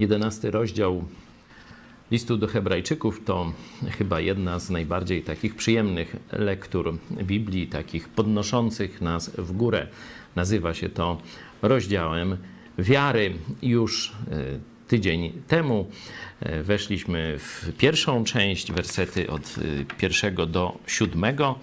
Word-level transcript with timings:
Jedenasty 0.00 0.50
rozdział 0.50 1.04
listu 2.10 2.36
do 2.36 2.46
Hebrajczyków 2.46 3.24
to 3.24 3.52
chyba 3.98 4.20
jedna 4.20 4.58
z 4.58 4.70
najbardziej 4.70 5.22
takich 5.22 5.54
przyjemnych 5.54 6.16
lektur 6.32 6.98
Biblii, 7.22 7.66
takich 7.66 8.08
podnoszących 8.08 9.00
nas 9.00 9.30
w 9.30 9.52
górę. 9.52 9.86
Nazywa 10.36 10.74
się 10.74 10.88
to 10.88 11.20
rozdziałem 11.62 12.36
wiary. 12.78 13.34
Już 13.62 14.12
e, 14.30 14.36
tydzień 14.88 15.32
temu 15.48 15.90
e, 16.40 16.62
weszliśmy 16.62 17.38
w 17.38 17.72
pierwszą 17.78 18.24
część, 18.24 18.72
wersety 18.72 19.30
od 19.30 19.42
e, 19.42 19.84
pierwszego 19.96 20.46
do 20.46 20.78
siódmego. 20.86 21.58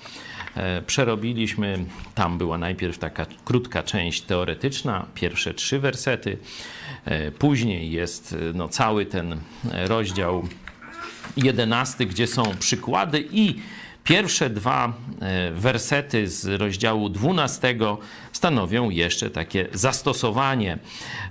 Przerobiliśmy, 0.88 1.86
tam 2.16 2.38
była 2.38 2.58
najpierw 2.58 2.98
taka 2.98 3.26
krótka 3.46 3.84
część 3.84 4.22
teoretyczna, 4.22 5.06
pierwsze 5.16 5.54
trzy 5.54 5.80
wersety. 5.80 6.38
Później 7.40 7.92
jest 7.92 8.36
no, 8.54 8.70
cały 8.70 9.06
ten 9.06 9.40
rozdział 9.74 10.48
jedenasty, 11.38 12.06
gdzie 12.06 12.28
są 12.28 12.44
przykłady 12.60 13.28
i 13.32 13.56
Pierwsze 14.06 14.50
dwa 14.50 14.94
e, 15.22 15.52
wersety 15.52 16.28
z 16.28 16.46
rozdziału 16.46 17.10
12 17.10 17.78
stanowią 18.32 18.90
jeszcze 18.90 19.30
takie 19.30 19.68
zastosowanie 19.74 20.78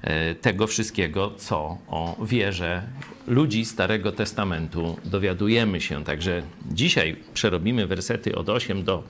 e, 0.03 0.35
tego 0.35 0.67
wszystkiego, 0.67 1.31
co 1.37 1.79
o 1.89 2.17
wierze 2.25 2.83
ludzi 3.27 3.65
Starego 3.65 4.13
Testamentu 4.13 4.97
dowiadujemy 5.05 5.81
się. 5.81 6.05
Także 6.05 6.43
dzisiaj 6.67 7.17
przerobimy 7.35 7.87
wersety 7.87 8.35
od 8.35 8.49
8 8.49 8.85
do 8.85 9.03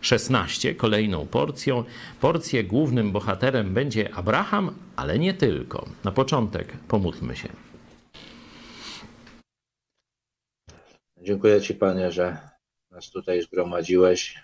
16, 0.00 0.74
kolejną 0.74 1.26
porcją. 1.26 1.84
Porcję 2.20 2.64
głównym 2.64 3.12
bohaterem 3.12 3.74
będzie 3.74 4.14
Abraham, 4.14 4.78
ale 4.96 5.18
nie 5.18 5.34
tylko. 5.34 5.88
Na 6.04 6.12
początek 6.12 6.72
pomódlmy 6.88 7.36
się. 7.36 7.48
Dziękuję 11.22 11.60
Ci, 11.60 11.74
Panie, 11.74 12.12
że 12.12 12.48
nas 12.90 13.10
tutaj 13.10 13.42
zgromadziłeś, 13.42 14.38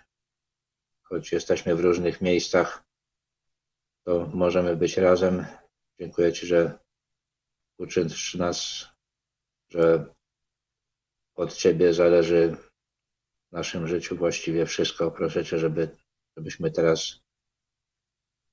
choć 1.03 1.33
jesteśmy 1.33 1.77
w 1.77 1.81
różnych 1.81 2.21
miejscach, 2.21 2.85
to 4.07 4.31
możemy 4.35 4.77
być 4.77 4.97
razem. 4.97 5.47
Dziękuję 6.01 6.33
Ci, 6.33 6.47
że 6.47 6.79
uczysz 7.79 8.35
nas, 8.35 8.90
że 9.71 10.15
od 11.35 11.55
Ciebie 11.55 11.95
zależy 11.95 12.57
w 13.49 13.53
naszym 13.53 13.89
życiu 13.89 14.17
właściwie 14.17 14.67
wszystko. 14.67 15.11
Proszę 15.11 15.45
Cię, 15.45 15.59
żeby, 15.59 15.97
żebyśmy 16.37 16.71
teraz 16.71 17.21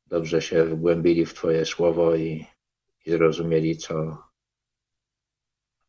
dobrze 0.06 0.42
się 0.42 0.66
wgłębili 0.66 1.26
w 1.26 1.34
Twoje 1.34 1.66
słowo 1.66 2.16
i, 2.16 2.46
i 3.06 3.12
zrozumieli, 3.12 3.78
co 3.78 4.18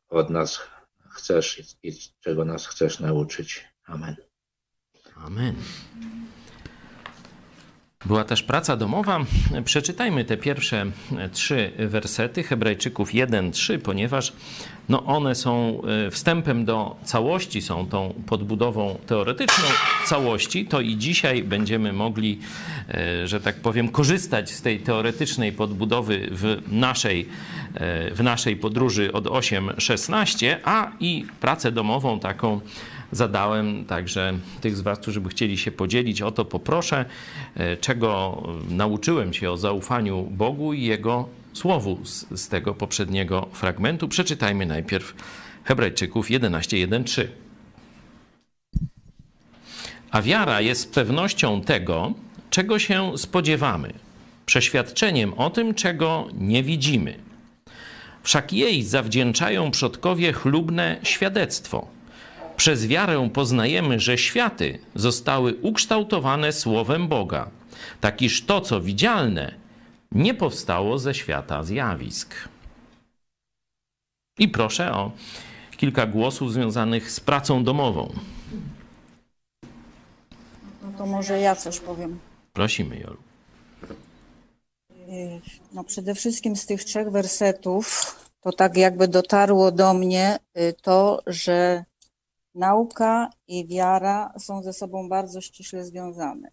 od 0.08 0.30
nas 0.30 0.60
chcesz 1.10 1.62
i 1.82 1.92
czego 2.20 2.44
nas 2.44 2.66
chcesz 2.66 3.00
nauczyć. 3.00 3.68
Amen. 3.84 4.16
Amen. 5.14 5.56
Była 8.06 8.24
też 8.24 8.42
praca 8.42 8.76
domowa. 8.76 9.20
Przeczytajmy 9.64 10.24
te 10.24 10.36
pierwsze 10.36 10.86
trzy 11.32 11.72
wersety 11.78 12.42
Hebrajczyków 12.42 13.10
1-3, 13.10 13.78
ponieważ 13.78 14.32
no 14.88 15.04
one 15.04 15.34
są 15.34 15.82
e, 16.06 16.10
wstępem 16.10 16.64
do 16.64 16.96
całości, 17.04 17.62
są 17.62 17.86
tą 17.86 18.14
podbudową 18.26 18.98
teoretyczną 19.06 19.64
całości. 20.06 20.66
To 20.66 20.80
i 20.80 20.96
dzisiaj 20.96 21.42
będziemy 21.42 21.92
mogli, 21.92 22.38
e, 22.88 23.26
że 23.28 23.40
tak 23.40 23.56
powiem, 23.56 23.88
korzystać 23.88 24.50
z 24.50 24.62
tej 24.62 24.80
teoretycznej 24.80 25.52
podbudowy 25.52 26.28
w 26.30 26.62
naszej, 26.68 27.28
e, 27.74 28.14
w 28.14 28.22
naszej 28.22 28.56
podróży 28.56 29.12
od 29.12 29.26
8-16, 29.26 30.56
a 30.64 30.92
i 31.00 31.26
pracę 31.40 31.72
domową 31.72 32.20
taką 32.20 32.60
zadałem. 33.12 33.84
Także 33.84 34.38
tych 34.60 34.76
z 34.76 34.80
Was, 34.80 34.98
którzy 34.98 35.20
by 35.20 35.28
chcieli 35.28 35.58
się 35.58 35.70
podzielić, 35.70 36.22
o 36.22 36.30
to 36.30 36.44
poproszę, 36.44 37.04
e, 37.54 37.76
czego 37.76 38.42
nauczyłem 38.70 39.32
się 39.32 39.50
o 39.50 39.56
zaufaniu 39.56 40.22
Bogu 40.22 40.72
i 40.72 40.82
Jego 40.82 41.28
słowu 41.52 41.98
z, 42.04 42.40
z 42.40 42.48
tego 42.48 42.74
poprzedniego 42.74 43.48
fragmentu. 43.52 44.08
Przeczytajmy 44.08 44.66
najpierw 44.66 45.14
Hebrajczyków 45.64 46.30
11:1-3. 46.30 47.26
A 50.10 50.22
wiara 50.22 50.60
jest 50.60 50.94
pewnością 50.94 51.60
tego, 51.60 52.12
czego 52.50 52.78
się 52.78 53.18
spodziewamy, 53.18 53.92
przeświadczeniem 54.46 55.34
o 55.34 55.50
tym, 55.50 55.74
czego 55.74 56.28
nie 56.34 56.62
widzimy. 56.62 57.14
Wszak 58.22 58.52
jej 58.52 58.82
zawdzięczają 58.82 59.70
przodkowie 59.70 60.32
chlubne 60.32 60.96
świadectwo. 61.02 61.97
Przez 62.58 62.86
wiarę 62.86 63.30
poznajemy, 63.34 64.00
że 64.00 64.18
światy 64.18 64.78
zostały 64.94 65.54
ukształtowane 65.54 66.52
Słowem 66.52 67.08
Boga, 67.08 67.50
tak 68.00 68.22
iż 68.22 68.46
to, 68.46 68.60
co 68.60 68.80
widzialne, 68.80 69.54
nie 70.12 70.34
powstało 70.34 70.98
ze 70.98 71.14
świata 71.14 71.62
zjawisk. 71.62 72.34
I 74.38 74.48
proszę 74.48 74.92
o 74.92 75.12
kilka 75.76 76.06
głosów 76.06 76.52
związanych 76.52 77.10
z 77.10 77.20
pracą 77.20 77.64
domową. 77.64 78.12
No 80.82 80.98
to 80.98 81.06
może 81.06 81.40
ja 81.40 81.56
coś 81.56 81.80
powiem. 81.80 82.18
Prosimy, 82.52 82.98
Jolu. 82.98 83.22
No 85.72 85.84
przede 85.84 86.14
wszystkim 86.14 86.56
z 86.56 86.66
tych 86.66 86.84
trzech 86.84 87.10
wersetów 87.10 88.16
to 88.40 88.52
tak 88.52 88.76
jakby 88.76 89.08
dotarło 89.08 89.72
do 89.72 89.94
mnie 89.94 90.38
y, 90.58 90.74
to, 90.82 91.22
że 91.26 91.84
Nauka 92.58 93.30
i 93.48 93.66
wiara 93.66 94.34
są 94.38 94.62
ze 94.62 94.72
sobą 94.72 95.08
bardzo 95.08 95.40
ściśle 95.40 95.84
związane. 95.84 96.50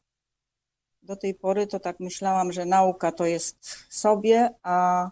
Do 1.03 1.16
tej 1.16 1.33
pory 1.33 1.67
to 1.67 1.79
tak 1.79 1.99
myślałam, 1.99 2.51
że 2.51 2.66
nauka 2.66 3.11
to 3.11 3.25
jest 3.25 3.85
sobie, 3.89 4.49
a 4.63 5.09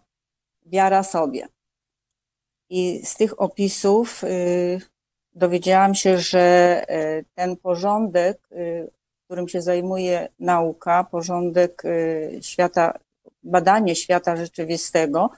wiara 0.65 1.03
sobie. 1.03 1.47
I 2.69 3.05
z 3.05 3.15
tych 3.15 3.41
opisów 3.41 4.23
y, 4.23 4.81
dowiedziałam 5.35 5.95
się, 5.95 6.17
że 6.17 6.85
y, 6.89 7.25
ten 7.35 7.57
porządek, 7.57 8.39
y, 8.51 8.91
którym 9.25 9.47
się 9.47 9.61
zajmuje 9.61 10.29
nauka, 10.39 11.03
porządek 11.03 11.83
świata, 12.41 12.99
badanie 13.43 13.95
świata 13.95 14.35
rzeczywistego, 14.35 15.29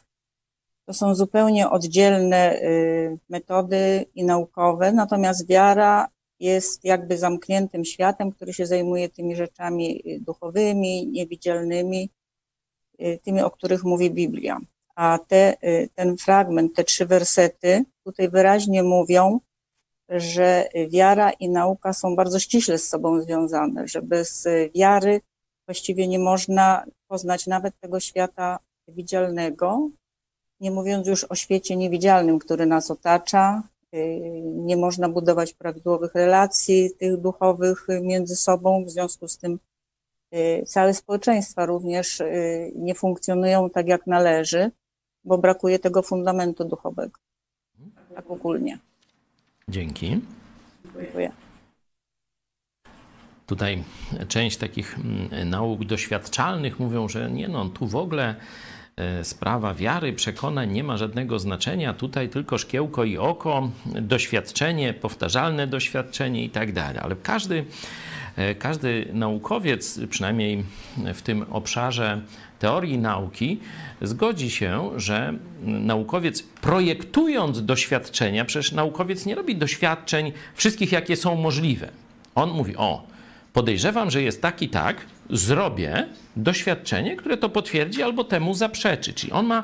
to 0.85 0.93
są 0.93 1.15
zupełnie 1.15 1.69
oddzielne 1.69 2.61
y, 2.61 3.17
metody 3.29 4.05
i 4.15 4.23
naukowe, 4.23 4.91
natomiast 4.91 5.47
wiara 5.47 6.07
jest 6.39 6.83
jakby 6.83 7.17
zamkniętym 7.17 7.85
światem, 7.85 8.31
który 8.31 8.53
się 8.53 8.65
zajmuje 8.65 9.09
tymi 9.09 9.35
rzeczami 9.35 10.01
y, 10.07 10.19
duchowymi, 10.19 11.07
niewidzialnymi, 11.07 12.09
y, 13.01 13.19
tymi, 13.23 13.41
o 13.41 13.51
których 13.51 13.83
mówi 13.83 14.11
Biblia. 14.11 14.59
A 14.95 15.19
te, 15.27 15.57
ten 15.95 16.17
fragment, 16.17 16.75
te 16.75 16.83
trzy 16.83 17.05
wersety 17.05 17.83
tutaj 18.03 18.29
wyraźnie 18.29 18.83
mówią, 18.83 19.39
że 20.09 20.69
wiara 20.89 21.31
i 21.31 21.49
nauka 21.49 21.93
są 21.93 22.15
bardzo 22.15 22.39
ściśle 22.39 22.77
z 22.77 22.89
sobą 22.89 23.21
związane, 23.21 23.87
że 23.87 24.01
bez 24.01 24.47
wiary 24.75 25.21
właściwie 25.67 26.07
nie 26.07 26.19
można 26.19 26.85
poznać 27.07 27.47
nawet 27.47 27.79
tego 27.79 27.99
świata 27.99 28.59
widzialnego, 28.87 29.89
nie 30.59 30.71
mówiąc 30.71 31.07
już 31.07 31.23
o 31.23 31.35
świecie 31.35 31.75
niewidzialnym, 31.75 32.39
który 32.39 32.65
nas 32.65 32.91
otacza. 32.91 33.63
Y, 33.93 34.41
nie 34.43 34.77
można 34.77 35.09
budować 35.09 35.53
prawidłowych 35.53 36.15
relacji 36.15 36.91
tych 36.99 37.17
duchowych 37.17 37.87
między 38.01 38.35
sobą, 38.35 38.85
w 38.85 38.89
związku 38.89 39.27
z 39.27 39.37
tym 39.37 39.59
y, 40.33 40.63
całe 40.67 40.93
społeczeństwa 40.93 41.65
również 41.65 42.19
y, 42.19 42.71
nie 42.75 42.95
funkcjonują 42.95 43.69
tak 43.69 43.87
jak 43.87 44.07
należy, 44.07 44.71
bo 45.23 45.37
brakuje 45.37 45.79
tego 45.79 46.01
fundamentu 46.01 46.65
duchowego. 46.65 47.19
Tak 48.15 48.31
ogólnie. 48.31 48.79
Dzięki. 49.67 50.21
Dziękuję. 50.99 51.31
Tutaj 53.45 53.83
część 54.27 54.57
takich 54.57 54.99
mm, 54.99 55.49
nauk 55.49 55.85
doświadczalnych 55.85 56.79
mówią, 56.79 57.09
że 57.09 57.31
nie 57.31 57.47
no, 57.47 57.65
tu 57.69 57.87
w 57.87 57.95
ogóle 57.95 58.35
sprawa 59.23 59.73
wiary, 59.73 60.13
przekonań 60.13 60.71
nie 60.71 60.83
ma 60.83 60.97
żadnego 60.97 61.39
znaczenia. 61.39 61.93
Tutaj 61.93 62.29
tylko 62.29 62.57
szkiełko 62.57 63.03
i 63.03 63.17
oko, 63.17 63.71
doświadczenie, 63.85 64.93
powtarzalne 64.93 65.67
doświadczenie 65.67 66.43
i 66.43 66.49
tak 66.49 66.73
dalej. 66.73 66.99
Ale 67.03 67.15
każdy, 67.15 67.65
e, 68.35 68.55
każdy 68.55 69.07
naukowiec, 69.13 69.99
przynajmniej 70.09 70.63
w 71.13 71.21
tym 71.21 71.45
obszarze 71.51 72.21
teorii 72.59 72.97
nauki, 72.97 73.59
zgodzi 74.01 74.51
się, 74.51 74.91
że 74.95 75.33
naukowiec 75.63 76.43
projektując 76.43 77.65
doświadczenia, 77.65 78.45
przecież 78.45 78.71
naukowiec 78.71 79.25
nie 79.25 79.35
robi 79.35 79.55
doświadczeń 79.55 80.31
wszystkich, 80.53 80.91
jakie 80.91 81.15
są 81.15 81.35
możliwe. 81.35 81.89
On 82.35 82.49
mówi: 82.49 82.77
O, 82.77 83.14
podejrzewam, 83.55 84.11
że 84.11 84.21
jest 84.21 84.41
tak 84.41 84.61
i 84.61 84.69
tak, 84.69 85.05
zrobię 85.29 86.07
doświadczenie, 86.35 87.15
które 87.15 87.37
to 87.37 87.49
potwierdzi 87.49 88.03
albo 88.03 88.23
temu 88.23 88.53
zaprzeczy. 88.53 89.13
Czyli 89.13 89.31
on 89.31 89.45
ma 89.45 89.63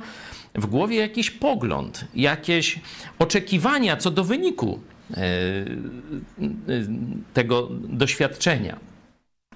w 0.56 0.66
głowie 0.66 0.98
jakiś 0.98 1.32
pogląd, 1.32 2.06
jakieś 2.16 2.80
oczekiwania 3.20 3.98
co 3.98 4.12
do 4.12 4.24
wyniku 4.24 4.80
e, 5.12 5.18
e, 5.18 5.26
tego 7.34 7.70
doświadczenia. 7.72 8.80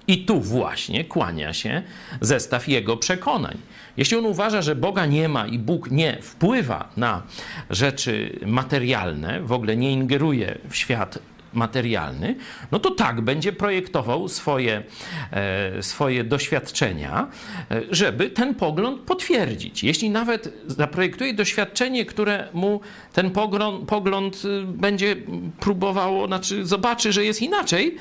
I 0.08 0.24
tu 0.24 0.40
właśnie 0.40 1.04
kłania 1.04 1.52
się 1.52 1.82
zestaw 2.20 2.68
jego 2.68 2.96
przekonań. 2.96 3.58
Jeśli 3.96 4.16
on 4.16 4.26
uważa, 4.26 4.62
że 4.62 4.74
Boga 4.74 5.06
nie 5.06 5.28
ma 5.28 5.46
i 5.46 5.58
Bóg 5.58 5.90
nie 5.90 6.18
wpływa 6.22 6.88
na 6.96 7.22
rzeczy 7.70 8.38
materialne, 8.46 9.40
w 9.40 9.52
ogóle 9.52 9.76
nie 9.76 9.92
ingeruje 9.92 10.58
w 10.70 10.76
świat 10.76 11.18
materialny, 11.56 12.36
no 12.72 12.78
to 12.78 12.90
tak 12.90 13.20
będzie 13.20 13.52
projektował 13.52 14.28
swoje, 14.28 14.82
e, 15.30 15.82
swoje 15.82 16.24
doświadczenia, 16.24 17.28
e, 17.70 17.82
żeby 17.90 18.30
ten 18.30 18.54
pogląd 18.54 19.00
potwierdzić. 19.00 19.84
Jeśli 19.84 20.10
nawet 20.10 20.52
zaprojektuje 20.66 21.34
doświadczenie, 21.34 22.06
które 22.06 22.48
mu 22.52 22.80
ten 23.12 23.30
pogląd, 23.30 23.88
pogląd 23.88 24.42
y, 24.44 24.62
będzie 24.64 25.16
próbowało, 25.60 26.26
znaczy 26.26 26.66
zobaczy, 26.66 27.12
że 27.12 27.24
jest 27.24 27.42
inaczej, 27.42 27.96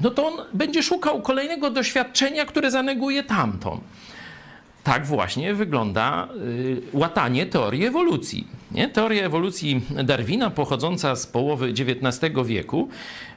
no 0.00 0.10
to 0.10 0.26
on 0.26 0.34
będzie 0.52 0.82
szukał 0.82 1.22
kolejnego 1.22 1.70
doświadczenia, 1.70 2.44
które 2.46 2.70
zaneguje 2.70 3.22
tamto 3.22 3.80
tak 4.84 5.06
właśnie 5.06 5.54
wygląda 5.54 6.28
y, 6.36 6.82
łatanie 6.92 7.46
teorii 7.46 7.86
ewolucji. 7.86 8.46
Nie? 8.72 8.88
Teoria 8.88 9.24
ewolucji 9.24 9.80
Darwina, 10.04 10.50
pochodząca 10.50 11.16
z 11.16 11.26
połowy 11.26 11.66
XIX 11.66 12.34
wieku, 12.44 12.88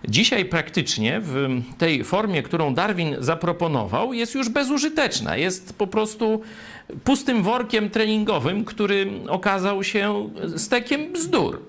dzisiaj 0.07 0.45
praktycznie 0.45 1.22
w 1.24 1.48
tej 1.78 2.04
formie, 2.04 2.44
którą 2.44 2.74
Darwin 2.74 3.16
zaproponował, 3.19 4.13
jest 4.13 4.36
już 4.36 4.50
bezużyteczna. 4.50 5.38
Jest 5.38 5.74
po 5.74 5.88
prostu 5.88 6.42
pustym 7.04 7.44
workiem 7.44 7.89
treningowym, 7.89 8.66
który 8.66 9.12
okazał 9.28 9.83
się 9.83 10.30
stekiem 10.57 11.13
bzdur. 11.13 11.62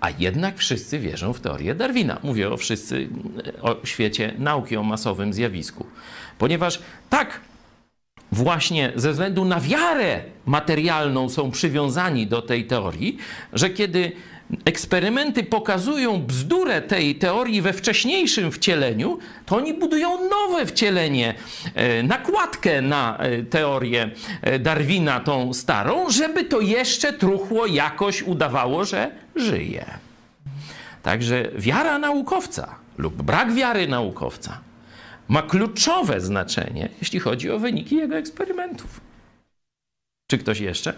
A 0.00 0.10
jednak 0.10 0.58
wszyscy 0.58 0.98
wierzą 0.98 1.32
w 1.32 1.40
teorię 1.40 1.74
Darwina. 1.74 2.18
Mówię 2.22 2.50
o 2.50 2.56
wszyscy, 2.56 3.08
o 3.62 3.76
świecie 3.84 4.34
nauki 4.38 4.76
o 4.76 4.82
masowym 4.82 5.32
zjawisku. 5.32 5.86
Ponieważ 6.38 6.78
tak 7.10 7.40
właśnie 8.32 8.92
ze 8.96 9.12
względu 9.12 9.44
na 9.44 9.60
wiarę 9.60 10.22
materialną 10.46 11.28
są 11.28 11.50
przywiązani 11.50 12.26
do 12.26 12.42
tej 12.42 12.66
teorii, 12.66 13.16
że 13.52 13.70
kiedy 13.70 14.12
eksperymenty 14.64 15.44
pokazują 15.44 16.22
bzdurę 16.22 16.82
tej 16.82 17.14
teorii 17.14 17.62
we 17.62 17.72
wcześniejszym 17.72 18.52
wcieleniu, 18.52 19.18
to 19.46 19.56
oni 19.56 19.74
budują 19.74 20.28
nowe 20.28 20.66
wcielenie, 20.66 21.34
e, 21.74 22.02
nakładkę 22.02 22.82
na 22.82 23.18
e, 23.18 23.42
teorię 23.42 24.10
e, 24.42 24.58
Darwina, 24.58 25.20
tą 25.20 25.54
starą, 25.54 26.10
żeby 26.10 26.44
to 26.44 26.60
jeszcze 26.60 27.12
truchło 27.12 27.66
jakoś 27.66 28.22
udawało, 28.22 28.84
że 28.84 29.10
żyje. 29.36 29.84
Także 31.02 31.48
wiara 31.54 31.98
naukowca 31.98 32.74
lub 32.98 33.22
brak 33.22 33.52
wiary 33.54 33.88
naukowca 33.88 34.71
ma 35.32 35.42
kluczowe 35.42 36.20
znaczenie, 36.20 36.88
jeśli 36.98 37.20
chodzi 37.20 37.50
o 37.50 37.58
wyniki 37.58 37.96
jego 37.96 38.16
eksperymentów. 38.16 39.00
Czy 40.30 40.38
ktoś 40.38 40.60
jeszcze? 40.60 40.94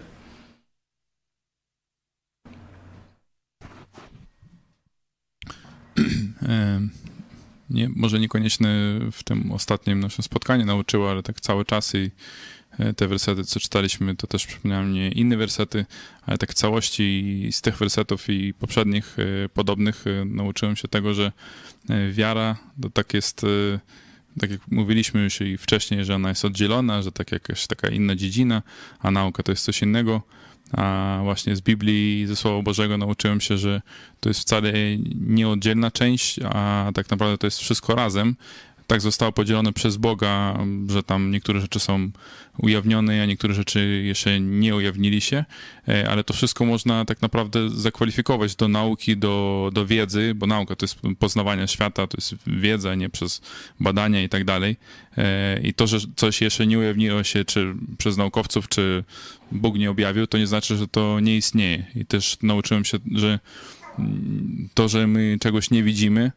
Nie, 7.69 7.89
może 7.95 8.19
niekoniecznie 8.19 8.67
w 9.11 9.23
tym 9.23 9.51
ostatnim 9.51 9.99
naszym 9.99 10.23
spotkaniu 10.23 10.65
nauczyło, 10.65 11.11
ale 11.11 11.23
tak 11.23 11.41
cały 11.41 11.65
czas 11.65 11.95
i 11.95 12.11
e, 12.79 12.93
te 12.93 13.07
wersety, 13.07 13.43
co 13.43 13.59
czytaliśmy, 13.59 14.15
to 14.15 14.27
też 14.27 14.47
przypomniały 14.47 14.85
mnie 14.85 15.09
inne 15.09 15.37
wersety, 15.37 15.85
ale 16.25 16.37
tak 16.37 16.53
całości 16.53 17.49
z 17.51 17.61
tych 17.61 17.77
wersetów 17.77 18.29
i 18.29 18.53
poprzednich 18.53 19.17
e, 19.19 19.49
podobnych 19.49 20.07
e, 20.07 20.25
nauczyłem 20.25 20.75
się 20.75 20.87
tego, 20.87 21.13
że 21.13 21.31
wiara 22.11 22.57
to 22.81 22.89
tak 22.89 23.13
jest 23.13 23.45
tak 24.39 24.51
jak 24.51 24.61
mówiliśmy 24.71 25.23
już 25.23 25.41
i 25.41 25.57
wcześniej, 25.57 26.05
że 26.05 26.15
ona 26.15 26.29
jest 26.29 26.45
oddzielona, 26.45 27.01
że 27.01 27.11
tak 27.11 27.31
jakaś 27.31 27.67
taka 27.67 27.87
inna 27.87 28.15
dziedzina, 28.15 28.61
a 28.99 29.11
nauka 29.11 29.43
to 29.43 29.51
jest 29.51 29.65
coś 29.65 29.81
innego. 29.81 30.21
A 30.71 31.19
właśnie 31.23 31.55
z 31.55 31.61
Biblii, 31.61 32.27
ze 32.27 32.35
Słowa 32.35 32.61
Bożego 32.61 32.97
nauczyłem 32.97 33.41
się, 33.41 33.57
że 33.57 33.81
to 34.19 34.29
jest 34.29 34.39
wcale 34.39 34.73
nieoddzielna 35.27 35.91
część, 35.91 36.39
a 36.43 36.91
tak 36.93 37.09
naprawdę 37.09 37.37
to 37.37 37.47
jest 37.47 37.59
wszystko 37.59 37.95
razem 37.95 38.35
tak 38.87 39.01
zostało 39.01 39.31
podzielone 39.31 39.73
przez 39.73 39.97
Boga, 39.97 40.59
że 40.89 41.03
tam 41.03 41.31
niektóre 41.31 41.61
rzeczy 41.61 41.79
są 41.79 42.11
ujawnione, 42.57 43.23
a 43.23 43.25
niektóre 43.25 43.53
rzeczy 43.53 44.01
jeszcze 44.05 44.39
nie 44.39 44.75
ujawnili 44.75 45.21
się, 45.21 45.45
e, 45.87 46.09
ale 46.09 46.23
to 46.23 46.33
wszystko 46.33 46.65
można 46.65 47.05
tak 47.05 47.21
naprawdę 47.21 47.69
zakwalifikować 47.69 48.55
do 48.55 48.67
nauki, 48.67 49.17
do, 49.17 49.69
do 49.73 49.85
wiedzy, 49.85 50.33
bo 50.35 50.47
nauka 50.47 50.75
to 50.75 50.83
jest 50.83 50.99
poznawanie 51.19 51.67
świata, 51.67 52.07
to 52.07 52.17
jest 52.17 52.35
wiedza, 52.47 52.95
nie 52.95 53.09
przez 53.09 53.41
badania 53.79 54.23
i 54.23 54.29
tak 54.29 54.45
dalej. 54.45 54.77
E, 55.17 55.59
I 55.59 55.73
to, 55.73 55.87
że 55.87 55.99
coś 56.15 56.41
jeszcze 56.41 56.67
nie 56.67 56.79
ujawniło 56.79 57.23
się, 57.23 57.45
czy 57.45 57.75
przez 57.97 58.17
naukowców, 58.17 58.69
czy 58.69 59.03
Bóg 59.51 59.77
nie 59.77 59.91
objawił, 59.91 60.27
to 60.27 60.37
nie 60.37 60.47
znaczy, 60.47 60.77
że 60.77 60.87
to 60.87 61.19
nie 61.19 61.37
istnieje. 61.37 61.85
I 61.95 62.05
też 62.05 62.37
nauczyłem 62.41 62.85
się, 62.85 62.97
że 63.11 63.39
to, 64.73 64.87
że 64.87 65.07
my 65.07 65.37
czegoś 65.41 65.71
nie 65.71 65.83
widzimy, 65.83 66.31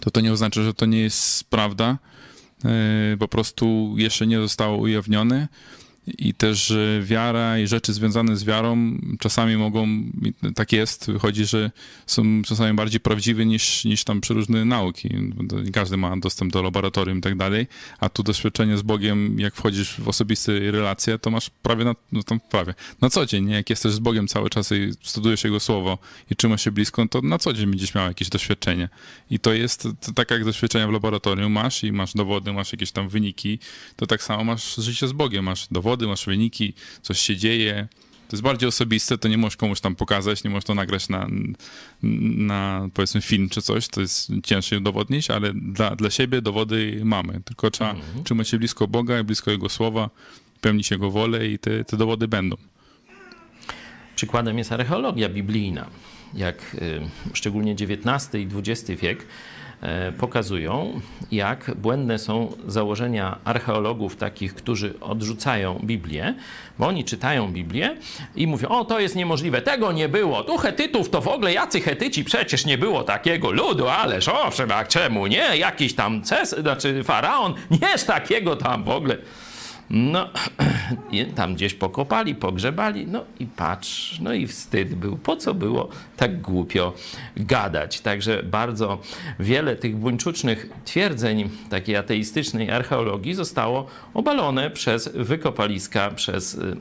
to 0.00 0.10
to 0.10 0.20
nie 0.20 0.32
oznacza, 0.32 0.62
że 0.62 0.74
to 0.74 0.86
nie 0.86 1.00
jest 1.00 1.44
prawda. 1.44 1.98
E, 2.64 3.16
po 3.18 3.28
prostu 3.28 3.94
jeszcze 3.96 4.26
nie 4.26 4.38
zostało 4.40 4.76
ujawnione 4.76 5.48
i 6.06 6.34
też 6.34 6.74
wiara 7.02 7.58
i 7.58 7.66
rzeczy 7.66 7.92
związane 7.92 8.36
z 8.36 8.44
wiarą 8.44 8.98
czasami 9.18 9.56
mogą, 9.56 9.88
tak 10.54 10.72
jest, 10.72 11.10
wychodzi, 11.10 11.44
że 11.44 11.70
są 12.06 12.42
czasami 12.42 12.76
bardziej 12.76 13.00
prawdziwe 13.00 13.46
niż, 13.46 13.84
niż 13.84 14.04
tam 14.04 14.20
przeróżne 14.20 14.64
nauki. 14.64 15.10
Każdy 15.72 15.96
ma 15.96 16.16
dostęp 16.16 16.52
do 16.52 16.62
laboratorium 16.62 17.18
i 17.18 17.20
tak 17.20 17.36
dalej, 17.36 17.66
a 18.00 18.08
tu 18.08 18.22
doświadczenie 18.22 18.78
z 18.78 18.82
Bogiem, 18.82 19.40
jak 19.40 19.54
wchodzisz 19.54 20.00
w 20.00 20.08
osobiste 20.08 20.58
relacje, 20.70 21.18
to 21.18 21.30
masz 21.30 21.50
prawie 21.50 21.84
na, 21.84 21.94
no 22.12 22.22
tam 22.22 22.40
prawie, 22.40 22.74
na 23.00 23.10
co 23.10 23.26
dzień, 23.26 23.44
nie? 23.44 23.54
jak 23.54 23.70
jesteś 23.70 23.92
z 23.92 23.98
Bogiem 23.98 24.28
cały 24.28 24.50
czas 24.50 24.72
i 24.72 24.92
studujesz 25.02 25.44
Jego 25.44 25.60
Słowo 25.60 25.98
i 26.30 26.36
trzymasz 26.36 26.64
się 26.64 26.70
blisko, 26.70 27.06
to 27.08 27.22
na 27.22 27.38
co 27.38 27.52
dzień 27.52 27.66
będziesz 27.66 27.94
miał 27.94 28.08
jakieś 28.08 28.28
doświadczenie. 28.28 28.88
I 29.30 29.38
to 29.38 29.52
jest 29.52 29.82
to 29.82 30.12
tak 30.14 30.30
jak 30.30 30.44
doświadczenia 30.44 30.88
w 30.88 30.92
laboratorium 30.92 31.52
masz 31.52 31.84
i 31.84 31.92
masz 31.92 32.14
dowody, 32.14 32.52
masz 32.52 32.72
jakieś 32.72 32.92
tam 32.92 33.08
wyniki, 33.08 33.58
to 33.96 34.06
tak 34.06 34.22
samo 34.22 34.44
masz 34.44 34.76
życie 34.76 35.08
z 35.08 35.12
Bogiem, 35.12 35.44
masz 35.44 35.66
dowody, 35.70 35.93
dowody, 35.96 36.06
masz 36.06 36.26
wyniki, 36.26 36.74
coś 37.02 37.18
się 37.18 37.36
dzieje. 37.36 37.88
To 38.28 38.36
jest 38.36 38.42
bardziej 38.42 38.68
osobiste, 38.68 39.18
to 39.18 39.28
nie 39.28 39.38
możesz 39.38 39.56
komuś 39.56 39.80
tam 39.80 39.96
pokazać, 39.96 40.44
nie 40.44 40.50
możesz 40.50 40.64
to 40.64 40.74
nagrać 40.74 41.08
na, 41.08 41.26
na 42.02 42.88
powiedzmy 42.94 43.20
film 43.20 43.48
czy 43.48 43.62
coś, 43.62 43.88
to 43.88 44.00
jest 44.00 44.32
cięższe 44.44 44.76
udowodnić, 44.78 45.30
ale 45.30 45.52
dla, 45.54 45.96
dla 45.96 46.10
siebie 46.10 46.42
dowody 46.42 47.00
mamy. 47.04 47.40
Tylko 47.44 47.70
trzeba 47.70 47.90
mhm. 47.90 48.24
trzymać 48.24 48.48
się 48.48 48.58
blisko 48.58 48.88
Boga 48.88 49.20
i 49.20 49.24
blisko 49.24 49.50
Jego 49.50 49.68
Słowa, 49.68 50.10
pełnić 50.60 50.90
Jego 50.90 51.10
wolę 51.10 51.48
i 51.48 51.58
te, 51.58 51.84
te 51.84 51.96
dowody 51.96 52.28
będą. 52.28 52.56
Przykładem 54.16 54.58
jest 54.58 54.72
archeologia 54.72 55.28
biblijna. 55.28 55.86
Jak 56.34 56.74
y, 56.74 57.00
szczególnie 57.34 57.72
XIX 57.72 58.34
i 58.34 58.48
XX 58.58 59.00
wiek 59.00 59.26
pokazują, 60.18 61.00
jak 61.32 61.70
błędne 61.76 62.18
są 62.18 62.52
założenia 62.66 63.38
archeologów, 63.44 64.16
takich, 64.16 64.54
którzy 64.54 65.00
odrzucają 65.00 65.80
Biblię, 65.84 66.34
bo 66.78 66.86
oni 66.86 67.04
czytają 67.04 67.52
Biblię 67.52 67.96
i 68.36 68.46
mówią: 68.46 68.68
O, 68.68 68.84
to 68.84 69.00
jest 69.00 69.16
niemożliwe, 69.16 69.62
tego 69.62 69.92
nie 69.92 70.08
było. 70.08 70.44
Tu 70.44 70.56
Hetytów 70.56 71.10
to 71.10 71.20
w 71.20 71.28
ogóle 71.28 71.52
jacy 71.52 71.80
Hetyci, 71.80 72.24
przecież 72.24 72.66
nie 72.66 72.78
było 72.78 73.02
takiego 73.02 73.50
ludu, 73.50 73.88
ależ 73.88 74.28
owszem, 74.28 74.70
a 74.72 74.84
czemu 74.84 75.26
nie? 75.26 75.56
Jakiś 75.56 75.94
tam 75.94 76.24
ces, 76.24 76.50
znaczy 76.50 77.04
faraon, 77.04 77.54
nie 77.82 77.98
takiego 78.06 78.56
tam 78.56 78.84
w 78.84 78.88
ogóle. 78.88 79.16
No, 79.90 80.28
tam 81.36 81.54
gdzieś 81.54 81.74
pokopali, 81.74 82.34
pogrzebali, 82.34 83.06
no 83.06 83.24
i 83.40 83.46
patrz, 83.46 84.20
no 84.20 84.32
i 84.32 84.46
wstyd 84.46 84.94
był. 84.94 85.16
Po 85.16 85.36
co 85.36 85.54
było 85.54 85.88
tak 86.16 86.40
głupio 86.40 86.92
gadać? 87.36 88.00
Także 88.00 88.42
bardzo 88.42 88.98
wiele 89.38 89.76
tych 89.76 89.96
buńczucznych 89.96 90.68
twierdzeń 90.84 91.50
takiej 91.70 91.96
ateistycznej 91.96 92.70
archeologii 92.70 93.34
zostało 93.34 93.86
obalone 94.14 94.70
przez 94.70 95.08
wykopaliska, 95.14 96.10
przez 96.10 96.54
y, 96.54 96.76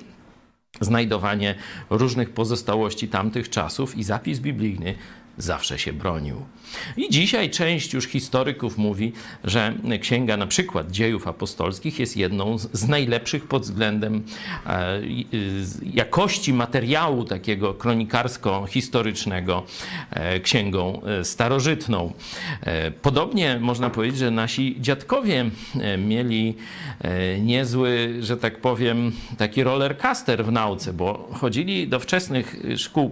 znajdowanie 0.82 1.56
różnych 1.90 2.30
pozostałości 2.30 3.08
tamtych 3.08 3.50
czasów 3.50 3.98
i 3.98 4.04
zapis 4.04 4.40
biblijny 4.40 4.96
zawsze 5.38 5.80
się 5.80 5.94
bronił. 5.94 6.46
I 6.98 7.10
dzisiaj 7.10 7.50
część 7.50 7.94
już 7.94 8.08
historyków 8.08 8.78
mówi, 8.78 9.14
że 9.44 9.74
księga 10.02 10.38
na 10.38 10.48
przykład 10.48 10.92
dziejów 10.92 11.28
apostolskich 11.28 12.00
jest 12.00 12.18
jedną 12.18 12.58
z 12.58 12.88
najlepszych 12.88 13.48
pod 13.48 13.64
względem 13.64 14.24
e, 14.66 15.02
jakości 15.94 16.54
materiału 16.54 17.24
takiego 17.24 17.74
kronikarsko-historycznego 17.74 19.64
e, 20.10 20.40
księgą 20.40 21.02
e, 21.02 21.26
starożytną. 21.26 22.14
Podobnie 23.02 23.60
można 23.60 23.90
powiedzieć, 23.90 24.20
że 24.20 24.32
nasi 24.32 24.78
dziadkowie 24.80 25.46
mieli 25.98 26.56
niezły, 27.40 28.14
że 28.20 28.38
tak 28.38 28.62
powiem, 28.62 29.12
taki 29.38 29.64
rollercaster 29.64 30.46
w 30.46 30.52
nauce, 30.52 30.94
bo 30.94 31.30
chodzili 31.34 31.88
do 31.88 32.00
wczesnych 32.00 32.56
szkół, 32.78 33.12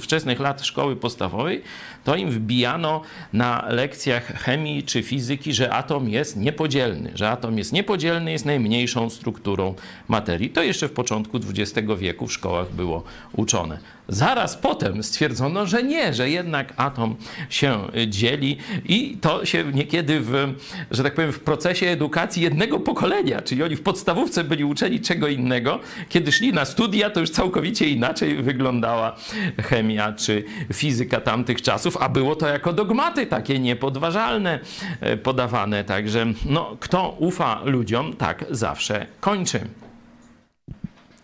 wczesnych 0.00 0.40
lat 0.40 0.64
szkoły 0.64 0.96
podstawowej, 0.96 1.35
Roy 1.36 1.62
to 2.06 2.16
im 2.16 2.30
wbijano 2.30 3.02
na 3.32 3.66
lekcjach 3.68 4.42
chemii 4.42 4.82
czy 4.82 5.02
fizyki, 5.02 5.52
że 5.52 5.72
atom 5.72 6.08
jest 6.08 6.36
niepodzielny, 6.36 7.10
że 7.14 7.30
atom 7.30 7.58
jest 7.58 7.72
niepodzielny, 7.72 8.32
jest 8.32 8.44
najmniejszą 8.44 9.10
strukturą 9.10 9.74
materii. 10.08 10.50
To 10.50 10.62
jeszcze 10.62 10.88
w 10.88 10.92
początku 10.92 11.38
XX 11.38 11.88
wieku 11.98 12.26
w 12.26 12.32
szkołach 12.32 12.72
było 12.72 13.04
uczone. 13.32 13.78
Zaraz 14.08 14.56
potem 14.56 15.02
stwierdzono, 15.02 15.66
że 15.66 15.82
nie, 15.82 16.14
że 16.14 16.30
jednak 16.30 16.72
atom 16.76 17.16
się 17.50 17.80
dzieli 18.08 18.56
i 18.84 19.18
to 19.20 19.44
się 19.44 19.64
niekiedy 19.72 20.20
w, 20.20 20.54
że 20.90 21.02
tak 21.02 21.14
powiem, 21.14 21.32
w 21.32 21.40
procesie 21.40 21.86
edukacji 21.86 22.42
jednego 22.42 22.80
pokolenia, 22.80 23.42
czyli 23.42 23.62
oni 23.62 23.76
w 23.76 23.82
podstawówce 23.82 24.44
byli 24.44 24.64
uczeni 24.64 25.00
czego 25.00 25.28
innego, 25.28 25.80
kiedy 26.08 26.32
szli 26.32 26.52
na 26.52 26.64
studia, 26.64 27.10
to 27.10 27.20
już 27.20 27.30
całkowicie 27.30 27.88
inaczej 27.88 28.36
wyglądała 28.42 29.16
chemia 29.62 30.12
czy 30.12 30.44
fizyka 30.72 31.20
tamtych 31.20 31.62
czasów, 31.62 31.95
a 32.00 32.08
było 32.08 32.36
to 32.36 32.48
jako 32.48 32.72
dogmaty 32.72 33.26
takie 33.26 33.58
niepodważalne 33.58 34.60
e, 35.00 35.16
podawane. 35.16 35.84
Także 35.84 36.26
no, 36.46 36.76
kto 36.80 37.16
ufa 37.18 37.60
ludziom, 37.64 38.16
tak 38.16 38.44
zawsze 38.50 39.06
kończy. 39.20 39.60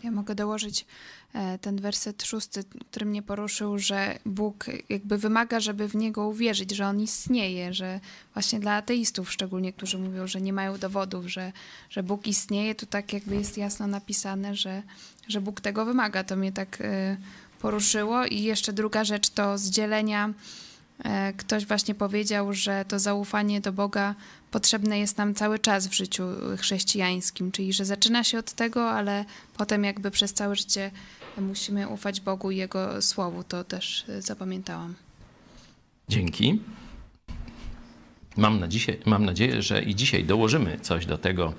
Ja 0.04 0.10
mogę 0.10 0.34
dołożyć 0.34 0.86
E, 1.32 1.58
ten 1.58 1.76
werset 1.80 2.22
szósty, 2.22 2.64
który 2.90 3.06
mnie 3.06 3.22
poruszył, 3.22 3.78
że 3.78 4.18
Bóg 4.26 4.66
jakby 4.88 5.18
wymaga, 5.18 5.60
żeby 5.60 5.88
w 5.88 5.94
Niego 5.94 6.26
uwierzyć, 6.26 6.70
że 6.70 6.86
On 6.86 7.00
istnieje, 7.00 7.74
że 7.74 8.00
właśnie 8.34 8.60
dla 8.60 8.72
ateistów 8.72 9.32
szczególnie, 9.32 9.72
którzy 9.72 9.98
mówią, 9.98 10.26
że 10.26 10.40
nie 10.40 10.52
mają 10.52 10.78
dowodów, 10.78 11.26
że, 11.26 11.52
że 11.90 12.02
Bóg 12.02 12.26
istnieje, 12.26 12.74
to 12.74 12.86
tak 12.86 13.12
jakby 13.12 13.36
jest 13.36 13.58
jasno 13.58 13.86
napisane, 13.86 14.54
że, 14.54 14.82
że 15.28 15.40
Bóg 15.40 15.60
tego 15.60 15.84
wymaga. 15.84 16.24
To 16.24 16.36
mnie 16.36 16.52
tak 16.52 16.78
e, 16.80 17.16
poruszyło. 17.62 18.26
I 18.26 18.42
jeszcze 18.42 18.72
druga 18.72 19.04
rzecz 19.04 19.30
to 19.30 19.58
z 19.58 19.70
dzielenia 19.70 20.32
E, 21.04 21.32
ktoś 21.32 21.66
właśnie 21.66 21.94
powiedział, 21.94 22.52
że 22.52 22.84
to 22.88 22.98
zaufanie 22.98 23.60
do 23.60 23.72
Boga 23.72 24.14
potrzebne 24.50 24.98
jest 24.98 25.18
nam 25.18 25.34
cały 25.34 25.58
czas 25.58 25.86
w 25.86 25.92
życiu 25.92 26.24
chrześcijańskim, 26.58 27.52
czyli 27.52 27.72
że 27.72 27.84
zaczyna 27.84 28.24
się 28.24 28.38
od 28.38 28.52
tego, 28.52 28.90
ale 28.90 29.24
potem 29.56 29.84
jakby 29.84 30.10
przez 30.10 30.34
całe 30.34 30.56
życie 30.56 30.90
musimy 31.38 31.88
ufać 31.88 32.20
Bogu 32.20 32.50
i 32.50 32.56
Jego 32.56 33.02
Słowu. 33.02 33.44
To 33.44 33.64
też 33.64 34.04
e, 34.08 34.22
zapamiętałam. 34.22 34.94
Dzięki. 36.08 36.60
Mam, 38.36 38.60
na 38.60 38.68
dzisiaj, 38.68 38.98
mam 39.06 39.24
nadzieję, 39.24 39.62
że 39.62 39.82
i 39.82 39.94
dzisiaj 39.94 40.24
dołożymy 40.24 40.78
coś 40.82 41.06
do 41.06 41.18
tego 41.18 41.52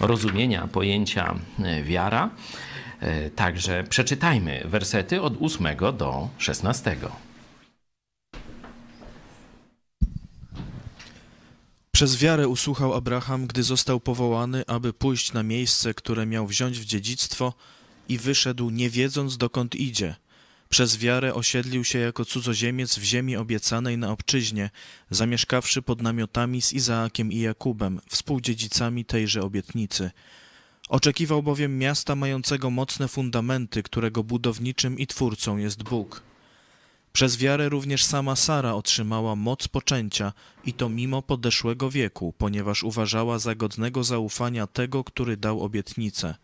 rozumienia 0.00 0.66
pojęcia 0.66 1.34
e, 1.58 1.82
wiara. 1.82 2.30
Także 3.36 3.84
przeczytajmy 3.88 4.62
wersety 4.64 5.22
od 5.22 5.34
8 5.42 5.66
do 5.98 6.28
16. 6.38 6.96
Przez 11.92 12.16
wiarę 12.16 12.48
usłuchał 12.48 12.94
Abraham, 12.94 13.46
gdy 13.46 13.62
został 13.62 14.00
powołany, 14.00 14.64
aby 14.66 14.92
pójść 14.92 15.32
na 15.32 15.42
miejsce, 15.42 15.94
które 15.94 16.26
miał 16.26 16.46
wziąć 16.46 16.78
w 16.80 16.84
dziedzictwo 16.84 17.54
i 18.08 18.18
wyszedł, 18.18 18.70
nie 18.70 18.90
wiedząc 18.90 19.36
dokąd 19.36 19.74
idzie. 19.74 20.14
Przez 20.68 20.98
wiarę 20.98 21.34
osiedlił 21.34 21.84
się 21.84 21.98
jako 21.98 22.24
cudzoziemiec 22.24 22.98
w 22.98 23.02
ziemi 23.02 23.36
obiecanej 23.36 23.98
na 23.98 24.10
obczyźnie, 24.12 24.70
zamieszkawszy 25.10 25.82
pod 25.82 26.02
namiotami 26.02 26.62
z 26.62 26.72
Izaakiem 26.72 27.32
i 27.32 27.38
Jakubem, 27.38 28.00
współdziedzicami 28.08 29.04
tejże 29.04 29.42
obietnicy. 29.42 30.10
Oczekiwał 30.92 31.42
bowiem 31.42 31.78
miasta 31.78 32.16
mającego 32.16 32.70
mocne 32.70 33.08
fundamenty, 33.08 33.82
którego 33.82 34.24
budowniczym 34.24 34.98
i 34.98 35.06
twórcą 35.06 35.56
jest 35.56 35.82
Bóg. 35.82 36.22
Przez 37.12 37.36
wiarę 37.36 37.68
również 37.68 38.04
sama 38.04 38.36
Sara 38.36 38.74
otrzymała 38.74 39.36
moc 39.36 39.68
poczęcia 39.68 40.32
i 40.64 40.72
to 40.72 40.88
mimo 40.88 41.22
podeszłego 41.22 41.90
wieku, 41.90 42.34
ponieważ 42.38 42.82
uważała 42.82 43.38
za 43.38 43.54
godnego 43.54 44.04
zaufania 44.04 44.66
tego, 44.66 45.04
który 45.04 45.36
dał 45.36 45.60
obietnicę. 45.62 46.34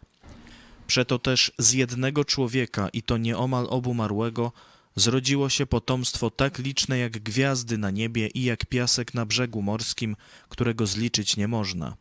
Przeto 0.86 1.18
też 1.18 1.52
z 1.58 1.72
jednego 1.72 2.24
człowieka, 2.24 2.88
i 2.88 3.02
to 3.02 3.18
nieomal 3.18 3.66
obumarłego, 3.70 4.52
zrodziło 4.96 5.48
się 5.48 5.66
potomstwo 5.66 6.30
tak 6.30 6.58
liczne 6.58 6.98
jak 6.98 7.12
gwiazdy 7.12 7.78
na 7.78 7.90
niebie 7.90 8.26
i 8.26 8.42
jak 8.44 8.66
piasek 8.66 9.14
na 9.14 9.26
brzegu 9.26 9.62
morskim, 9.62 10.16
którego 10.48 10.86
zliczyć 10.86 11.36
nie 11.36 11.48
można. 11.48 11.96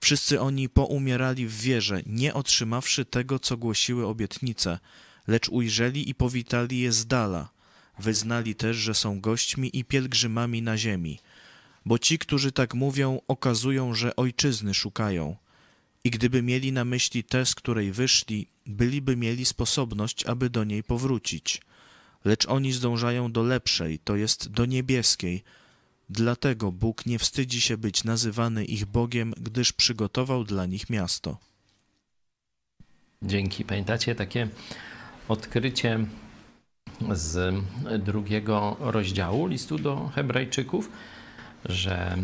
Wszyscy 0.00 0.40
oni 0.40 0.68
poumierali 0.68 1.46
w 1.46 1.60
wierze, 1.60 2.02
nie 2.06 2.34
otrzymawszy 2.34 3.04
tego, 3.04 3.38
co 3.38 3.56
głosiły 3.56 4.06
obietnice, 4.06 4.78
lecz 5.26 5.48
ujrzeli 5.48 6.10
i 6.10 6.14
powitali 6.14 6.78
je 6.78 6.92
z 6.92 7.06
dala– 7.06 7.48
Wyznali 7.98 8.54
też, 8.54 8.76
że 8.76 8.94
są 8.94 9.20
gośćmi 9.20 9.70
i 9.78 9.84
pielgrzymami 9.84 10.62
na 10.62 10.76
ziemi, 10.76 11.18
bo 11.86 11.98
ci, 11.98 12.18
którzy 12.18 12.52
tak 12.52 12.74
mówią, 12.74 13.20
okazują, 13.28 13.94
że 13.94 14.16
ojczyzny 14.16 14.74
szukają. 14.74 15.36
I 16.04 16.10
gdyby 16.10 16.42
mieli 16.42 16.72
na 16.72 16.84
myśli 16.84 17.24
tę, 17.24 17.46
z 17.46 17.54
której 17.54 17.92
wyszli, 17.92 18.46
byliby 18.66 19.16
mieli 19.16 19.44
sposobność, 19.44 20.26
aby 20.26 20.50
do 20.50 20.64
niej 20.64 20.82
powrócić. 20.82 21.62
Lecz 22.24 22.46
oni 22.46 22.72
zdążają 22.72 23.32
do 23.32 23.42
lepszej, 23.42 23.98
to 23.98 24.16
jest 24.16 24.48
do 24.48 24.66
niebieskiej. 24.66 25.42
Dlatego 26.10 26.72
Bóg 26.72 27.06
nie 27.06 27.18
wstydzi 27.18 27.60
się 27.60 27.76
być 27.76 28.04
nazywany 28.04 28.64
ich 28.64 28.86
Bogiem, 28.86 29.34
gdyż 29.40 29.72
przygotował 29.72 30.44
dla 30.44 30.66
nich 30.66 30.90
miasto. 30.90 31.38
Dzięki. 33.22 33.64
Pamiętacie 33.64 34.14
takie 34.14 34.48
odkrycie 35.28 36.06
z 37.12 37.54
drugiego 37.98 38.76
rozdziału 38.80 39.46
listu 39.46 39.78
do 39.78 40.08
Hebrajczyków, 40.14 40.90
że 41.64 42.16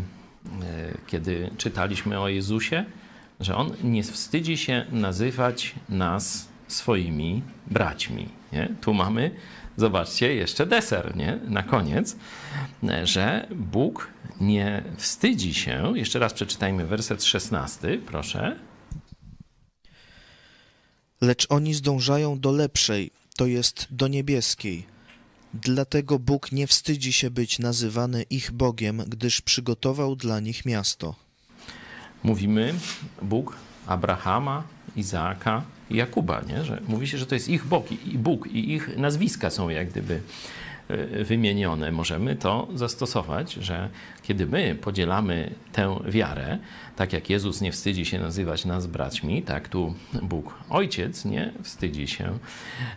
e, 0.61 0.97
kiedy 1.07 1.51
czytaliśmy 1.57 2.19
o 2.19 2.29
Jezusie, 2.29 2.85
że 3.39 3.55
On 3.55 3.71
nie 3.83 4.03
wstydzi 4.03 4.57
się 4.57 4.85
nazywać 4.91 5.75
nas 5.89 6.47
swoimi 6.67 7.41
braćmi. 7.67 8.29
Nie? 8.53 8.69
Tu 8.81 8.93
mamy, 8.93 9.31
zobaczcie, 9.77 10.35
jeszcze 10.35 10.65
deser 10.65 11.15
nie? 11.15 11.39
na 11.47 11.63
koniec, 11.63 12.15
że 13.03 13.47
Bóg 13.55 14.07
nie 14.41 14.83
wstydzi 14.97 15.53
się. 15.53 15.93
Jeszcze 15.95 16.19
raz 16.19 16.33
przeczytajmy 16.33 16.85
werset 16.85 17.23
16, 17.23 17.97
proszę. 18.05 18.59
Lecz 21.21 21.45
oni 21.49 21.73
zdążają 21.73 22.39
do 22.39 22.51
lepszej 22.51 23.11
to 23.35 23.45
jest 23.45 23.87
do 23.91 24.07
niebieskiej. 24.07 24.85
Dlatego 25.53 26.19
Bóg 26.19 26.51
nie 26.51 26.67
wstydzi 26.67 27.13
się 27.13 27.31
być 27.31 27.59
nazywany 27.59 28.23
ich 28.23 28.51
Bogiem, 28.51 29.03
gdyż 29.07 29.41
przygotował 29.41 30.15
dla 30.15 30.39
nich 30.39 30.65
miasto. 30.65 31.15
Mówimy 32.23 32.73
Bóg 33.21 33.55
Abrahama, 33.87 34.63
Izaaka 34.95 35.63
Jakuba, 35.91 36.41
nie? 36.47 36.63
Że 36.63 36.81
mówi 36.87 37.07
się, 37.07 37.17
że 37.17 37.25
to 37.25 37.35
jest 37.35 37.49
ich 37.49 37.65
Bóg 37.65 37.91
i 37.91 38.17
Bóg 38.17 38.47
i 38.47 38.73
ich 38.73 38.97
nazwiska 38.97 39.49
są 39.49 39.69
jak 39.69 39.89
gdyby 39.89 40.21
E, 40.87 41.23
wymienione, 41.23 41.91
możemy 41.91 42.35
to 42.35 42.67
zastosować, 42.75 43.53
że 43.53 43.89
kiedy 44.23 44.45
my 44.45 44.75
podzielamy 44.81 45.51
tę 45.71 45.99
wiarę, 46.07 46.57
tak 46.95 47.13
jak 47.13 47.29
Jezus 47.29 47.61
nie 47.61 47.71
wstydzi 47.71 48.05
się 48.05 48.19
nazywać 48.19 48.65
nas 48.65 48.87
braćmi, 48.87 49.43
tak 49.43 49.69
tu 49.69 49.95
Bóg 50.21 50.53
Ojciec 50.69 51.25
nie 51.25 51.51
wstydzi 51.63 52.07
się 52.07 52.39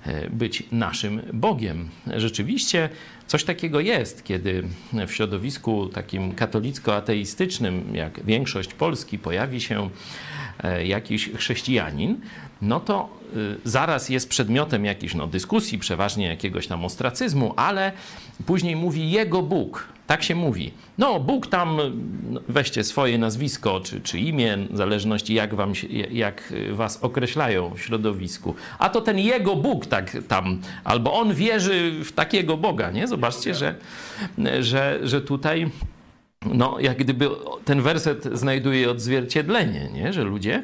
e, 0.06 0.30
być 0.30 0.62
naszym 0.72 1.22
Bogiem. 1.32 1.88
Rzeczywiście 2.16 2.88
coś 3.26 3.44
takiego 3.44 3.80
jest, 3.80 4.24
kiedy 4.24 4.62
w 5.06 5.12
środowisku 5.12 5.86
takim 5.86 6.32
katolicko-ateistycznym, 6.34 7.94
jak 7.94 8.24
większość 8.24 8.74
Polski, 8.74 9.18
pojawi 9.18 9.60
się 9.60 9.90
e, 10.62 10.86
jakiś 10.86 11.30
chrześcijanin, 11.30 12.20
no 12.62 12.80
to 12.80 13.08
y, 13.36 13.56
zaraz 13.64 14.08
jest 14.08 14.28
przedmiotem 14.28 14.84
jakiejś 14.84 15.14
no, 15.14 15.26
dyskusji, 15.26 15.78
przeważnie 15.78 16.26
jakiegoś 16.26 16.66
tam 16.66 16.84
ostracyzmu, 16.84 17.54
ale 17.56 17.92
później 18.46 18.76
mówi 18.76 19.10
jego 19.10 19.42
Bóg. 19.42 19.88
tak 20.06 20.22
się 20.22 20.34
mówi. 20.34 20.72
No, 20.98 21.20
Bóg 21.20 21.46
tam, 21.46 21.80
no, 22.30 22.40
weźcie 22.48 22.84
swoje 22.84 23.18
nazwisko 23.18 23.80
czy, 23.80 24.00
czy 24.00 24.18
imię, 24.18 24.58
w 24.70 24.76
zależności 24.76 25.34
jak, 25.34 25.54
wam 25.54 25.72
jak 26.10 26.52
was 26.72 26.98
określają 27.02 27.74
w 27.74 27.80
środowisku. 27.80 28.54
A 28.78 28.88
to 28.88 29.00
ten 29.00 29.18
jego 29.18 29.56
Bóg 29.56 29.86
tak 29.86 30.16
tam, 30.28 30.60
albo 30.84 31.12
on 31.12 31.34
wierzy 31.34 32.04
w 32.04 32.12
takiego 32.12 32.56
Boga, 32.56 32.90
nie? 32.90 33.06
Zobaczcie, 33.06 33.54
że, 33.54 33.74
że, 34.60 34.98
że 35.02 35.20
tutaj 35.20 35.70
no, 36.46 36.76
jak 36.80 36.98
gdyby 36.98 37.28
ten 37.64 37.82
werset 37.82 38.24
znajduje 38.32 38.90
odzwierciedlenie, 38.90 39.88
nie? 39.94 40.12
że 40.12 40.22
ludzie 40.22 40.62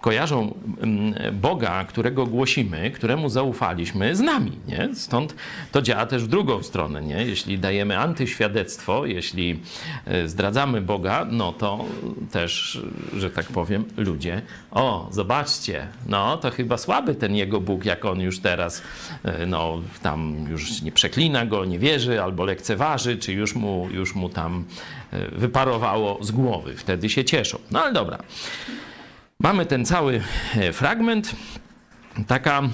kojarzą 0.00 0.54
mm, 0.80 1.14
Boga, 1.32 1.84
którego 1.84 2.26
głosimy, 2.26 2.90
któremu 2.90 3.28
zaufaliśmy, 3.28 4.16
z 4.16 4.20
nami. 4.20 4.52
Nie? 4.68 4.88
Stąd 4.94 5.34
to 5.72 5.82
działa 5.82 6.06
też 6.06 6.24
w 6.24 6.28
drugą 6.28 6.62
stronę. 6.62 7.02
Nie? 7.02 7.24
Jeśli 7.24 7.58
dajemy 7.58 7.98
antyświadectwo, 7.98 9.06
jeśli 9.06 9.60
e, 10.04 10.28
zdradzamy 10.28 10.80
Boga, 10.80 11.26
no 11.30 11.52
to 11.52 11.84
też, 12.32 12.80
że 13.16 13.30
tak 13.30 13.46
powiem, 13.46 13.84
ludzie, 13.96 14.42
o, 14.70 15.08
zobaczcie, 15.10 15.86
no 16.06 16.36
to 16.36 16.50
chyba 16.50 16.78
słaby 16.78 17.14
ten 17.14 17.34
jego 17.34 17.60
Bóg, 17.60 17.84
jak 17.84 18.04
on 18.04 18.20
już 18.20 18.40
teraz, 18.40 18.82
e, 19.24 19.46
no 19.46 19.82
tam 20.02 20.46
już 20.50 20.82
nie 20.82 20.92
przeklina 20.92 21.46
go, 21.46 21.64
nie 21.64 21.78
wierzy, 21.78 22.22
albo 22.22 22.44
lekceważy, 22.44 23.16
czy 23.16 23.32
już 23.32 23.54
mu, 23.54 23.88
już 23.90 24.14
mu 24.14 24.28
tam 24.28 24.64
e, 25.12 25.28
wyparowało 25.28 26.18
z 26.24 26.30
głowy. 26.30 26.74
Wtedy 26.76 27.08
się 27.08 27.24
cieszą. 27.24 27.58
No 27.70 27.82
ale 27.82 27.92
dobra. 27.92 28.18
Mamy 29.40 29.66
ten 29.66 29.84
cały 29.84 30.22
e, 30.56 30.72
fragment. 30.72 31.36
Taka, 32.26 32.62
e, 32.62 32.68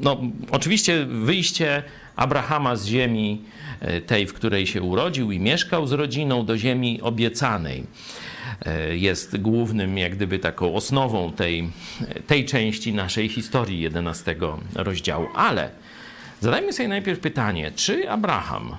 no, 0.00 0.20
oczywiście 0.50 1.06
wyjście 1.06 1.82
Abrahama 2.16 2.76
z 2.76 2.86
ziemi 2.86 3.42
e, 3.80 4.00
tej, 4.00 4.26
w 4.26 4.34
której 4.34 4.66
się 4.66 4.82
urodził 4.82 5.32
i 5.32 5.40
mieszkał 5.40 5.86
z 5.86 5.92
rodziną, 5.92 6.46
do 6.46 6.58
ziemi 6.58 7.00
obiecanej 7.02 7.84
jest 8.92 9.36
głównym, 9.36 9.98
jak 9.98 10.14
gdyby 10.16 10.38
taką 10.38 10.74
osnową 10.74 11.32
tej, 11.32 11.70
tej 12.26 12.44
części 12.44 12.94
naszej 12.94 13.28
historii 13.28 13.80
11 13.80 14.36
rozdziału. 14.74 15.26
Ale 15.34 15.70
zadajmy 16.40 16.72
sobie 16.72 16.88
najpierw 16.88 17.20
pytanie, 17.20 17.72
czy 17.76 18.10
Abraham, 18.10 18.76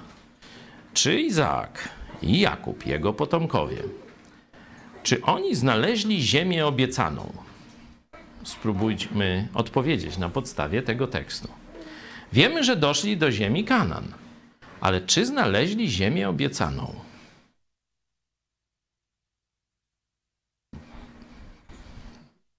czy 0.93 1.21
Izaak 1.21 1.89
i 2.21 2.39
Jakub, 2.39 2.85
jego 2.85 3.13
potomkowie, 3.13 3.77
czy 5.05 5.21
oni 5.21 5.55
znaleźli 5.55 6.21
ziemię 6.21 6.65
obiecaną? 6.65 7.33
Spróbujmy 8.43 9.47
odpowiedzieć 9.53 10.17
na 10.17 10.29
podstawie 10.29 10.81
tego 10.81 11.07
tekstu. 11.07 11.47
Wiemy, 12.33 12.63
że 12.63 12.75
doszli 12.75 13.17
do 13.17 13.31
ziemi 13.31 13.63
Kanan, 13.63 14.13
ale 14.81 15.01
czy 15.01 15.25
znaleźli 15.25 15.89
ziemię 15.89 16.29
obiecaną? 16.29 16.95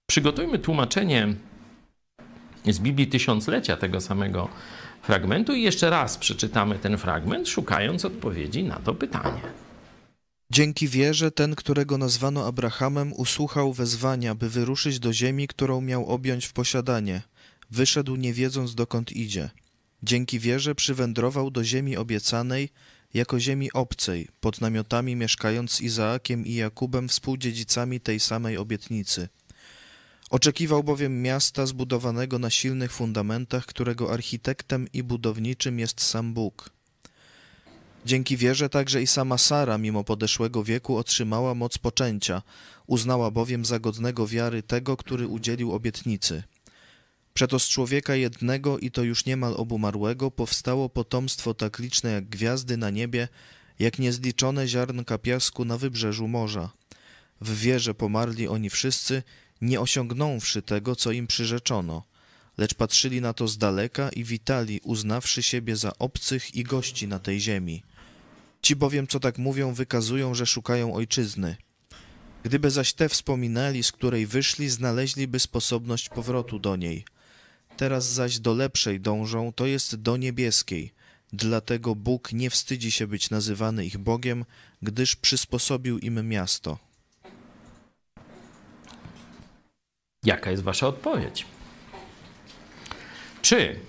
Przygotujmy 0.09 0.59
tłumaczenie 0.59 1.33
z 2.65 2.79
Biblii 2.79 3.07
Tysiąclecia 3.07 3.77
tego 3.77 4.01
samego 4.01 4.49
fragmentu 5.01 5.53
i 5.53 5.61
jeszcze 5.61 5.89
raz 5.89 6.17
przeczytamy 6.17 6.79
ten 6.79 6.97
fragment, 6.97 7.47
szukając 7.47 8.05
odpowiedzi 8.05 8.63
na 8.63 8.79
to 8.79 8.93
pytanie. 8.93 9.66
Dzięki 10.51 10.87
wierze 10.87 11.31
ten, 11.31 11.55
którego 11.55 11.97
nazwano 11.97 12.47
Abrahamem, 12.47 13.13
usłuchał 13.13 13.73
wezwania, 13.73 14.35
by 14.35 14.49
wyruszyć 14.49 14.99
do 14.99 15.13
ziemi, 15.13 15.47
którą 15.47 15.81
miał 15.81 16.05
objąć 16.05 16.45
w 16.45 16.53
posiadanie. 16.53 17.21
Wyszedł 17.71 18.15
nie 18.15 18.33
wiedząc 18.33 18.75
dokąd 18.75 19.11
idzie. 19.11 19.49
Dzięki 20.03 20.39
wierze 20.39 20.75
przywędrował 20.75 21.51
do 21.51 21.63
ziemi 21.63 21.97
obiecanej, 21.97 22.69
jako 23.13 23.39
ziemi 23.39 23.73
obcej, 23.73 24.27
pod 24.39 24.61
namiotami 24.61 25.15
mieszkając 25.15 25.71
z 25.71 25.81
Izaakiem 25.81 26.45
i 26.45 26.53
Jakubem 26.53 27.07
współdziedzicami 27.07 27.99
tej 27.99 28.19
samej 28.19 28.57
obietnicy. 28.57 29.29
Oczekiwał 30.29 30.83
bowiem 30.83 31.21
miasta 31.21 31.65
zbudowanego 31.65 32.39
na 32.39 32.49
silnych 32.49 32.91
fundamentach, 32.91 33.65
którego 33.65 34.13
architektem 34.13 34.87
i 34.93 35.03
budowniczym 35.03 35.79
jest 35.79 36.01
sam 36.01 36.33
Bóg. 36.33 36.76
Dzięki 38.05 38.37
wierze 38.37 38.69
także 38.69 39.01
i 39.01 39.07
sama 39.07 39.37
Sara, 39.37 39.77
mimo 39.77 40.03
podeszłego 40.03 40.63
wieku, 40.63 40.97
otrzymała 40.97 41.55
moc 41.55 41.77
poczęcia, 41.77 42.41
uznała 42.87 43.31
bowiem 43.31 43.65
za 43.65 43.79
godnego 43.79 44.27
wiary 44.27 44.63
tego, 44.63 44.97
który 44.97 45.27
udzielił 45.27 45.71
obietnicy. 45.71 46.43
Przeto 47.33 47.59
z 47.59 47.67
człowieka 47.67 48.15
jednego 48.15 48.79
i 48.79 48.91
to 48.91 49.03
już 49.03 49.25
niemal 49.25 49.53
obumarłego 49.57 50.31
powstało 50.31 50.89
potomstwo 50.89 51.53
tak 51.53 51.79
liczne 51.79 52.11
jak 52.11 52.29
gwiazdy 52.29 52.77
na 52.77 52.89
niebie, 52.89 53.27
jak 53.79 53.99
niezliczone 53.99 54.67
ziarnka 54.67 55.17
piasku 55.17 55.65
na 55.65 55.77
wybrzeżu 55.77 56.27
morza. 56.27 56.69
W 57.41 57.59
wierze 57.59 57.93
pomarli 57.93 58.47
oni 58.47 58.69
wszyscy, 58.69 59.23
nie 59.61 59.81
osiągnąwszy 59.81 60.61
tego, 60.61 60.95
co 60.95 61.11
im 61.11 61.27
przyrzeczono, 61.27 62.03
lecz 62.57 62.73
patrzyli 62.73 63.21
na 63.21 63.33
to 63.33 63.47
z 63.47 63.57
daleka 63.57 64.09
i 64.09 64.23
witali, 64.23 64.81
uznawszy 64.83 65.43
siebie 65.43 65.75
za 65.75 65.97
obcych 65.99 66.55
i 66.55 66.63
gości 66.63 67.07
na 67.07 67.19
tej 67.19 67.39
ziemi. 67.39 67.83
Ci 68.61 68.75
bowiem, 68.75 69.07
co 69.07 69.19
tak 69.19 69.37
mówią, 69.37 69.73
wykazują, 69.73 70.35
że 70.35 70.45
szukają 70.45 70.93
ojczyzny. 70.93 71.55
Gdyby 72.43 72.71
zaś 72.71 72.93
te 72.93 73.09
wspominali, 73.09 73.83
z 73.83 73.91
której 73.91 74.27
wyszli, 74.27 74.69
znaleźliby 74.69 75.39
sposobność 75.39 76.09
powrotu 76.09 76.59
do 76.59 76.75
niej. 76.75 77.05
Teraz 77.77 78.05
zaś 78.05 78.39
do 78.39 78.53
lepszej 78.53 78.99
dążą, 78.99 79.53
to 79.53 79.65
jest 79.65 79.95
do 79.95 80.17
niebieskiej. 80.17 80.91
Dlatego 81.33 81.95
Bóg 81.95 82.33
nie 82.33 82.49
wstydzi 82.49 82.91
się 82.91 83.07
być 83.07 83.29
nazywany 83.29 83.85
ich 83.85 83.97
Bogiem, 83.97 84.45
gdyż 84.81 85.15
przysposobił 85.15 85.99
im 85.99 86.29
miasto. 86.29 86.77
Jaka 90.23 90.51
jest 90.51 90.63
wasza 90.63 90.87
odpowiedź? 90.87 91.45
Czy 93.47 93.79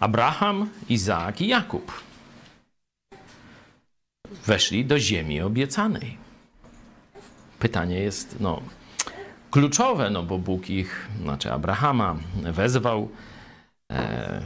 Abraham, 0.00 0.70
Izaak 0.88 1.40
i 1.40 1.48
Jakub 1.48 1.92
weszli 4.46 4.84
do 4.84 4.98
ziemi 4.98 5.40
obiecanej. 5.40 6.16
Pytanie 7.58 8.00
jest 8.00 8.40
no, 8.40 8.62
kluczowe, 9.50 10.10
no 10.10 10.22
bo 10.22 10.38
Bóg 10.38 10.70
ich, 10.70 11.08
znaczy 11.22 11.52
Abrahama 11.52 12.16
wezwał. 12.34 13.08
E, 13.92 14.40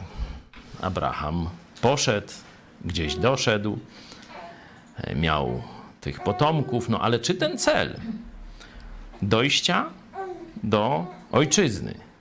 Abraham 0.80 1.48
poszedł, 1.80 2.32
gdzieś 2.84 3.14
doszedł, 3.14 3.78
e, 4.96 5.14
miał 5.14 5.62
tych 6.00 6.20
potomków, 6.20 6.88
no 6.88 7.00
ale 7.00 7.18
czy 7.18 7.34
ten 7.34 7.58
cel 7.58 8.00
dojścia 9.22 9.90
do 10.62 11.06
ojczyzny, 11.32 12.11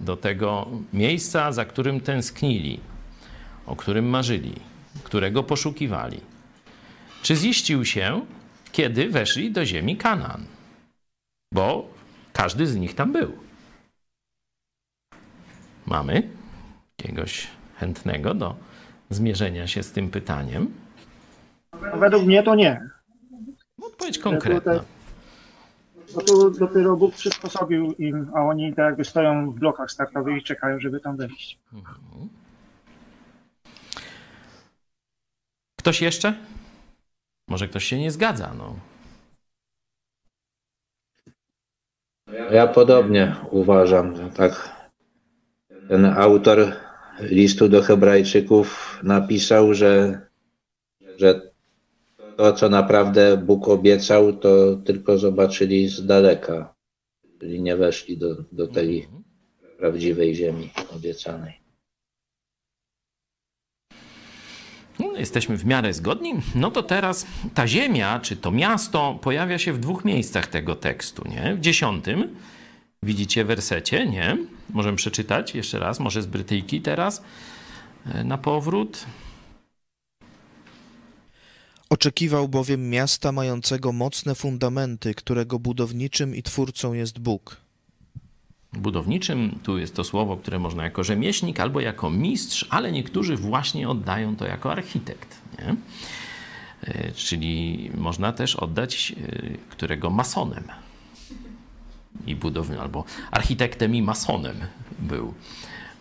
do 0.00 0.16
tego 0.16 0.66
miejsca, 0.92 1.52
za 1.52 1.64
którym 1.64 2.00
tęsknili, 2.00 2.80
o 3.66 3.76
którym 3.76 4.08
marzyli, 4.08 4.54
którego 5.04 5.42
poszukiwali, 5.42 6.20
czy 7.22 7.36
ziścił 7.36 7.84
się, 7.84 8.26
kiedy 8.72 9.08
weszli 9.08 9.52
do 9.52 9.64
ziemi 9.64 9.96
Kanaan? 9.96 10.46
Bo 11.54 11.88
każdy 12.32 12.66
z 12.66 12.76
nich 12.76 12.94
tam 12.94 13.12
był. 13.12 13.32
Mamy 15.86 16.28
jakiegoś 16.98 17.46
chętnego 17.76 18.34
do 18.34 18.56
zmierzenia 19.10 19.66
się 19.66 19.82
z 19.82 19.92
tym 19.92 20.10
pytaniem? 20.10 20.74
Według 21.94 22.24
mnie 22.24 22.42
to 22.42 22.54
nie. 22.54 22.80
Odpowiedź 23.82 24.18
konkretna. 24.18 24.84
Bo 26.14 26.22
tu 26.22 26.50
dopiero 26.50 26.96
Bóg 26.96 27.14
przysposobił 27.14 27.92
im, 27.92 28.30
a 28.34 28.40
oni 28.42 28.74
tak 28.74 28.84
jakby 28.84 29.04
stoją 29.04 29.50
w 29.50 29.58
blokach 29.58 29.90
startowych 29.90 30.36
i 30.36 30.42
czekają, 30.42 30.80
żeby 30.80 31.00
tam 31.00 31.16
wejść. 31.16 31.58
Mhm. 31.72 32.28
Ktoś 35.78 36.02
jeszcze? 36.02 36.34
Może 37.48 37.68
ktoś 37.68 37.84
się 37.84 37.98
nie 37.98 38.10
zgadza, 38.10 38.54
no. 38.58 38.76
Ja 42.50 42.66
podobnie 42.66 43.36
uważam, 43.50 44.16
że 44.16 44.30
tak 44.30 44.76
ten 45.88 46.04
autor 46.04 46.72
listu 47.20 47.68
do 47.68 47.82
Hebrajczyków 47.82 48.98
napisał, 49.02 49.74
że, 49.74 50.20
że 51.16 51.50
to, 52.36 52.52
co 52.52 52.68
naprawdę 52.68 53.36
Bóg 53.36 53.68
obiecał, 53.68 54.32
to 54.32 54.76
tylko 54.76 55.18
zobaczyli 55.18 55.88
z 55.88 56.06
daleka, 56.06 56.74
czyli 57.40 57.62
nie 57.62 57.76
weszli 57.76 58.18
do, 58.18 58.36
do 58.52 58.66
tej 58.66 59.02
mhm. 59.02 59.22
prawdziwej 59.78 60.34
ziemi 60.34 60.70
obiecanej. 60.96 61.66
No, 64.98 65.16
jesteśmy 65.16 65.56
w 65.56 65.64
miarę 65.66 65.92
zgodni, 65.92 66.34
no 66.54 66.70
to 66.70 66.82
teraz 66.82 67.26
ta 67.54 67.66
ziemia, 67.66 68.20
czy 68.20 68.36
to 68.36 68.50
miasto 68.50 69.18
pojawia 69.22 69.58
się 69.58 69.72
w 69.72 69.78
dwóch 69.78 70.04
miejscach 70.04 70.46
tego 70.46 70.74
tekstu, 70.74 71.28
nie? 71.28 71.54
W 71.54 71.60
dziesiątym, 71.60 72.36
widzicie 73.02 73.44
wersecie, 73.44 74.06
nie? 74.06 74.38
Możemy 74.70 74.96
przeczytać 74.96 75.54
jeszcze 75.54 75.78
raz, 75.78 76.00
może 76.00 76.22
z 76.22 76.26
Brytyjki 76.26 76.80
teraz, 76.80 77.22
e, 78.14 78.24
na 78.24 78.38
powrót. 78.38 79.06
Oczekiwał 81.90 82.48
bowiem 82.48 82.90
miasta 82.90 83.32
mającego 83.32 83.92
mocne 83.92 84.34
fundamenty, 84.34 85.14
którego 85.14 85.58
budowniczym 85.58 86.34
i 86.34 86.42
twórcą 86.42 86.92
jest 86.92 87.18
Bóg. 87.18 87.56
Budowniczym 88.72 89.58
tu 89.62 89.78
jest 89.78 89.94
to 89.94 90.04
słowo, 90.04 90.36
które 90.36 90.58
można 90.58 90.84
jako 90.84 91.04
rzemieślnik 91.04 91.60
albo 91.60 91.80
jako 91.80 92.10
mistrz, 92.10 92.66
ale 92.70 92.92
niektórzy 92.92 93.36
właśnie 93.36 93.88
oddają 93.88 94.36
to 94.36 94.46
jako 94.46 94.72
architekt. 94.72 95.40
Nie? 95.58 95.76
E, 96.82 97.12
czyli 97.12 97.90
można 97.94 98.32
też 98.32 98.56
oddać 98.56 99.12
e, 99.12 99.58
którego 99.70 100.10
masonem 100.10 100.64
i 102.26 102.36
budowniczym, 102.36 102.82
albo 102.82 103.04
architektem 103.30 103.94
i 103.94 104.02
masonem 104.02 104.56
był 104.98 105.34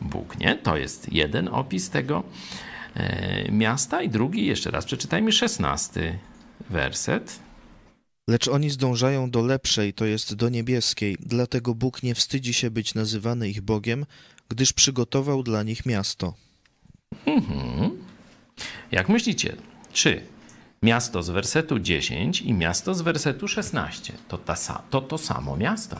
Bóg. 0.01 0.37
Nie? 0.39 0.55
To 0.55 0.77
jest 0.77 1.13
jeden 1.13 1.47
opis 1.47 1.89
tego 1.89 2.23
miasta 3.51 4.01
i 4.01 4.09
drugi, 4.09 4.45
jeszcze 4.45 4.71
raz 4.71 4.85
przeczytajmy 4.85 5.31
szesnasty 5.31 6.19
werset. 6.69 7.39
Lecz 8.29 8.47
oni 8.47 8.69
zdążają 8.69 9.31
do 9.31 9.41
lepszej, 9.41 9.93
to 9.93 10.05
jest 10.05 10.35
do 10.35 10.49
niebieskiej, 10.49 11.17
dlatego 11.19 11.75
Bóg 11.75 12.03
nie 12.03 12.15
wstydzi 12.15 12.53
się 12.53 12.71
być 12.71 12.93
nazywany 12.93 13.49
ich 13.49 13.61
Bogiem, 13.61 14.05
gdyż 14.49 14.73
przygotował 14.73 15.43
dla 15.43 15.63
nich 15.63 15.85
miasto. 15.85 16.33
Mhm. 17.25 17.91
Jak 18.91 19.09
myślicie, 19.09 19.55
czy 19.93 20.21
miasto 20.83 21.23
z 21.23 21.29
wersetu 21.29 21.79
10 21.79 22.41
i 22.41 22.53
miasto 22.53 22.93
z 22.93 23.01
wersetu 23.01 23.47
16 23.47 24.13
to, 24.27 24.37
ta, 24.37 24.55
to 24.89 25.01
to 25.01 25.17
samo 25.17 25.57
miasto? 25.57 25.97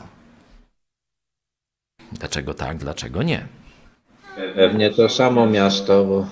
Dlaczego 2.12 2.54
tak, 2.54 2.76
dlaczego 2.78 3.22
nie? 3.22 3.46
Pewnie 4.54 4.90
to 4.90 5.08
samo 5.08 5.46
miasto, 5.46 6.04
bo, 6.04 6.26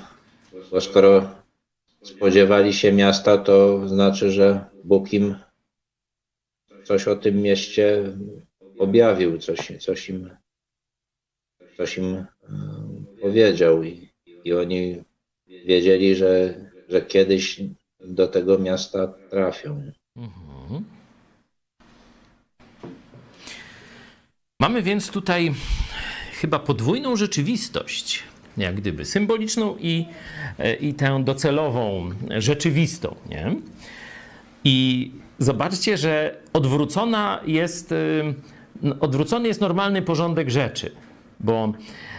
bo 0.75 0.81
skoro 0.81 1.31
spodziewali 2.03 2.73
się 2.73 2.93
miasta, 2.93 3.39
to 3.39 3.89
znaczy, 3.89 4.31
że 4.31 4.65
Bóg 4.85 5.13
im 5.13 5.37
coś 6.85 7.09
o 7.09 7.17
tym 7.17 7.43
mieście 7.43 8.03
objawił, 8.79 9.39
coś, 9.39 9.73
coś 9.81 10.09
im, 10.09 10.31
coś 11.77 11.99
im 11.99 12.15
e, 12.15 12.27
powiedział 13.21 13.83
i, 13.83 14.09
i 14.45 14.53
oni 14.53 15.03
wiedzieli, 15.47 16.17
że, 16.17 16.55
że 16.89 17.03
kiedyś 17.03 17.61
do 18.01 18.29
tego 18.29 18.59
miasta 18.59 19.15
trafią. 19.31 19.93
Mhm. 20.17 20.85
Mamy 24.61 24.83
więc 24.83 25.11
tutaj 25.11 25.55
chyba 26.33 26.59
podwójną 26.59 27.17
rzeczywistość, 27.17 28.23
jak 28.57 28.75
gdyby 28.75 29.05
symboliczną 29.05 29.77
i, 29.81 30.07
e, 30.59 30.75
i 30.75 30.95
tę 30.95 31.25
docelową, 31.25 32.11
rzeczywistą. 32.39 33.17
Nie? 33.31 33.57
I 34.65 35.11
zobaczcie, 35.39 35.97
że 35.97 36.37
odwrócona 36.53 37.41
jest, 37.47 37.93
y, 37.93 38.35
odwrócony 39.01 39.49
jest 39.49 39.61
normalny 39.61 40.03
porządek 40.03 40.51
rzeczy, 40.51 40.91
bo 41.41 41.73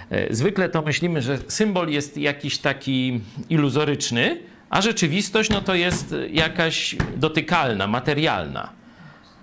e, 0.10 0.36
zwykle 0.36 0.70
to 0.70 0.82
myślimy, 0.82 1.22
że 1.22 1.38
symbol 1.48 1.90
jest 1.90 2.18
jakiś 2.18 2.58
taki 2.58 3.22
iluzoryczny, 3.50 4.38
a 4.70 4.82
rzeczywistość 4.82 5.50
no 5.50 5.62
to 5.62 5.76
jest 5.76 6.16
jakaś 6.32 6.96
dotykalna, 7.18 7.88
materialna. 7.88 8.70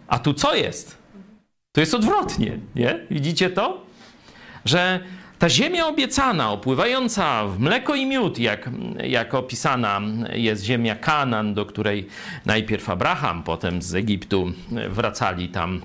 A 0.08 0.18
tu 0.18 0.34
co 0.34 0.54
jest? 0.54 0.98
To 1.72 1.80
jest 1.80 1.94
odwrotnie, 1.94 2.58
nie? 2.74 3.06
Widzicie 3.10 3.50
to? 3.50 3.86
Że 4.64 5.00
ta 5.42 5.48
ziemia 5.48 5.86
obiecana, 5.86 6.50
opływająca 6.50 7.46
w 7.46 7.58
mleko 7.58 7.94
i 7.94 8.06
miód, 8.06 8.38
jak, 8.38 8.70
jak 9.04 9.34
opisana 9.34 10.00
jest 10.32 10.64
ziemia 10.64 10.96
Kanan, 10.96 11.54
do 11.54 11.66
której 11.66 12.06
najpierw 12.46 12.90
Abraham, 12.90 13.42
potem 13.42 13.82
z 13.82 13.94
Egiptu 13.94 14.52
wracali 14.90 15.48
tam 15.48 15.82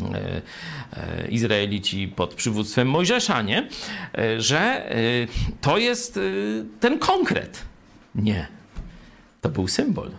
e, 0.00 0.42
e, 0.92 1.28
Izraelici 1.28 2.08
pod 2.08 2.34
przywództwem 2.34 2.88
Mojżesza, 2.88 3.42
nie? 3.42 3.68
E, 4.18 4.40
że 4.40 4.90
to 5.60 5.78
jest 5.78 6.20
ten 6.80 6.98
konkret. 6.98 7.64
Nie. 8.14 8.48
To 9.40 9.48
był 9.48 9.68
symbol. 9.68 10.10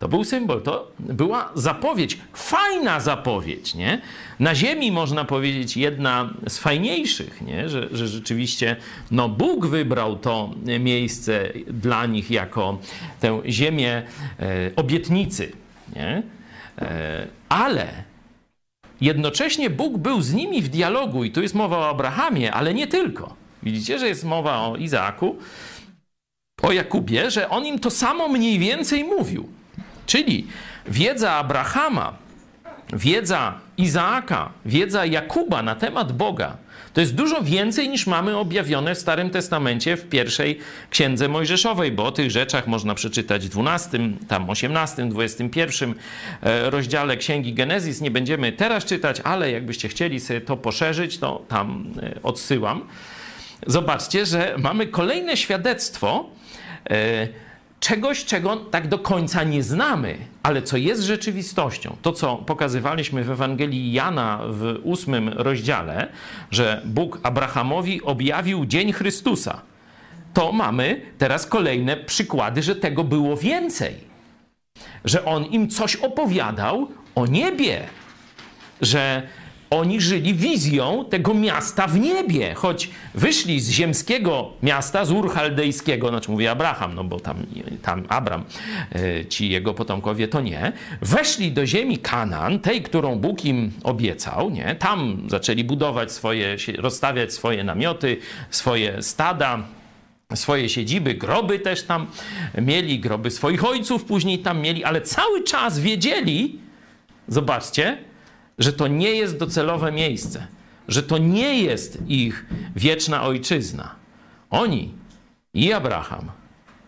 To 0.00 0.08
był 0.08 0.24
symbol, 0.24 0.62
to 0.62 0.90
była 0.98 1.52
zapowiedź, 1.54 2.18
fajna 2.32 3.00
zapowiedź, 3.00 3.74
nie? 3.74 4.00
Na 4.38 4.54
ziemi 4.54 4.92
można 4.92 5.24
powiedzieć 5.24 5.76
jedna 5.76 6.30
z 6.48 6.58
fajniejszych, 6.58 7.42
nie? 7.42 7.68
Że, 7.68 7.88
że 7.92 8.08
rzeczywiście 8.08 8.76
no 9.10 9.28
Bóg 9.28 9.66
wybrał 9.66 10.16
to 10.16 10.50
miejsce 10.80 11.48
dla 11.66 12.06
nich 12.06 12.30
jako 12.30 12.78
tę 13.20 13.40
ziemię 13.46 14.02
e, 14.38 14.70
obietnicy, 14.76 15.52
nie? 15.96 16.22
E, 16.78 17.26
ale 17.48 17.88
jednocześnie 19.00 19.70
Bóg 19.70 19.98
był 19.98 20.22
z 20.22 20.32
nimi 20.32 20.62
w 20.62 20.68
dialogu 20.68 21.24
i 21.24 21.30
tu 21.30 21.42
jest 21.42 21.54
mowa 21.54 21.78
o 21.78 21.88
Abrahamie, 21.88 22.52
ale 22.52 22.74
nie 22.74 22.86
tylko. 22.86 23.34
Widzicie, 23.62 23.98
że 23.98 24.08
jest 24.08 24.24
mowa 24.24 24.66
o 24.66 24.76
Izaaku, 24.76 25.36
o 26.62 26.72
Jakubie, 26.72 27.30
że 27.30 27.48
on 27.48 27.66
im 27.66 27.78
to 27.78 27.90
samo 27.90 28.28
mniej 28.28 28.58
więcej 28.58 29.04
mówił. 29.04 29.59
Czyli 30.10 30.46
wiedza 30.86 31.32
Abrahama, 31.32 32.16
wiedza 32.92 33.54
Izaaka, 33.76 34.50
wiedza 34.64 35.06
Jakuba 35.06 35.62
na 35.62 35.74
temat 35.74 36.12
Boga 36.12 36.56
to 36.92 37.00
jest 37.00 37.14
dużo 37.14 37.42
więcej 37.42 37.88
niż 37.88 38.06
mamy 38.06 38.36
objawione 38.36 38.94
w 38.94 38.98
Starym 38.98 39.30
Testamencie 39.30 39.96
w 39.96 40.08
pierwszej 40.08 40.58
księdze 40.90 41.28
Mojżeszowej, 41.28 41.92
bo 41.92 42.04
o 42.04 42.12
tych 42.12 42.30
rzeczach 42.30 42.66
można 42.66 42.94
przeczytać 42.94 43.46
w 43.46 43.48
12, 43.48 43.98
tam 44.28 44.50
18, 44.50 45.08
21 45.08 45.94
e, 46.42 46.70
rozdziale 46.70 47.16
księgi 47.16 47.54
Genezis. 47.54 48.00
Nie 48.00 48.10
będziemy 48.10 48.52
teraz 48.52 48.84
czytać, 48.84 49.20
ale 49.24 49.50
jakbyście 49.50 49.88
chcieli 49.88 50.20
sobie 50.20 50.40
to 50.40 50.56
poszerzyć, 50.56 51.18
to 51.18 51.44
tam 51.48 51.92
e, 52.02 52.22
odsyłam. 52.22 52.88
Zobaczcie, 53.66 54.26
że 54.26 54.54
mamy 54.58 54.86
kolejne 54.86 55.36
świadectwo 55.36 56.30
e, 56.90 57.49
czegoś, 57.80 58.24
czego 58.24 58.56
tak 58.56 58.88
do 58.88 58.98
końca 58.98 59.44
nie 59.44 59.62
znamy, 59.62 60.18
ale 60.42 60.62
co 60.62 60.76
jest 60.76 61.02
rzeczywistością. 61.02 61.96
To, 62.02 62.12
co 62.12 62.36
pokazywaliśmy 62.36 63.24
w 63.24 63.30
Ewangelii 63.30 63.92
Jana 63.92 64.40
w 64.48 64.80
ósmym 64.82 65.28
rozdziale, 65.28 66.08
że 66.50 66.82
Bóg 66.84 67.20
Abrahamowi 67.22 68.02
objawił 68.02 68.66
dzień 68.66 68.92
Chrystusa. 68.92 69.60
To 70.34 70.52
mamy 70.52 71.00
teraz 71.18 71.46
kolejne 71.46 71.96
przykłady, 71.96 72.62
że 72.62 72.76
tego 72.76 73.04
było 73.04 73.36
więcej. 73.36 73.94
Że 75.04 75.24
on 75.24 75.44
im 75.44 75.68
coś 75.68 75.96
opowiadał 75.96 76.88
o 77.14 77.26
niebie, 77.26 77.86
że 78.80 79.22
oni 79.70 80.00
żyli 80.00 80.34
wizją 80.34 81.04
tego 81.10 81.34
miasta 81.34 81.86
w 81.86 82.00
niebie, 82.00 82.54
choć 82.54 82.90
wyszli 83.14 83.60
z 83.60 83.70
ziemskiego 83.70 84.52
miasta, 84.62 85.04
z 85.04 85.10
Ur 85.10 85.30
Chaldejskiego, 85.32 86.08
znaczy 86.08 86.30
mówię 86.30 86.50
Abraham, 86.50 86.94
no 86.94 87.04
bo 87.04 87.20
tam, 87.20 87.36
tam 87.82 88.04
Abram, 88.08 88.44
e, 88.92 89.26
ci 89.26 89.50
jego 89.50 89.74
potomkowie 89.74 90.28
to 90.28 90.40
nie, 90.40 90.72
weszli 91.02 91.52
do 91.52 91.66
ziemi 91.66 91.98
Kanan, 91.98 92.60
tej, 92.60 92.82
którą 92.82 93.18
Bóg 93.18 93.44
im 93.44 93.72
obiecał, 93.82 94.50
nie? 94.50 94.74
Tam 94.74 95.22
zaczęli 95.26 95.64
budować 95.64 96.12
swoje, 96.12 96.56
rozstawiać 96.78 97.32
swoje 97.32 97.64
namioty, 97.64 98.16
swoje 98.50 99.02
stada, 99.02 99.62
swoje 100.34 100.68
siedziby, 100.68 101.14
groby 101.14 101.58
też 101.58 101.82
tam 101.82 102.06
mieli, 102.62 103.00
groby 103.00 103.30
swoich 103.30 103.64
ojców 103.64 104.04
później 104.04 104.38
tam 104.38 104.60
mieli, 104.60 104.84
ale 104.84 105.00
cały 105.00 105.44
czas 105.44 105.78
wiedzieli, 105.78 106.58
zobaczcie, 107.28 108.09
że 108.60 108.72
to 108.72 108.88
nie 108.88 109.10
jest 109.10 109.38
docelowe 109.38 109.92
miejsce, 109.92 110.46
że 110.88 111.02
to 111.02 111.18
nie 111.18 111.62
jest 111.62 111.98
ich 112.08 112.46
wieczna 112.76 113.22
ojczyzna. 113.22 113.94
Oni, 114.50 114.94
i 115.54 115.72
Abraham, 115.72 116.30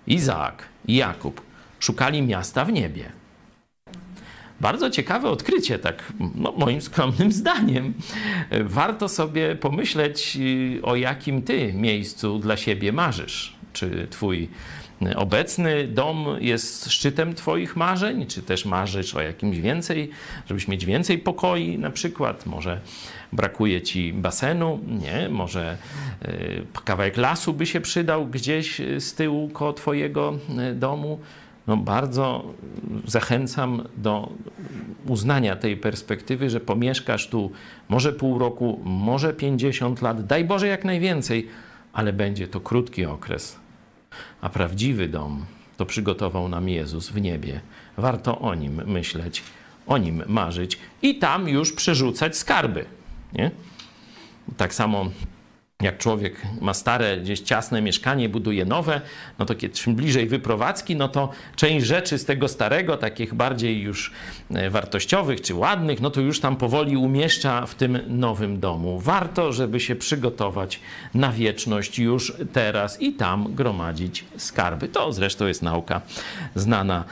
Izaak, 0.07 0.69
i 0.87 0.97
Jakub, 0.97 1.41
szukali 1.81 2.23
miasta 2.23 2.65
w 2.65 2.73
niebie. 2.73 3.13
Bardzo 4.61 4.91
ciekawe 4.91 5.31
odkrycie, 5.31 5.79
tak 5.79 6.13
no, 6.35 6.53
moim 6.57 6.83
skromnym 6.83 7.33
zdaniem. 7.43 7.95
Warto 8.61 9.09
sobie 9.09 9.57
pomyśleć, 9.57 10.39
o 10.83 10.97
jakim 10.97 11.43
ty 11.43 11.73
miejscu 11.73 12.39
dla 12.39 12.57
siebie 12.57 12.93
marzysz. 12.93 13.57
Czy 13.73 14.07
twój 14.11 14.49
obecny 15.17 15.89
dom 15.89 16.27
jest 16.41 16.91
szczytem 16.91 17.35
Twoich 17.35 17.77
marzeń, 17.77 18.27
czy 18.27 18.43
też 18.43 18.65
marzysz 18.65 19.15
o 19.15 19.21
jakimś 19.21 19.59
więcej, 19.59 20.11
żebyś 20.49 20.69
mieć 20.69 20.85
więcej 20.85 21.19
pokoi 21.19 21.79
na 21.79 21.91
przykład, 21.91 22.47
może 22.47 22.81
brakuje 23.33 23.83
Ci 23.83 24.13
basenu, 24.13 24.81
nie, 24.87 25.29
może 25.29 25.77
y, 26.25 26.83
kawałek 26.85 27.17
lasu 27.17 27.53
by 27.53 27.67
się 27.67 27.81
przydał 27.81 28.27
gdzieś 28.27 28.81
z 28.99 29.15
tyłu 29.15 29.49
koło 29.49 29.73
Twojego 29.73 30.39
y, 30.71 30.75
domu. 30.75 31.21
No 31.67 31.77
bardzo 31.77 32.45
zachęcam 33.07 33.89
do 33.97 34.33
uznania 35.07 35.57
tej 35.57 35.77
perspektywy, 35.77 36.51
że 36.51 36.61
pomieszkasz 36.61 37.29
tu 37.29 37.51
może 37.89 38.13
pół 38.13 38.39
roku, 38.39 38.81
może 38.85 39.33
50 39.33 40.03
lat, 40.03 40.27
daj 40.27 40.45
Boże 40.45 40.67
jak 40.67 40.85
najwięcej, 40.85 41.49
ale 41.93 42.13
będzie 42.13 42.49
to 42.49 42.61
krótki 42.61 43.05
okres 43.05 43.62
a 44.41 44.49
prawdziwy 44.49 45.09
dom 45.09 45.45
to 45.77 45.87
przygotował 45.87 46.49
nam 46.49 46.69
Jezus 46.69 47.09
w 47.09 47.21
niebie. 47.21 47.61
Warto 47.97 48.39
o 48.39 48.55
nim 48.55 48.83
myśleć, 48.87 49.43
o 49.87 49.99
nim 49.99 50.23
marzyć 50.27 50.79
i 51.03 51.19
tam 51.19 51.49
już 51.49 51.73
przerzucać 51.73 52.37
skarby. 52.37 52.85
Nie? 53.33 53.51
Tak 54.57 54.75
samo 54.75 55.11
jak 55.83 55.99
człowiek 55.99 56.43
ma 56.61 56.75
stare, 56.75 57.17
gdzieś 57.17 57.41
ciasne 57.41 57.83
mieszkanie, 57.83 58.29
buduje 58.29 58.65
nowe, 58.65 59.01
no 59.39 59.45
to 59.45 59.55
kiedy 59.55 59.75
bliżej 59.87 60.27
wyprowadzki, 60.27 60.97
no 60.97 61.09
to 61.09 61.31
część 61.57 61.87
rzeczy 61.87 62.19
z 62.19 62.25
tego 62.25 62.49
starego, 62.49 62.97
takich 62.97 63.35
bardziej 63.35 63.81
już 63.81 64.13
e, 64.51 64.71
wartościowych 64.71 65.41
czy 65.41 65.55
ładnych, 65.55 66.01
no 66.01 66.11
to 66.11 66.21
już 66.21 66.41
tam 66.41 66.57
powoli 66.57 66.97
umieszcza 66.97 67.67
w 67.67 67.75
tym 67.75 67.99
nowym 68.09 68.61
domu. 68.61 69.01
Warto, 69.01 69.53
żeby 69.53 69.81
się 69.81 69.97
przygotować 69.97 70.81
na 71.15 71.33
wieczność 71.33 71.99
już 71.99 72.33
teraz 72.53 73.01
i 73.01 73.13
tam 73.13 73.55
gromadzić 73.55 74.25
skarby. 74.37 74.89
To 74.89 75.13
zresztą 75.13 75.47
jest 75.47 75.63
nauka 75.63 76.01
znana 76.55 77.05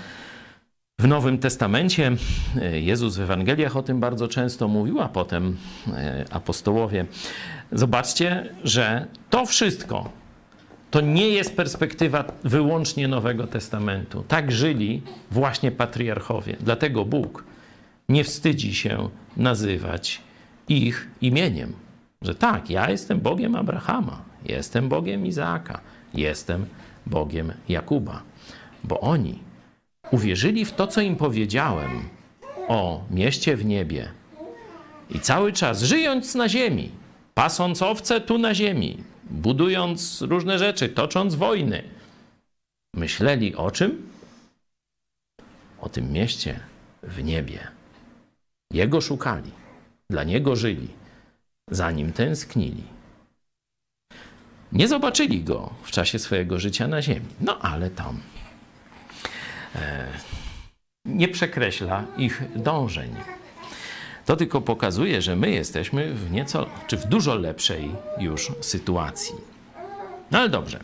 w 1.00 1.06
Nowym 1.06 1.38
Testamencie 1.38 2.12
e, 2.60 2.80
Jezus 2.80 3.16
w 3.16 3.20
Ewangeliach 3.20 3.76
o 3.76 3.82
tym 3.82 4.00
bardzo 4.00 4.28
często 4.28 4.68
mówił, 4.68 5.00
a 5.00 5.08
potem 5.08 5.56
e, 5.88 6.24
apostołowie. 6.30 7.06
Zobaczcie, 7.72 8.54
że 8.64 9.06
to 9.30 9.46
wszystko 9.46 10.10
to 10.90 11.00
nie 11.00 11.28
jest 11.28 11.56
perspektywa 11.56 12.24
wyłącznie 12.44 13.08
Nowego 13.08 13.46
Testamentu. 13.46 14.24
Tak 14.28 14.52
żyli 14.52 15.02
właśnie 15.30 15.72
patriarchowie. 15.72 16.56
Dlatego 16.60 17.04
Bóg 17.04 17.44
nie 18.08 18.24
wstydzi 18.24 18.74
się 18.74 19.08
nazywać 19.36 20.20
ich 20.68 21.08
imieniem. 21.20 21.72
Że 22.22 22.34
tak, 22.34 22.70
ja 22.70 22.90
jestem 22.90 23.20
Bogiem 23.20 23.54
Abrahama, 23.54 24.22
jestem 24.44 24.88
Bogiem 24.88 25.26
Izaaka, 25.26 25.80
jestem 26.14 26.66
Bogiem 27.06 27.52
Jakuba. 27.68 28.22
Bo 28.84 29.00
oni 29.00 29.38
uwierzyli 30.10 30.64
w 30.64 30.72
to, 30.72 30.86
co 30.86 31.00
im 31.00 31.16
powiedziałem 31.16 31.90
o 32.68 33.04
mieście 33.10 33.56
w 33.56 33.64
niebie 33.64 34.08
i 35.10 35.20
cały 35.20 35.52
czas 35.52 35.82
żyjąc 35.82 36.34
na 36.34 36.48
ziemi, 36.48 36.90
pasąc 37.34 37.82
owce 37.82 38.20
tu 38.20 38.38
na 38.38 38.54
ziemi, 38.54 39.04
budując 39.24 40.22
różne 40.22 40.58
rzeczy, 40.58 40.88
tocząc 40.88 41.34
wojny, 41.34 41.82
myśleli 42.94 43.56
o 43.56 43.70
czym? 43.70 44.10
O 45.80 45.88
tym 45.88 46.12
mieście 46.12 46.60
w 47.02 47.24
niebie. 47.24 47.68
Jego 48.72 49.00
szukali, 49.00 49.50
dla 50.10 50.24
niego 50.24 50.56
żyli, 50.56 50.88
za 51.70 51.90
nim 51.90 52.12
tęsknili. 52.12 52.82
Nie 54.72 54.88
zobaczyli 54.88 55.44
go 55.44 55.74
w 55.82 55.90
czasie 55.90 56.18
swojego 56.18 56.58
życia 56.58 56.88
na 56.88 57.02
ziemi, 57.02 57.26
no 57.40 57.58
ale 57.58 57.90
tam 57.90 58.20
e, 59.74 60.06
nie 61.04 61.28
przekreśla 61.28 62.04
ich 62.16 62.42
dążeń. 62.56 63.14
To 64.30 64.36
tylko 64.36 64.60
pokazuje, 64.60 65.22
że 65.22 65.36
my 65.36 65.50
jesteśmy 65.50 66.14
w 66.14 66.30
nieco, 66.30 66.66
czy 66.86 66.96
w 66.96 67.06
dużo 67.06 67.34
lepszej 67.34 67.90
już 68.18 68.52
sytuacji. 68.60 69.34
No 70.30 70.38
ale 70.38 70.48
dobrze. 70.48 70.80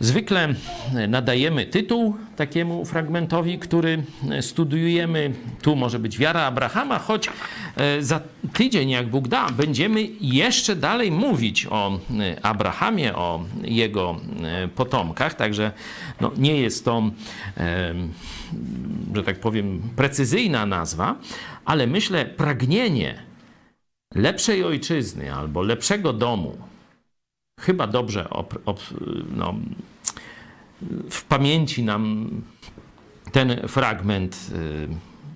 Zwykle 0.00 0.54
nadajemy 1.08 1.66
tytuł 1.66 2.16
takiemu 2.36 2.84
fragmentowi, 2.84 3.58
który 3.58 4.02
studiujemy. 4.40 5.32
Tu 5.62 5.76
może 5.76 5.98
być 5.98 6.18
wiara 6.18 6.42
Abrahama, 6.42 6.98
choć 6.98 7.28
e, 7.76 8.02
za 8.02 8.20
tydzień, 8.52 8.90
jak 8.90 9.08
Bóg 9.08 9.28
da, 9.28 9.48
będziemy 9.50 10.08
jeszcze 10.20 10.76
dalej 10.76 11.12
mówić 11.12 11.66
o 11.70 11.98
e, 12.20 12.44
Abrahamie, 12.44 13.14
o 13.14 13.44
jego 13.62 14.16
e, 14.42 14.68
potomkach. 14.68 15.34
Także 15.34 15.72
no, 16.20 16.32
nie 16.36 16.60
jest 16.60 16.84
to, 16.84 17.02
że 19.14 19.22
tak 19.22 19.40
powiem, 19.40 19.82
precyzyjna 19.96 20.66
nazwa, 20.66 21.14
ale 21.64 21.86
myślę, 21.86 22.24
pragnienie 22.24 23.22
lepszej 24.14 24.64
ojczyzny 24.64 25.34
albo 25.34 25.62
lepszego 25.62 26.12
domu 26.12 26.69
chyba 27.60 27.86
dobrze 27.86 28.30
op, 28.30 28.58
op, 28.66 28.80
no, 29.36 29.54
w 31.10 31.24
pamięci 31.24 31.82
nam 31.82 32.30
ten 33.32 33.68
fragment 33.68 34.50
y, 34.52 34.88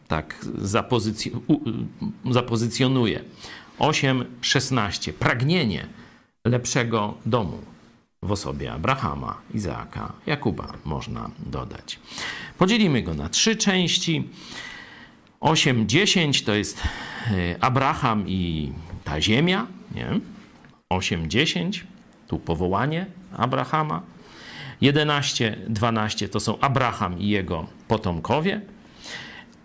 tak 0.08 0.44
zapozycj 0.58 1.30
zapozycjonuje. 2.30 3.24
8:16. 3.78 5.12
Pragnienie 5.12 5.86
lepszego 6.44 7.14
domu 7.26 7.58
w 8.22 8.32
osobie 8.32 8.72
Abrahama, 8.72 9.38
Izaaka, 9.54 10.12
Jakuba 10.26 10.72
można 10.84 11.30
dodać. 11.38 11.98
Podzielimy 12.58 13.02
go 13.02 13.14
na 13.14 13.28
trzy 13.28 13.56
części. 13.56 14.28
8:10 15.40 16.44
to 16.44 16.54
jest 16.54 16.82
y, 17.30 17.56
Abraham 17.60 18.28
i 18.28 18.72
ta 19.04 19.20
ziemia, 19.20 19.66
nie? 19.94 20.20
8:10 20.90 21.84
tu 22.26 22.38
powołanie 22.38 23.06
Abrahama. 23.36 24.02
11, 24.80 25.56
12 25.68 26.28
to 26.28 26.40
są 26.40 26.58
Abraham 26.60 27.18
i 27.18 27.28
jego 27.28 27.66
potomkowie. 27.88 28.60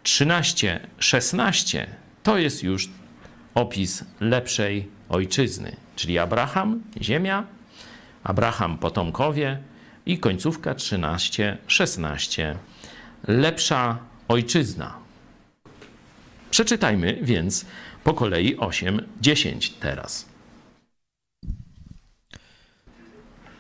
13, 0.04 0.80
16 1.00 1.88
to 2.24 2.38
jest 2.38 2.64
już 2.64 2.90
opis 3.56 4.04
lepszej 4.20 4.88
ojczyzny, 5.10 5.76
czyli 5.96 6.20
Abraham, 6.20 6.82
ziemia, 7.02 7.44
Abraham, 8.24 8.78
potomkowie 8.78 9.60
i 10.06 10.18
końcówka 10.18 10.76
13, 10.76 11.58
16 11.68 12.56
lepsza 13.28 13.98
ojczyzna. 14.28 14.94
Przeczytajmy 16.52 17.20
więc 17.22 17.66
po 18.04 18.14
kolei 18.14 18.58
8, 18.58 19.02
10 19.22 19.70
teraz. 19.70 20.29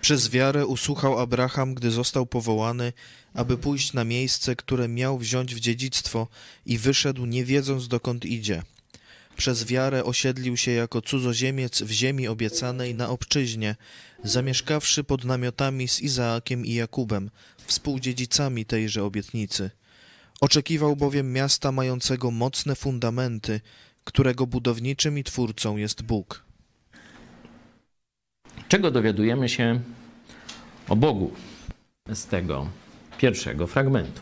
Przez 0.01 0.29
wiarę 0.29 0.65
usłuchał 0.65 1.19
Abraham, 1.19 1.75
gdy 1.75 1.91
został 1.91 2.25
powołany, 2.25 2.93
aby 3.33 3.57
pójść 3.57 3.93
na 3.93 4.03
miejsce, 4.03 4.55
które 4.55 4.87
miał 4.87 5.17
wziąć 5.17 5.55
w 5.55 5.59
dziedzictwo 5.59 6.27
i 6.65 6.77
wyszedł 6.77 7.25
nie 7.25 7.45
wiedząc 7.45 7.87
dokąd 7.87 8.25
idzie. 8.25 8.63
Przez 9.37 9.65
wiarę 9.65 10.03
osiedlił 10.03 10.57
się 10.57 10.71
jako 10.71 11.01
cudzoziemiec 11.01 11.81
w 11.81 11.91
ziemi 11.91 12.27
obiecanej 12.27 12.95
na 12.95 13.09
obczyźnie, 13.09 13.75
zamieszkawszy 14.23 15.03
pod 15.03 15.25
namiotami 15.25 15.87
z 15.87 16.01
Izaakiem 16.01 16.65
i 16.65 16.73
Jakubem, 16.73 17.29
współdziedzicami 17.65 18.65
tejże 18.65 19.03
obietnicy. 19.03 19.71
Oczekiwał 20.41 20.95
bowiem 20.95 21.33
miasta 21.33 21.71
mającego 21.71 22.31
mocne 22.31 22.75
fundamenty, 22.75 23.61
którego 24.03 24.47
budowniczym 24.47 25.17
i 25.17 25.23
twórcą 25.23 25.77
jest 25.77 26.01
Bóg. 26.01 26.48
Czego 28.69 28.91
dowiadujemy 28.91 29.49
się 29.49 29.79
o 30.89 30.95
Bogu 30.95 31.31
z 32.13 32.25
tego 32.25 32.67
pierwszego 33.17 33.67
fragmentu? 33.67 34.21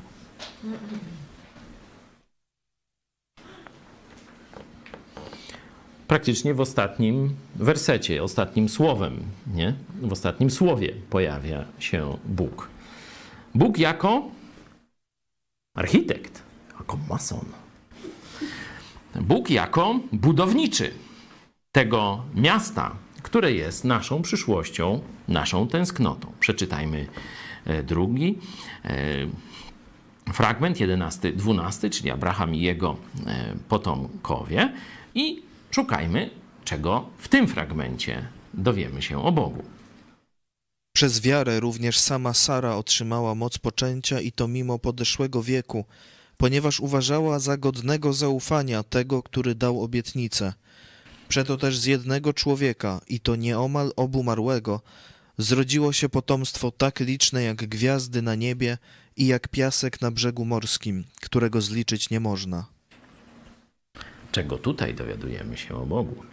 Praktycznie 6.07 6.53
w 6.53 6.61
ostatnim 6.61 7.35
wersecie, 7.55 8.23
ostatnim 8.23 8.69
słowem, 8.69 9.23
nie? 9.53 9.73
w 10.01 10.11
ostatnim 10.11 10.51
słowie 10.51 10.93
pojawia 11.09 11.65
się 11.79 12.17
Bóg. 12.25 12.69
Bóg 13.55 13.77
jako 13.77 14.31
architekt, 15.75 16.43
jako 16.79 16.97
mason. 17.09 17.45
Bóg 19.15 19.49
jako 19.49 19.99
budowniczy 20.11 20.93
tego 21.71 22.23
miasta, 22.35 22.95
które 23.27 23.53
jest 23.53 23.83
naszą 23.83 24.21
przyszłością, 24.21 25.01
naszą 25.27 25.67
tęsknotą. 25.67 26.31
Przeczytajmy 26.39 27.07
e, 27.65 27.83
drugi 27.83 28.37
e, 28.85 30.33
fragment, 30.33 30.79
11, 30.79 31.31
12, 31.31 31.89
czyli 31.89 32.11
Abraham 32.11 32.55
i 32.55 32.61
jego 32.61 32.95
e, 33.25 33.55
potomkowie 33.69 34.73
i 35.15 35.41
szukajmy, 35.71 36.29
czego 36.65 37.09
w 37.17 37.27
tym 37.27 37.47
fragmencie 37.47 38.27
dowiemy 38.53 39.01
się 39.01 39.23
o 39.23 39.31
Bogu. 39.31 39.63
Przez 40.95 41.21
wiarę 41.21 41.59
również 41.59 41.99
sama 41.99 42.33
Sara 42.33 42.75
otrzymała 42.75 43.35
moc 43.35 43.57
poczęcia 43.57 44.21
i 44.21 44.31
to 44.31 44.47
mimo 44.47 44.79
podeszłego 44.79 45.43
wieku, 45.43 45.85
ponieważ 46.37 46.79
uważała 46.79 47.39
za 47.39 47.57
godnego 47.57 48.13
zaufania 48.13 48.83
tego, 48.83 49.23
który 49.23 49.55
dał 49.55 49.83
obietnicę– 49.83 50.53
Przeto 51.27 51.57
też 51.57 51.77
z 51.77 51.85
jednego 51.85 52.33
człowieka, 52.33 53.01
i 53.07 53.19
to 53.19 53.35
nieomal 53.35 53.91
obumarłego, 53.95 54.81
zrodziło 55.37 55.93
się 55.93 56.09
potomstwo 56.09 56.71
tak 56.71 56.99
liczne 56.99 57.43
jak 57.43 57.57
gwiazdy 57.57 58.21
na 58.21 58.35
niebie 58.35 58.77
i 59.17 59.27
jak 59.27 59.47
piasek 59.47 60.01
na 60.01 60.11
brzegu 60.11 60.45
morskim, 60.45 61.03
którego 61.21 61.61
zliczyć 61.61 62.09
nie 62.09 62.19
można. 62.19 62.65
Czego 64.31 64.57
tutaj 64.57 64.93
dowiadujemy 64.93 65.57
się 65.57 65.75
o 65.75 65.85
Bogu? 65.85 66.23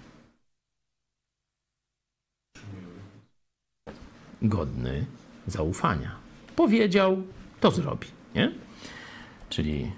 Godny 4.42 5.06
zaufania. 5.46 6.16
Powiedział 6.56 7.22
to 7.60 7.70
zrobi. 7.70 8.06
Nie? 8.34 8.52
Czyli 9.48 9.92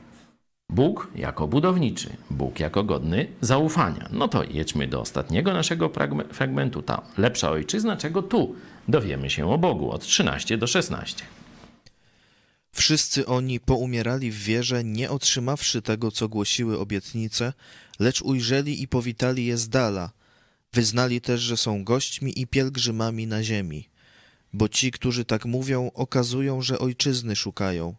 Bóg 0.70 1.10
jako 1.14 1.48
budowniczy, 1.48 2.16
Bóg 2.30 2.60
jako 2.60 2.84
godny 2.84 3.26
zaufania. 3.40 4.08
No 4.12 4.28
to 4.28 4.44
jedźmy 4.44 4.88
do 4.88 5.00
ostatniego 5.00 5.52
naszego 5.52 5.90
fragmentu. 6.32 6.82
Ta 6.82 7.02
lepsza 7.18 7.50
ojczyzna, 7.50 7.96
czego 7.96 8.22
tu 8.22 8.54
dowiemy 8.88 9.30
się 9.30 9.50
o 9.50 9.58
Bogu 9.58 9.90
od 9.90 10.02
13 10.02 10.58
do 10.58 10.66
16. 10.66 11.24
Wszyscy 12.72 13.26
oni 13.26 13.60
poumierali 13.60 14.30
w 14.30 14.38
wierze, 14.38 14.84
nie 14.84 15.10
otrzymawszy 15.10 15.82
tego, 15.82 16.10
co 16.10 16.28
głosiły 16.28 16.78
obietnice, 16.78 17.52
lecz 17.98 18.22
ujrzeli 18.22 18.82
i 18.82 18.88
powitali 18.88 19.46
je 19.46 19.56
z 19.56 19.68
dala. 19.68 20.10
Wyznali 20.72 21.20
też, 21.20 21.40
że 21.40 21.56
są 21.56 21.84
gośćmi 21.84 22.40
i 22.40 22.46
pielgrzymami 22.46 23.26
na 23.26 23.42
ziemi. 23.42 23.88
Bo 24.52 24.68
ci, 24.68 24.90
którzy 24.90 25.24
tak 25.24 25.44
mówią, 25.44 25.90
okazują, 25.94 26.62
że 26.62 26.78
ojczyzny 26.78 27.36
szukają. 27.36 27.94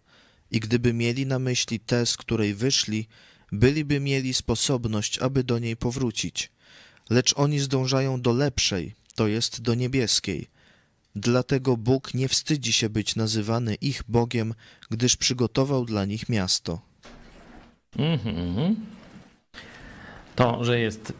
I 0.51 0.59
gdyby 0.59 0.93
mieli 0.93 1.25
na 1.25 1.39
myśli 1.39 1.79
tę, 1.79 2.05
z 2.05 2.17
której 2.17 2.53
wyszli, 2.53 3.07
byliby 3.51 3.99
mieli 3.99 4.33
sposobność, 4.33 5.19
aby 5.19 5.43
do 5.43 5.59
niej 5.59 5.77
powrócić. 5.77 6.51
Lecz 7.09 7.33
oni 7.37 7.59
zdążają 7.59 8.21
do 8.21 8.33
lepszej, 8.33 8.93
to 9.15 9.27
jest 9.27 9.61
do 9.61 9.73
niebieskiej. 9.73 10.47
Dlatego 11.15 11.77
Bóg 11.77 12.13
nie 12.13 12.27
wstydzi 12.27 12.73
się 12.73 12.89
być 12.89 13.15
nazywany 13.15 13.75
ich 13.75 14.03
Bogiem, 14.07 14.53
gdyż 14.89 15.15
przygotował 15.15 15.85
dla 15.85 16.05
nich 16.05 16.29
miasto. 16.29 16.81
Mhm. 17.97 18.75
To, 20.35 20.63
że 20.63 20.79
jest, 20.79 21.13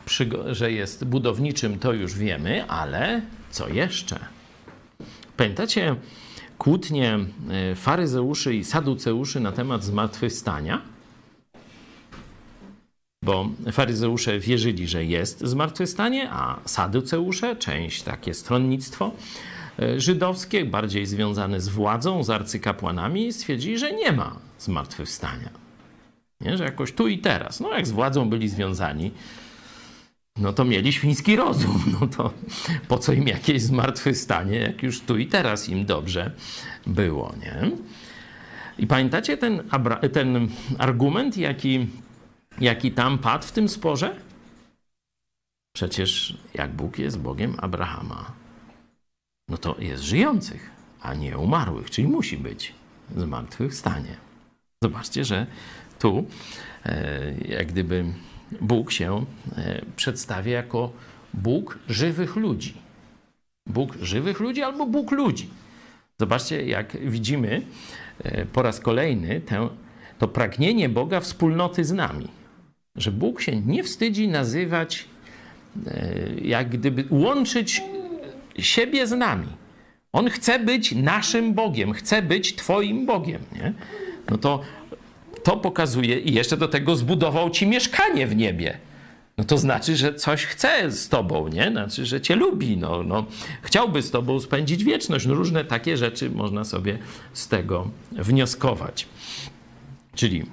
że 0.52 0.72
jest 0.72 1.06
budowniczym, 1.06 1.80
to 1.80 1.94
już 1.94 2.16
wiemy, 2.16 2.66
ale 2.66 3.22
co 3.52 3.70
jeszcze? 3.70 4.20
Pamiętacie 5.38 5.96
kłótnie 6.58 7.20
e, 7.50 7.76
faryzeuszy 7.76 8.56
i 8.56 8.64
saduceuszy 8.64 9.40
na 9.40 9.52
temat 9.52 9.84
zmartwychwstania? 9.84 10.82
Bo 13.24 13.50
faryzeusze 13.72 14.40
wierzyli, 14.40 14.88
że 14.88 15.06
jest 15.06 15.40
zmartwychwstanie, 15.40 16.30
a 16.32 16.60
saduceusze, 16.66 17.56
część 17.56 18.04
takie 18.04 18.34
stronnictwo 18.34 19.12
e, 19.80 20.00
żydowskie, 20.00 20.66
bardziej 20.66 21.06
związane 21.06 21.62
z 21.62 21.70
władzą, 21.70 22.24
z 22.24 22.30
arcykapłanami, 22.30 23.34
stwierdzili, 23.34 23.78
że 23.78 23.92
nie 23.92 24.12
ma 24.12 24.36
zmartwychwstania. 24.60 25.50
Nie? 26.42 26.58
Że 26.58 26.64
jakoś 26.64 26.92
tu 26.92 27.08
i 27.08 27.18
teraz. 27.18 27.60
No 27.60 27.72
jak 27.72 27.88
z 27.88 27.92
władzą 27.92 28.30
byli 28.30 28.50
związani, 28.50 29.12
no 30.40 30.54
to 30.54 30.66
mieli 30.66 30.94
świński 30.94 31.36
rozum. 31.36 31.84
No 32.02 32.08
to 32.08 32.34
po 32.88 32.98
co 32.98 33.14
im 33.14 33.28
jakieś 33.28 33.62
zmartwychwstanie, 33.62 34.60
jak 34.60 34.84
już 34.84 35.02
tu 35.02 35.18
i 35.18 35.28
teraz 35.28 35.70
im 35.70 35.86
dobrze 35.86 36.32
było, 36.88 37.34
nie? 37.42 37.72
I 38.78 38.88
pamiętacie 38.88 39.38
ten, 39.38 39.64
ten 40.14 40.50
argument, 40.78 41.38
jaki, 41.38 41.88
jaki 42.60 42.92
tam 42.92 43.18
padł 43.18 43.46
w 43.46 43.52
tym 43.52 43.70
sporze? 43.70 44.16
Przecież 45.76 46.38
jak 46.54 46.72
Bóg 46.74 47.00
jest 47.00 47.20
Bogiem 47.20 47.56
Abrahama, 47.58 48.32
no 49.50 49.58
to 49.58 49.76
jest 49.80 50.04
żyjących, 50.04 50.70
a 51.02 51.14
nie 51.14 51.38
umarłych, 51.38 51.90
czyli 51.90 52.08
musi 52.08 52.38
być 52.38 52.74
zmartwychwstanie. 53.16 54.18
Zobaczcie, 54.84 55.26
że 55.26 55.48
tu 56.00 56.26
e, 56.86 57.34
jak 57.48 57.68
gdyby 57.68 58.06
Bóg 58.62 58.92
się 58.92 59.26
e, 59.58 59.82
przedstawia 59.96 60.54
jako 60.54 60.92
Bóg 61.34 61.80
żywych 61.90 62.36
ludzi. 62.36 62.74
Bóg 63.66 63.98
żywych 64.02 64.40
ludzi 64.40 64.64
albo 64.64 64.86
Bóg 64.86 65.12
ludzi. 65.12 65.50
Zobaczcie, 66.20 66.66
jak 66.66 66.98
widzimy 67.10 67.62
e, 68.24 68.46
po 68.46 68.62
raz 68.62 68.80
kolejny 68.80 69.42
to 70.20 70.28
pragnienie 70.28 70.90
Boga 70.90 71.20
wspólnoty 71.20 71.86
z 71.86 71.92
nami. 71.92 72.28
Że 72.96 73.12
Bóg 73.12 73.42
się 73.42 73.56
nie 73.56 73.84
wstydzi 73.84 74.28
nazywać, 74.28 75.06
jak 76.42 76.70
gdyby 76.70 77.06
łączyć 77.10 77.82
siebie 78.60 79.08
z 79.08 79.12
nami. 79.12 79.48
On 80.12 80.30
chce 80.30 80.60
być 80.60 80.92
naszym 80.92 81.54
Bogiem, 81.54 81.94
chce 81.94 82.22
być 82.22 82.56
Twoim 82.56 83.06
Bogiem. 83.06 83.42
Nie? 83.56 83.74
No 84.30 84.38
to 84.38 84.62
to 85.48 85.58
pokazuje 85.58 86.20
i 86.20 86.34
jeszcze 86.34 86.58
do 86.58 86.68
tego 86.68 86.96
zbudował 86.96 87.50
ci 87.50 87.68
mieszkanie 87.68 88.28
w 88.28 88.36
niebie. 88.36 88.78
No 89.38 89.44
to 89.44 89.58
znaczy, 89.58 89.96
że 89.96 90.16
coś 90.16 90.46
chce 90.46 90.92
z 90.92 91.10
tobą, 91.10 91.48
nie? 91.48 91.72
Znaczy, 91.72 92.06
że 92.06 92.22
cię 92.22 92.36
lubi, 92.36 92.78
no, 92.78 93.04
no. 93.04 93.26
Chciałby 93.62 94.02
z 94.02 94.12
tobą 94.12 94.40
spędzić 94.40 94.84
wieczność. 94.84 95.26
No, 95.26 95.34
różne 95.34 95.66
takie 95.66 95.98
rzeczy 95.98 96.30
można 96.30 96.64
sobie 96.64 97.00
z 97.34 97.48
tego 97.48 97.90
wnioskować. 98.12 99.08
Czyli 100.16 100.46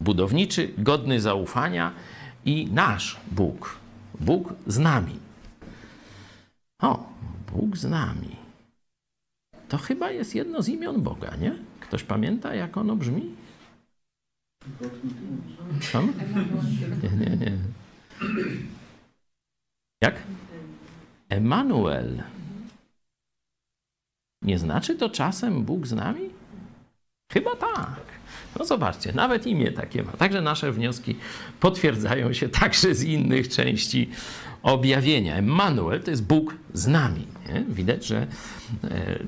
budowniczy, 0.00 0.70
godny 0.78 1.20
zaufania 1.20 1.92
i 2.44 2.68
nasz 2.72 3.16
Bóg. 3.30 3.76
Bóg 4.20 4.54
z 4.66 4.78
nami. 4.78 5.18
O, 6.82 7.06
Bóg 7.52 7.76
z 7.76 7.84
nami. 7.84 8.36
To 9.68 9.78
chyba 9.78 10.10
jest 10.10 10.34
jedno 10.34 10.62
z 10.62 10.68
imion 10.68 11.02
Boga, 11.02 11.36
nie? 11.36 11.54
Ktoś 11.80 12.02
pamięta, 12.02 12.54
jak 12.54 12.76
ono 12.76 12.96
brzmi? 12.96 13.47
Tam? 15.92 16.12
Nie, 17.02 17.26
nie, 17.26 17.36
nie. 17.36 17.58
Jak? 20.02 20.22
Emanuel. 21.28 22.22
Nie 24.42 24.58
znaczy 24.58 24.94
to 24.96 25.10
czasem 25.10 25.64
Bóg 25.64 25.86
z 25.86 25.92
nami? 25.92 26.30
Chyba 27.32 27.56
tak. 27.56 28.00
No 28.58 28.64
zobaczcie, 28.64 29.12
nawet 29.12 29.46
imię 29.46 29.72
takie 29.72 30.02
ma. 30.02 30.12
Także 30.12 30.40
nasze 30.40 30.72
wnioski 30.72 31.16
potwierdzają 31.60 32.32
się 32.32 32.48
także 32.48 32.94
z 32.94 33.02
innych 33.02 33.48
części 33.48 34.10
objawienia. 34.62 35.36
Emanuel 35.36 36.02
to 36.02 36.10
jest 36.10 36.26
Bóg 36.26 36.54
z 36.74 36.86
nami. 36.86 37.26
Nie? 37.48 37.64
Widać, 37.68 38.06
że 38.06 38.26
e, 38.84 39.18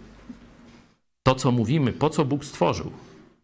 to, 1.23 1.35
co 1.35 1.53
mówimy, 1.53 1.93
po 1.93 2.11
co 2.11 2.25
Bóg 2.25 2.45
stworzył, 2.45 2.93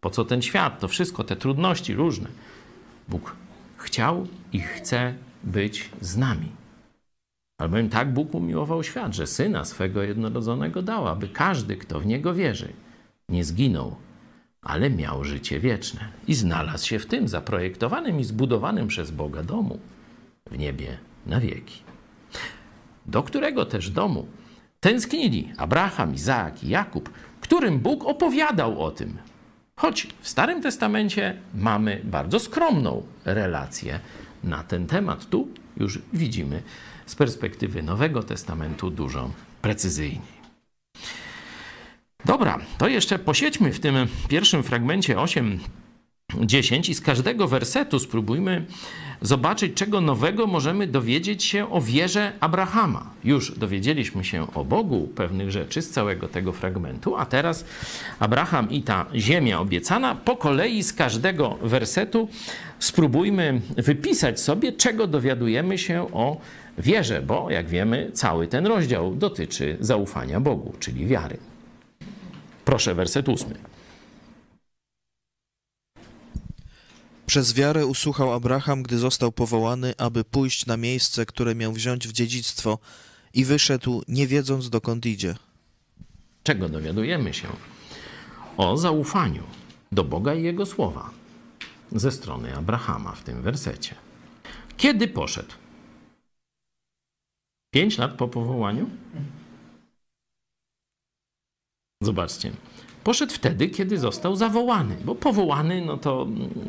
po 0.01 0.11
co 0.11 0.25
ten 0.25 0.43
świat? 0.43 0.81
To 0.81 0.89
wszystko, 0.89 1.25
te 1.25 1.37
trudności 1.37 1.95
różne. 1.95 2.29
Bóg 3.09 3.37
chciał 3.77 4.27
i 4.53 4.61
chce 4.61 5.15
być 5.45 5.91
z 6.01 6.17
nami. 6.17 6.49
Albowiem 7.59 7.89
tak 7.89 8.13
Bóg 8.13 8.35
umiłował 8.35 8.83
świat, 8.83 9.15
że 9.15 9.27
Syna 9.27 9.65
swego 9.65 10.03
jednorodzonego 10.03 10.83
dał, 10.83 11.09
aby 11.09 11.29
każdy, 11.29 11.77
kto 11.77 12.01
w 12.01 12.07
Niego 12.07 12.35
wierzy, 12.35 12.73
nie 13.29 13.45
zginął, 13.45 13.97
ale 14.63 14.91
miał 14.91 15.25
życie 15.25 15.61
wieczne. 15.61 16.09
I 16.29 16.35
znalazł 16.35 16.87
się 16.87 16.99
w 16.99 17.07
tym 17.07 17.29
zaprojektowanym 17.29 18.21
i 18.21 18.25
zbudowanym 18.25 18.89
przez 18.89 19.11
Boga 19.11 19.43
domu 19.43 19.79
w 20.51 20.59
niebie 20.59 20.99
na 21.27 21.41
wieki. 21.41 21.83
Do 23.07 23.23
którego 23.23 23.67
też 23.67 23.91
domu 23.91 24.27
tęsknili 24.81 25.53
Abraham, 25.57 26.15
Izaak 26.15 26.65
i 26.65 26.69
Jakub, 26.69 27.11
którym 27.41 27.79
Bóg 27.79 28.05
opowiadał 28.05 28.83
o 28.83 28.91
tym, 28.91 29.17
Choć 29.81 30.07
w 30.21 30.29
Starym 30.29 30.63
Testamencie 30.63 31.37
mamy 31.55 32.01
bardzo 32.05 32.39
skromną 32.39 33.03
relację 33.25 34.01
na 34.45 34.63
ten 34.63 34.87
temat. 34.87 35.27
Tu 35.31 35.49
już 35.77 35.99
widzimy 36.13 36.63
z 37.07 37.15
perspektywy 37.15 37.83
Nowego 37.83 38.23
Testamentu 38.23 38.91
dużo 38.91 39.31
precyzyjniej. 39.63 40.37
Dobra, 42.25 42.59
to 42.79 42.89
jeszcze 42.89 43.19
posiedźmy 43.19 43.73
w 43.73 43.81
tym 43.81 43.97
pierwszym 44.29 44.63
fragmencie 44.63 45.21
8 45.21 45.61
10 46.41 46.89
i 46.89 46.95
z 46.95 47.01
każdego 47.01 47.49
wersetu 47.49 47.99
spróbujmy 47.99 48.67
zobaczyć, 49.23 49.75
czego 49.75 50.01
nowego 50.01 50.47
możemy 50.47 50.87
dowiedzieć 50.87 51.45
się 51.45 51.71
o 51.71 51.81
wierze 51.81 52.33
Abrahama. 52.41 53.11
Już 53.25 53.59
dowiedzieliśmy 53.59 54.25
się 54.25 54.55
o 54.55 54.65
Bogu 54.65 55.09
pewnych 55.15 55.51
rzeczy 55.51 55.83
z 55.83 55.91
całego 55.91 56.29
tego 56.29 56.53
fragmentu, 56.53 57.17
a 57.17 57.27
teraz 57.27 57.65
Abraham 58.19 58.71
i 58.71 58.83
ta 58.83 59.07
ziemia 59.15 59.61
obiecana, 59.61 60.15
po 60.15 60.37
kolei 60.37 60.83
z 60.83 60.93
każdego 60.93 61.59
wersetu 61.63 62.29
spróbujmy 62.79 63.61
wypisać 63.77 64.41
sobie, 64.41 64.73
czego 64.73 65.07
dowiadujemy 65.07 65.79
się 65.79 66.07
o 66.13 66.41
wierze, 66.79 67.23
bo 67.23 67.51
jak 67.51 67.69
wiemy, 67.69 68.11
cały 68.13 68.49
ten 68.49 68.67
rozdział 68.67 69.15
dotyczy 69.15 69.77
zaufania 69.81 70.41
Bogu, 70.41 70.73
czyli 70.81 71.07
wiary. 71.07 71.37
Proszę, 72.65 72.95
werset 72.95 73.29
ósmy. 73.29 73.76
Przez 77.27 77.55
wiarę 77.55 77.87
usłuchał 77.87 78.33
Abraham, 78.33 78.83
gdy 78.83 78.99
został 78.99 79.33
powołany, 79.33 79.95
aby 79.99 80.25
pójść 80.25 80.67
na 80.67 80.77
miejsce, 80.77 81.27
które 81.27 81.55
miał 81.55 81.73
wziąć 81.73 82.09
w 82.09 82.13
dziedzictwo 82.13 82.79
i 83.35 83.45
wyszedł, 83.45 84.03
nie 84.09 84.27
wiedząc 84.27 84.71
dokąd 84.71 85.07
idzie. 85.07 85.35
Czego 86.43 86.69
dowiadujemy 86.69 87.35
się? 87.35 87.49
O 88.57 88.77
zaufaniu 88.77 89.43
do 89.93 90.05
Boga 90.05 90.35
i 90.35 90.43
Jego 90.43 90.67
słowa 90.67 91.11
ze 91.93 92.11
strony 92.11 92.57
Abrahama 92.57 93.13
w 93.13 93.23
tym 93.23 93.43
wersecie. 93.43 93.95
Kiedy 94.77 95.09
poszedł? 95.09 95.53
Pięć 97.75 97.99
lat 97.99 98.13
po 98.13 98.29
powołaniu? 98.29 98.91
Zobaczcie. 102.03 102.53
Poszedł 103.07 103.33
wtedy, 103.33 103.69
kiedy 103.69 103.99
został 103.99 104.37
zawołany, 104.37 104.97
bo 105.05 105.15
powołany 105.15 105.85
no 105.85 105.97
to, 105.97 106.27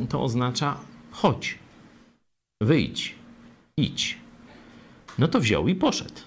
to 0.10 0.24
oznacza 0.24 0.78
chodź, 1.12 1.60
wyjdź, 2.62 3.16
idź. 3.78 4.18
No 5.18 5.28
to 5.28 5.40
wziął 5.40 5.68
i 5.68 5.76
poszedł. 5.76 6.22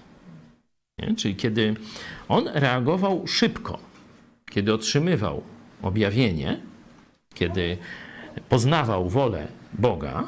Nie? 0.99 1.15
Czyli 1.15 1.35
kiedy 1.35 1.75
on 2.29 2.47
reagował 2.47 3.27
szybko, 3.27 3.79
kiedy 4.49 4.73
otrzymywał 4.73 5.43
objawienie, 5.81 6.59
kiedy 7.33 7.77
poznawał 8.49 9.09
wolę 9.09 9.47
Boga, 9.73 10.27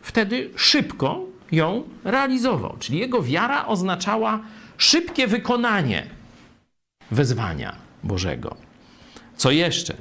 wtedy 0.00 0.50
szybko 0.56 1.24
ją 1.52 1.82
realizował. 2.04 2.76
Czyli 2.78 2.98
jego 2.98 3.22
wiara 3.22 3.66
oznaczała 3.66 4.40
szybkie 4.76 5.26
wykonanie 5.26 6.06
wezwania 7.10 7.76
Bożego. 8.04 8.71
Co 9.42 9.50
jeszcze? 9.50 9.94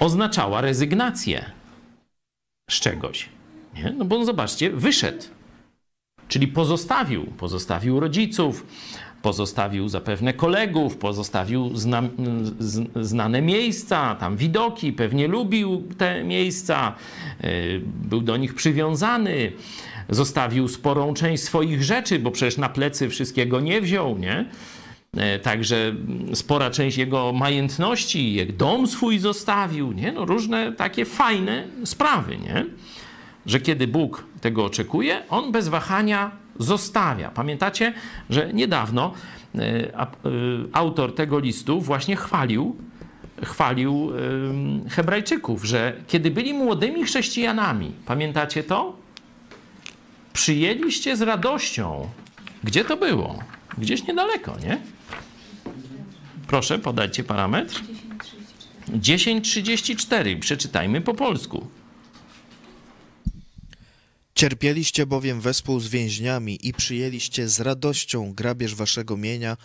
Oznaczała 0.00 0.60
rezygnację 0.60 1.50
z 2.70 2.80
czegoś. 2.80 3.28
Nie? 3.74 3.94
No 3.98 4.04
bo 4.04 4.24
zobaczcie, 4.24 4.70
wyszedł. 4.70 5.22
Czyli 6.28 6.48
pozostawił, 6.48 7.26
pozostawił 7.26 8.00
rodziców, 8.00 8.66
pozostawił 9.22 9.88
zapewne 9.88 10.32
kolegów, 10.32 10.96
pozostawił 10.96 11.76
zna, 11.76 12.02
znane 13.00 13.42
miejsca, 13.42 14.14
tam 14.14 14.36
widoki, 14.36 14.92
pewnie 14.92 15.28
lubił 15.28 15.88
te 15.98 16.24
miejsca, 16.24 16.94
y, 17.44 17.80
był 17.84 18.20
do 18.20 18.36
nich 18.36 18.54
przywiązany, 18.54 19.52
zostawił 20.08 20.68
sporą 20.68 21.14
część 21.14 21.42
swoich 21.42 21.82
rzeczy, 21.82 22.18
bo 22.18 22.30
przecież 22.30 22.56
na 22.56 22.68
plecy 22.68 23.08
wszystkiego 23.08 23.60
nie 23.60 23.80
wziął, 23.80 24.18
nie? 24.18 24.44
E, 25.16 25.38
także 25.38 25.94
spora 26.34 26.70
część 26.70 26.96
jego 26.96 27.32
majętności, 27.32 28.34
jak 28.34 28.56
dom 28.56 28.86
swój 28.86 29.18
zostawił, 29.18 29.92
nie? 29.92 30.12
No 30.12 30.24
różne 30.24 30.72
takie 30.72 31.04
fajne 31.04 31.64
sprawy, 31.84 32.38
nie? 32.38 32.66
Że 33.46 33.60
kiedy 33.60 33.86
Bóg 33.86 34.24
tego 34.40 34.64
oczekuje, 34.64 35.22
on 35.28 35.52
bez 35.52 35.68
wahania 35.68 36.41
zostawia. 36.62 37.30
Pamiętacie, 37.30 37.92
że 38.30 38.52
niedawno 38.52 39.14
e, 39.54 39.58
e, 39.58 40.10
autor 40.72 41.14
tego 41.14 41.38
listu 41.38 41.80
właśnie 41.80 42.16
chwalił, 42.16 42.76
chwalił 43.44 44.12
Hebrajczyków, 44.90 45.64
że 45.64 45.96
kiedy 46.08 46.30
byli 46.30 46.54
młodymi 46.54 47.04
chrześcijanami, 47.04 47.92
pamiętacie 48.06 48.64
to? 48.64 48.96
Przyjęliście 50.32 51.16
z 51.16 51.22
radością. 51.22 52.08
Gdzie 52.64 52.84
to 52.84 52.96
było? 52.96 53.38
Gdzieś 53.78 54.06
niedaleko, 54.06 54.56
nie? 54.64 54.78
Proszę, 56.46 56.78
podajcie 56.78 57.24
parametr. 57.24 57.82
10.34. 58.88 60.38
Przeczytajmy 60.38 61.00
po 61.00 61.14
polsku. 61.14 61.66
Cierpieliście 64.34 65.06
bowiem 65.06 65.40
wespół 65.40 65.80
z 65.80 65.88
więźniami 65.88 66.58
i 66.62 66.72
przyjęliście 66.72 67.48
z 67.48 67.60
radością 67.60 68.32
grabież 68.34 68.74
waszego 68.74 69.16
mienia, 69.16 69.56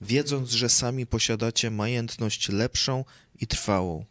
wiedząc, 0.00 0.50
że 0.50 0.68
sami 0.68 1.06
posiadacie 1.06 1.70
majętność 1.70 2.48
lepszą 2.48 3.04
i 3.40 3.46
trwałą. 3.46 4.04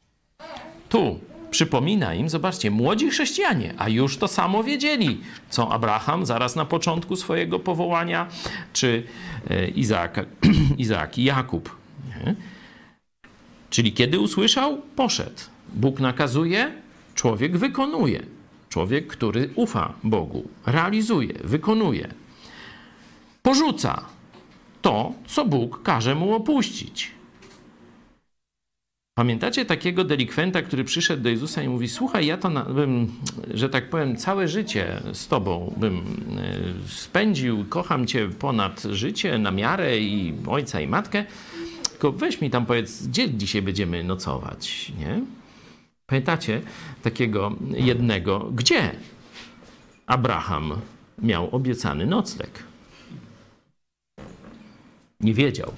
Tu 0.90 1.20
przypomina 1.52 2.14
im, 2.14 2.30
zobaczcie, 2.30 2.72
młodzi 2.72 3.10
chrześcijanie, 3.10 3.74
a 3.78 3.90
już 3.90 4.18
to 4.18 4.28
samo 4.28 4.64
wiedzieli, 4.64 5.22
co 5.50 5.72
Abraham 5.72 6.26
zaraz 6.26 6.56
na 6.56 6.66
początku 6.66 7.16
swojego 7.16 7.60
powołania, 7.60 8.28
czy 8.74 9.04
e, 9.50 9.68
Izaak, 9.68 10.26
Izaak 10.78 11.18
Jakub. 11.18 11.76
Nie? 12.06 12.36
Czyli 13.70 13.94
kiedy 13.94 14.20
usłyszał, 14.20 14.82
poszedł. 14.96 15.42
Bóg 15.74 16.00
nakazuje, 16.00 16.72
człowiek 17.16 17.58
wykonuje. 17.58 18.39
Człowiek, 18.70 19.08
który 19.08 19.50
ufa 19.56 19.94
Bogu, 20.04 20.48
realizuje, 20.66 21.34
wykonuje. 21.44 22.14
Porzuca 23.42 24.06
to, 24.82 25.14
co 25.28 25.46
Bóg 25.46 25.84
każe 25.84 26.16
mu 26.16 26.34
opuścić. 26.34 27.12
Pamiętacie 29.20 29.66
takiego 29.66 30.04
delikwenta, 30.04 30.62
który 30.62 30.84
przyszedł 30.84 31.24
do 31.24 31.30
Jezusa 31.30 31.64
i 31.64 31.70
mówi: 31.70 31.90
Słuchaj, 31.90 32.26
ja 32.26 32.38
to 32.38 32.50
na, 32.50 32.64
bym, 32.66 33.12
że 33.54 33.70
tak 33.70 33.90
powiem, 33.90 34.16
całe 34.18 34.48
życie 34.48 35.02
z 35.14 35.28
Tobą 35.28 35.74
bym 35.78 35.98
e, 35.98 36.88
spędził, 36.88 37.66
kocham 37.70 38.08
Cię 38.08 38.30
ponad 38.40 38.84
życie, 38.84 39.38
na 39.38 39.52
miarę 39.52 40.00
i 40.00 40.34
ojca 40.48 40.82
i 40.82 40.88
matkę. 40.88 41.26
Tylko 41.90 42.12
weź 42.12 42.42
mi 42.42 42.50
tam 42.50 42.66
powiedz, 42.66 43.08
gdzie 43.08 43.30
dzisiaj 43.30 43.62
będziemy 43.62 44.04
nocować, 44.04 44.92
nie? 45.00 45.22
Pamiętacie 46.10 46.62
takiego 47.02 47.56
jednego, 47.72 48.40
gdzie 48.40 48.96
Abraham 50.06 50.82
miał 51.22 51.56
obiecany 51.56 52.06
nocleg? 52.06 52.64
Nie 55.20 55.34
wiedział. 55.34 55.74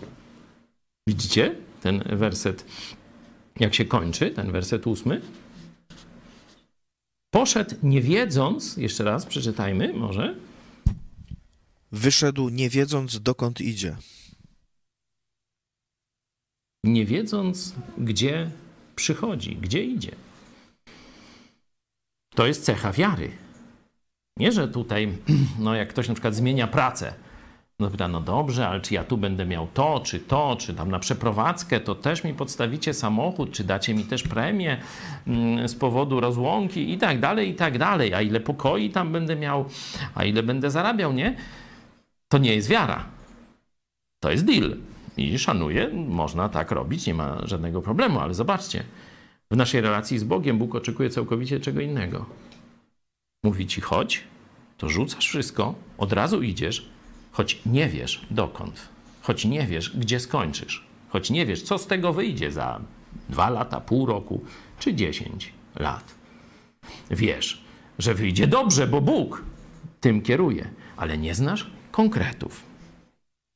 Widzicie 1.08 1.56
ten 1.82 2.04
werset, 2.18 2.66
jak 3.60 3.74
się 3.74 3.86
kończy, 3.86 4.32
ten 4.32 4.52
werset 4.52 4.88
ósmy? 4.88 5.22
Poszedł 7.34 7.76
nie 7.84 8.02
wiedząc, 8.02 8.78
jeszcze 8.78 9.04
raz 9.04 9.26
przeczytajmy 9.26 9.94
może. 9.94 10.36
Wyszedł 11.92 12.50
nie 12.50 12.70
wiedząc 12.70 13.22
dokąd 13.22 13.62
idzie. 13.62 13.98
Nie 16.84 17.06
wiedząc, 17.06 17.76
gdzie 17.98 18.52
przychodzi, 19.02 19.56
gdzie 19.56 19.84
idzie. 19.84 20.12
To 22.36 22.48
jest 22.48 22.66
cecha 22.66 22.92
wiary. 22.92 23.32
Nie, 24.38 24.52
że 24.52 24.68
tutaj, 24.68 25.18
no 25.66 25.76
jak 25.76 25.90
ktoś 25.90 26.08
na 26.08 26.14
przykład 26.14 26.36
zmienia 26.36 26.68
pracę, 26.68 27.14
no 27.80 27.90
pyta, 27.90 28.08
no 28.08 28.22
dobrze, 28.22 28.68
ale 28.68 28.82
czy 28.82 28.94
ja 28.94 29.04
tu 29.04 29.18
będę 29.18 29.46
miał 29.46 29.68
to, 29.68 30.00
czy 30.00 30.20
to, 30.20 30.56
czy 30.60 30.74
tam 30.74 30.92
na 30.92 31.00
przeprowadzkę, 31.00 31.80
to 31.80 31.96
też 31.96 32.24
mi 32.24 32.34
podstawicie 32.34 32.94
samochód, 32.94 33.52
czy 33.52 33.64
dacie 33.64 33.94
mi 33.94 34.04
też 34.04 34.24
premię 34.24 34.78
mm, 35.28 35.68
z 35.68 35.76
powodu 35.76 36.20
rozłąki 36.20 36.94
i 36.94 36.98
tak 36.98 37.20
dalej, 37.20 37.50
i 37.50 37.56
tak 37.56 37.78
dalej. 37.78 38.14
A 38.14 38.22
ile 38.22 38.40
pokoi 38.40 38.90
tam 38.90 39.12
będę 39.12 39.36
miał, 39.36 39.66
a 40.16 40.26
ile 40.26 40.44
będę 40.44 40.72
zarabiał, 40.72 41.14
nie? 41.14 41.36
To 42.28 42.38
nie 42.38 42.56
jest 42.56 42.70
wiara. 42.70 43.06
To 44.20 44.32
jest 44.32 44.46
deal. 44.46 44.78
I 45.18 45.40
szanuję, 45.40 45.90
można 45.94 46.50
tak 46.50 46.72
robić, 46.72 47.08
nie 47.08 47.14
ma 47.14 47.48
żadnego 47.48 47.82
problemu, 47.82 48.20
ale 48.20 48.34
zobaczcie, 48.34 48.84
w 49.52 49.56
naszej 49.56 49.82
relacji 49.82 50.20
z 50.20 50.24
Bogiem 50.24 50.58
Bóg 50.58 50.76
oczekuje 50.76 51.10
całkowicie 51.10 51.60
czego 51.60 51.82
innego. 51.82 52.26
Mówi 53.44 53.68
ci 53.68 53.82
chodź, 53.82 54.24
to 54.78 54.90
rzucasz 54.90 55.28
wszystko, 55.28 55.76
od 55.98 56.14
razu 56.14 56.42
idziesz, 56.42 56.90
choć 57.32 57.62
nie 57.66 57.90
wiesz 57.90 58.26
dokąd, 58.32 58.90
choć 59.22 59.46
nie 59.46 59.68
wiesz, 59.68 59.98
gdzie 59.98 60.20
skończysz, 60.20 60.88
choć 61.10 61.30
nie 61.30 61.46
wiesz, 61.46 61.62
co 61.62 61.78
z 61.78 61.88
tego 61.88 62.14
wyjdzie 62.14 62.52
za 62.52 62.82
dwa 63.30 63.50
lata, 63.50 63.82
pół 63.82 64.06
roku 64.06 64.44
czy 64.80 64.94
dziesięć 64.94 65.54
lat. 65.80 66.16
Wiesz, 67.12 67.64
że 68.00 68.14
wyjdzie 68.14 68.48
dobrze, 68.48 68.88
bo 68.88 69.02
Bóg 69.02 69.44
tym 70.02 70.22
kieruje, 70.22 70.70
ale 70.98 71.18
nie 71.18 71.36
znasz 71.36 71.72
konkretów. 71.92 72.71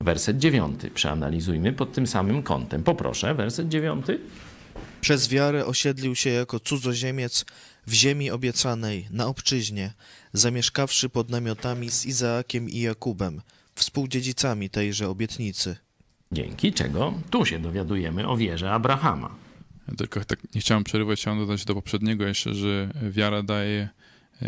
Werset 0.05 0.37
dziewiąty 0.37 0.91
przeanalizujmy 0.91 1.73
pod 1.73 1.93
tym 1.93 2.07
samym 2.07 2.43
kątem. 2.43 2.83
Poproszę, 2.83 3.35
werset 3.35 3.69
dziewiąty. 3.69 4.19
Przez 5.01 5.29
wiarę 5.29 5.65
osiedlił 5.65 6.15
się 6.15 6.29
jako 6.29 6.59
cudzoziemiec 6.59 7.45
w 7.87 7.93
ziemi 7.93 8.31
obiecanej, 8.31 9.07
na 9.11 9.27
obczyźnie, 9.27 9.93
zamieszkawszy 10.33 11.09
pod 11.09 11.29
namiotami 11.29 11.91
z 11.91 12.05
Izaakiem 12.05 12.69
i 12.69 12.79
Jakubem, 12.79 13.41
współdziedzicami 13.75 14.69
tejże 14.69 15.09
obietnicy. 15.09 15.75
Dzięki 16.31 16.73
czego 16.73 17.13
tu 17.29 17.45
się 17.45 17.59
dowiadujemy 17.59 18.27
o 18.27 18.37
wierze 18.37 18.71
Abrahama. 18.71 19.35
Ja 19.87 19.95
tylko 19.95 20.25
tak 20.25 20.39
nie 20.55 20.61
chciałem 20.61 20.83
przerywać, 20.83 21.19
chciałem 21.19 21.39
dodać 21.39 21.65
do 21.65 21.73
poprzedniego 21.73 22.27
jeszcze, 22.27 22.53
że 22.53 22.89
wiara 23.09 23.43
daje 23.43 23.89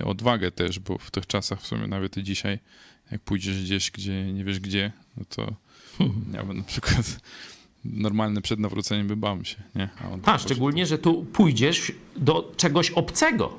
odwagę 0.03 0.51
też, 0.51 0.79
bo 0.79 0.97
w 0.97 1.11
tych 1.11 1.27
czasach, 1.27 1.61
w 1.61 1.67
sumie 1.67 1.87
nawet 1.87 2.17
i 2.17 2.23
dzisiaj, 2.23 2.59
jak 3.11 3.21
pójdziesz 3.21 3.63
gdzieś, 3.63 3.91
gdzie 3.91 4.33
nie 4.33 4.43
wiesz 4.43 4.59
gdzie, 4.59 4.91
no 5.17 5.23
to 5.29 5.53
ja 6.33 6.43
bym 6.43 6.57
na 6.57 6.63
przykład 6.63 7.19
normalny 7.85 8.41
przed 8.41 8.59
nawróceniem 8.59 9.07
by 9.07 9.15
bał 9.15 9.45
się, 9.45 9.55
nie? 9.75 9.89
A, 9.99 10.17
tak, 10.17 10.41
szczególnie, 10.41 10.85
że 10.85 10.97
tu 10.97 11.25
pójdziesz 11.25 11.91
do 12.15 12.53
czegoś 12.57 12.91
obcego, 12.91 13.53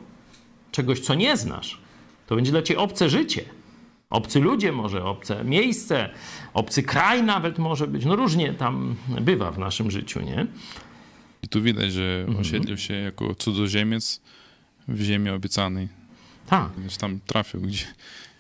czegoś, 0.73 1.01
co 1.01 1.15
nie 1.15 1.37
znasz. 1.37 1.81
To 2.27 2.37
będzie 2.37 2.51
dla 2.51 2.63
ciebie 2.63 2.81
obce 2.81 3.11
życie. 3.11 3.45
Obcy 4.11 4.41
ludzie 4.41 4.73
może, 4.73 5.05
obce 5.05 5.45
miejsce, 5.45 6.11
obcy 6.55 6.83
kraj 6.83 7.23
nawet 7.23 7.59
może 7.59 7.87
być. 7.87 8.05
No 8.05 8.17
różnie 8.17 8.55
tam 8.55 8.97
bywa 9.21 9.53
w 9.53 9.59
naszym 9.59 9.91
życiu, 9.91 10.21
nie? 10.21 10.47
I 11.43 11.49
tu 11.49 11.63
widać, 11.63 11.93
że 11.93 12.21
mhm. 12.21 12.41
osiedlił 12.41 12.77
się 12.77 12.95
jako 12.95 13.35
cudzoziemiec 13.35 14.21
w 14.89 15.03
ziemi 15.03 15.31
obiecanej. 15.31 15.89
Tak. 16.51 16.69
Gdzieś 16.79 16.97
tam 16.97 17.21
trafił 17.27 17.61
gdzie. 17.61 17.85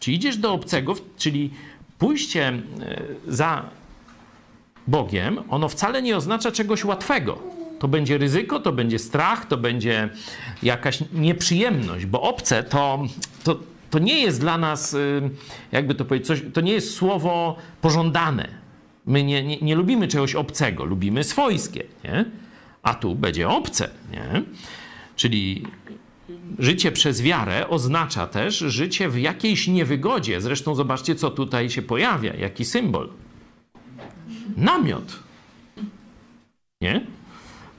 Czy 0.00 0.12
idziesz 0.12 0.36
do 0.36 0.52
obcego, 0.52 0.94
czyli 1.16 1.50
pójście 1.98 2.48
e, 2.48 2.62
za 3.26 3.70
Bogiem, 4.86 5.38
ono 5.48 5.68
wcale 5.68 6.02
nie 6.02 6.16
oznacza 6.16 6.52
czegoś 6.52 6.84
łatwego. 6.84 7.38
To 7.78 7.88
będzie 7.88 8.18
ryzyko, 8.18 8.60
to 8.60 8.72
będzie 8.72 8.98
strach, 8.98 9.46
to 9.46 9.56
będzie 9.56 10.08
jakaś 10.62 11.04
nieprzyjemność, 11.12 12.06
bo 12.06 12.22
obce 12.22 12.62
to, 12.62 13.04
to, 13.44 13.60
to 13.90 13.98
nie 13.98 14.20
jest 14.20 14.40
dla 14.40 14.58
nas, 14.58 14.94
y, 14.94 15.30
jakby 15.72 15.94
to 15.94 16.04
powiedzieć, 16.04 16.26
coś, 16.26 16.42
to 16.52 16.60
nie 16.60 16.72
jest 16.72 16.94
słowo 16.94 17.56
pożądane. 17.80 18.48
My 19.06 19.22
nie, 19.22 19.42
nie, 19.42 19.56
nie 19.56 19.74
lubimy 19.74 20.08
czegoś 20.08 20.34
obcego, 20.34 20.84
lubimy 20.84 21.24
swojskie, 21.24 21.84
nie? 22.04 22.24
a 22.82 22.94
tu 22.94 23.14
będzie 23.14 23.48
obce. 23.48 23.90
Nie? 24.12 24.42
Czyli 25.16 25.66
życie 26.58 26.92
przez 26.92 27.22
wiarę 27.22 27.68
oznacza 27.68 28.26
też 28.26 28.58
życie 28.58 29.08
w 29.08 29.18
jakiejś 29.18 29.68
niewygodzie. 29.68 30.40
Zresztą 30.40 30.74
zobaczcie, 30.74 31.14
co 31.14 31.30
tutaj 31.30 31.70
się 31.70 31.82
pojawia, 31.82 32.34
jaki 32.34 32.64
symbol. 32.64 33.08
Namiot. 34.56 35.18
Nie? 36.80 37.06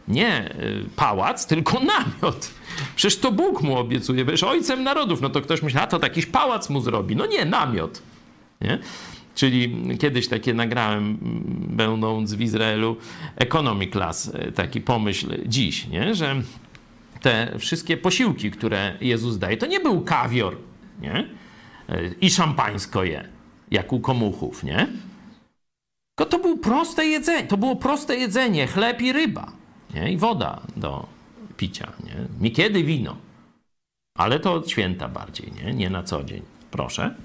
Nie 0.08 0.56
y, 0.56 0.86
pałac, 0.95 1.47
tylko 1.47 1.80
namiot. 1.80 2.52
Przecież 2.95 3.20
to 3.20 3.32
Bóg 3.32 3.62
mu 3.62 3.78
obiecuje, 3.78 4.26
będziesz 4.26 4.43
ojcem 4.43 4.84
narodów. 4.84 5.22
No 5.22 5.30
to 5.30 5.41
ktoś 5.41 5.62
myśli, 5.62 5.80
a 5.80 5.88
to 5.88 6.00
jakiś 6.04 6.26
pałac 6.26 6.70
mu 6.70 6.82
zrobi. 6.82 7.16
No 7.16 7.26
nie, 7.26 7.45
namiot. 7.45 8.02
Nie? 8.62 8.80
Czyli 9.36 9.76
kiedyś 10.00 10.28
takie 10.28 10.54
nagrałem, 10.54 11.18
będąc 11.70 12.34
w 12.34 12.41
Izraelu, 12.41 12.97
economy 13.36 13.88
class, 13.88 14.28
y, 14.28 14.52
taki 14.52 14.82
pomyśl 14.82 15.28
dziś, 15.45 15.88
nie? 15.88 16.16
że 16.16 16.41
te 17.22 17.60
wszystkie 17.60 17.98
posiłki, 17.98 18.52
które 18.52 18.98
Jezus 19.02 19.38
daje, 19.38 19.58
to 19.58 19.66
nie 19.66 19.80
był 19.80 20.02
kawior 20.02 20.58
nie? 21.02 21.30
Y, 21.90 22.16
i 22.22 22.30
szampańsko 22.30 23.04
je, 23.04 23.28
jak 23.72 23.94
u 23.94 24.00
komuchów, 24.00 24.64
nie? 24.64 24.88
Tylko 26.16 26.32
to 26.32 26.40
było 26.40 26.58
proste 26.58 27.06
jedzenie, 27.06 27.48
to 27.48 27.58
było 27.58 27.76
proste 27.76 28.16
jedzenie, 28.16 28.68
chleb 28.68 29.02
i 29.02 29.14
ryba 29.14 29.52
nie? 29.94 30.12
i 30.12 30.18
woda 30.18 30.62
do 30.78 31.08
picia. 31.58 31.94
Nie? 32.04 32.16
Niekiedy 32.40 32.84
wino, 32.84 33.18
ale 34.18 34.40
to 34.40 34.54
od 34.54 34.70
święta 34.70 35.08
bardziej, 35.08 35.52
nie? 35.52 35.74
nie 35.74 35.90
na 35.90 36.04
co 36.04 36.24
dzień. 36.24 36.42
Proszę. 36.72 37.16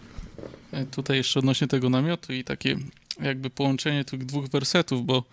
E, 0.73 0.87
Tutaj 0.87 1.17
jeszcze 1.17 1.39
odnośnie 1.39 1.67
tego 1.67 1.91
namiotu 1.91 2.33
i 2.33 2.45
takie 2.45 2.77
jakby 3.21 3.51
połączenie 3.51 4.05
tych 4.05 4.25
dwóch 4.25 4.49
wersetów, 4.49 5.07
bo 5.07 5.25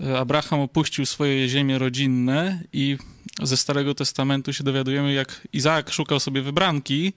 e, 0.00 0.18
Abraham 0.18 0.60
opuścił 0.60 1.06
swoje 1.06 1.48
ziemie 1.48 1.78
rodzinne 1.78 2.62
i 2.72 2.98
ze 3.42 3.56
Starego 3.56 3.94
Testamentu 3.94 4.52
się 4.52 4.64
dowiadujemy, 4.64 5.12
jak 5.12 5.48
Izaak 5.52 5.90
szukał 5.90 6.20
sobie 6.20 6.42
wybranki, 6.42 7.12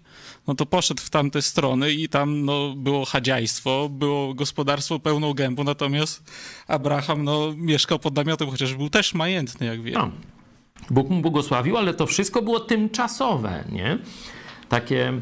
no 0.48 0.56
to 0.56 0.66
poszedł 0.66 1.02
w 1.02 1.10
tamte 1.10 1.42
strony 1.42 1.92
i 1.92 2.10
tam 2.10 2.46
no, 2.46 2.74
było 2.76 3.06
chadziajstwo, 3.06 3.90
było 3.90 4.34
gospodarstwo 4.34 5.00
pełną 5.00 5.34
gębą, 5.34 5.64
natomiast 5.64 6.32
Abraham 6.68 7.24
no, 7.24 7.54
mieszkał 7.58 8.00
pod 8.00 8.16
namiotem, 8.16 8.50
chociaż 8.50 8.76
był 8.76 8.90
też 8.90 9.14
majętny, 9.14 9.66
jak 9.66 9.82
wiemy. 9.82 9.98
No. 9.98 10.12
Bóg 10.90 11.10
mu 11.10 11.22
błogosławił, 11.22 11.78
ale 11.78 11.94
to 11.94 12.06
wszystko 12.06 12.42
było 12.42 12.60
tymczasowe, 12.60 13.64
nie? 13.72 13.98
Takie 14.70 15.14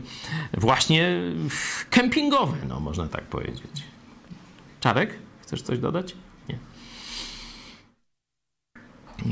właśnie 0.53 1.21
kempingowe, 1.89 2.57
no 2.67 2.79
można 2.79 3.07
tak 3.07 3.23
powiedzieć. 3.23 3.83
Czarek, 4.79 5.19
chcesz 5.41 5.61
coś 5.61 5.79
dodać? 5.79 6.15
Nie. 6.49 6.57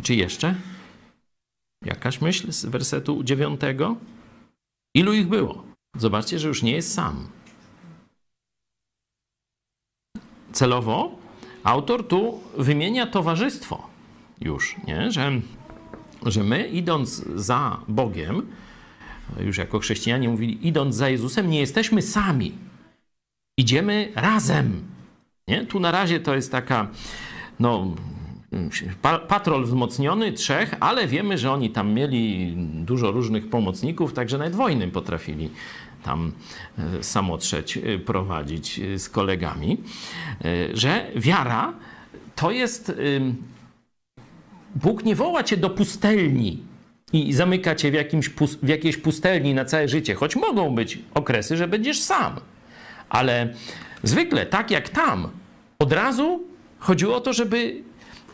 Czy 0.03 0.16
jeszcze? 0.16 0.55
Jakaś 1.86 2.21
myśl 2.21 2.51
z 2.51 2.65
wersetu 2.65 3.23
dziewiątego? 3.23 3.95
Ilu 4.95 5.13
ich 5.13 5.27
było? 5.27 5.63
Zobaczcie, 5.97 6.39
że 6.39 6.47
już 6.47 6.63
nie 6.63 6.71
jest 6.71 6.93
sam. 6.93 7.27
Celowo 10.51 11.17
autor 11.63 12.07
tu 12.07 12.39
wymienia 12.57 13.07
towarzystwo 13.07 13.89
już, 14.41 14.75
nie? 14.88 15.11
Że, 15.11 15.31
że 16.25 16.43
my 16.43 16.67
idąc 16.67 17.09
za 17.36 17.79
Bogiem, 17.88 18.47
już 19.39 19.57
jako 19.57 19.79
chrześcijanie 19.79 20.29
mówili, 20.29 20.67
idąc 20.67 20.95
za 20.95 21.09
Jezusem, 21.09 21.49
nie 21.49 21.59
jesteśmy 21.59 22.01
sami. 22.01 22.51
Idziemy 23.57 24.11
razem. 24.15 24.83
Nie? 25.47 25.65
Tu 25.65 25.79
na 25.79 25.91
razie 25.91 26.19
to 26.19 26.36
jest 26.36 26.51
taka, 26.51 26.88
no, 27.59 27.95
patrol 29.27 29.63
wzmocniony, 29.63 30.31
trzech, 30.31 30.75
ale 30.79 31.07
wiemy, 31.07 31.37
że 31.37 31.51
oni 31.51 31.69
tam 31.69 31.93
mieli 31.93 32.53
dużo 32.57 33.11
różnych 33.11 33.49
pomocników, 33.49 34.13
także 34.13 34.37
nawet 34.37 34.55
wojny 34.55 34.87
potrafili 34.87 35.49
tam 36.03 36.31
e, 36.77 37.03
samotrzeć 37.03 37.77
e, 37.77 37.99
prowadzić 37.99 38.79
e, 38.79 38.99
z 38.99 39.09
kolegami, 39.09 39.77
że 40.73 41.11
wiara 41.15 41.73
to 42.35 42.51
jest. 42.51 42.91
Bóg 44.75 45.05
nie 45.05 45.15
woła 45.15 45.43
cię 45.43 45.57
do 45.57 45.69
pustelni 45.69 46.63
i 47.13 47.33
zamyka 47.33 47.75
cię 47.75 47.91
w, 47.91 47.93
jakimś, 47.93 48.29
w 48.63 48.67
jakiejś 48.67 48.97
pustelni 48.97 49.53
na 49.53 49.65
całe 49.65 49.87
życie, 49.87 50.15
choć 50.15 50.35
mogą 50.35 50.75
być 50.75 50.99
okresy, 51.13 51.57
że 51.57 51.67
będziesz 51.67 51.99
sam. 51.99 52.35
Ale 53.09 53.53
zwykle, 54.03 54.45
tak 54.45 54.71
jak 54.71 54.89
tam, 54.89 55.29
od 55.79 55.93
razu 55.93 56.43
chodziło 56.79 57.15
o 57.15 57.21
to, 57.21 57.33
żeby 57.33 57.83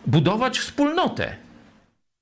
budować 0.07 0.59
wspólnotę, 0.59 1.35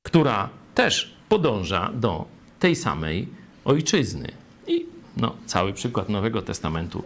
która 0.04 0.50
też 0.76 1.14
podąża 1.30 1.92
do 1.94 2.26
tej 2.60 2.76
samej 2.76 3.28
ojczyzny. 3.66 4.32
I 4.68 4.86
no, 5.18 5.36
cały 5.46 5.74
przykład 5.74 6.10
Nowego 6.10 6.42
Testamentu 6.42 7.04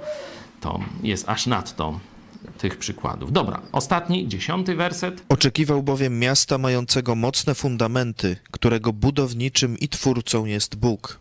to 0.62 0.80
jest 1.04 1.30
aż 1.30 1.46
nadto 1.48 2.00
tych 2.58 2.78
przykładów. 2.78 3.32
Dobra, 3.32 3.62
ostatni, 3.72 4.28
dziesiąty 4.28 4.76
werset. 4.76 5.24
Oczekiwał 5.30 5.84
bowiem 5.84 6.20
miasta 6.20 6.58
mającego 6.58 7.16
mocne 7.16 7.56
fundamenty, 7.56 8.38
którego 8.52 8.94
budowniczym 8.94 9.80
i 9.80 9.88
twórcą 9.90 10.46
jest 10.46 10.76
Bóg. 10.76 11.20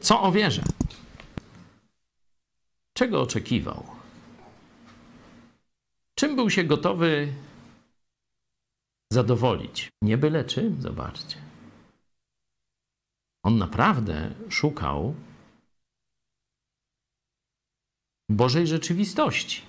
Co 0.00 0.22
o 0.22 0.32
wierze? 0.32 0.62
Czego 2.94 3.22
oczekiwał? 3.22 3.84
Czym 6.14 6.36
był 6.36 6.50
się 6.50 6.64
gotowy 6.64 7.32
zadowolić? 9.12 9.88
Nie 10.02 10.18
byle 10.18 10.44
czym, 10.44 10.82
zobaczcie. 10.82 11.36
On 13.44 13.58
naprawdę 13.58 14.34
szukał 14.48 15.14
Bożej 18.28 18.66
rzeczywistości. 18.66 19.62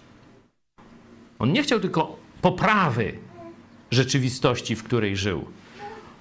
On 1.40 1.54
nie 1.54 1.64
chciał 1.64 1.80
tylko 1.80 2.20
poprawy 2.42 3.20
rzeczywistości, 3.92 4.76
w 4.76 4.84
której 4.84 5.18
żył. 5.18 5.46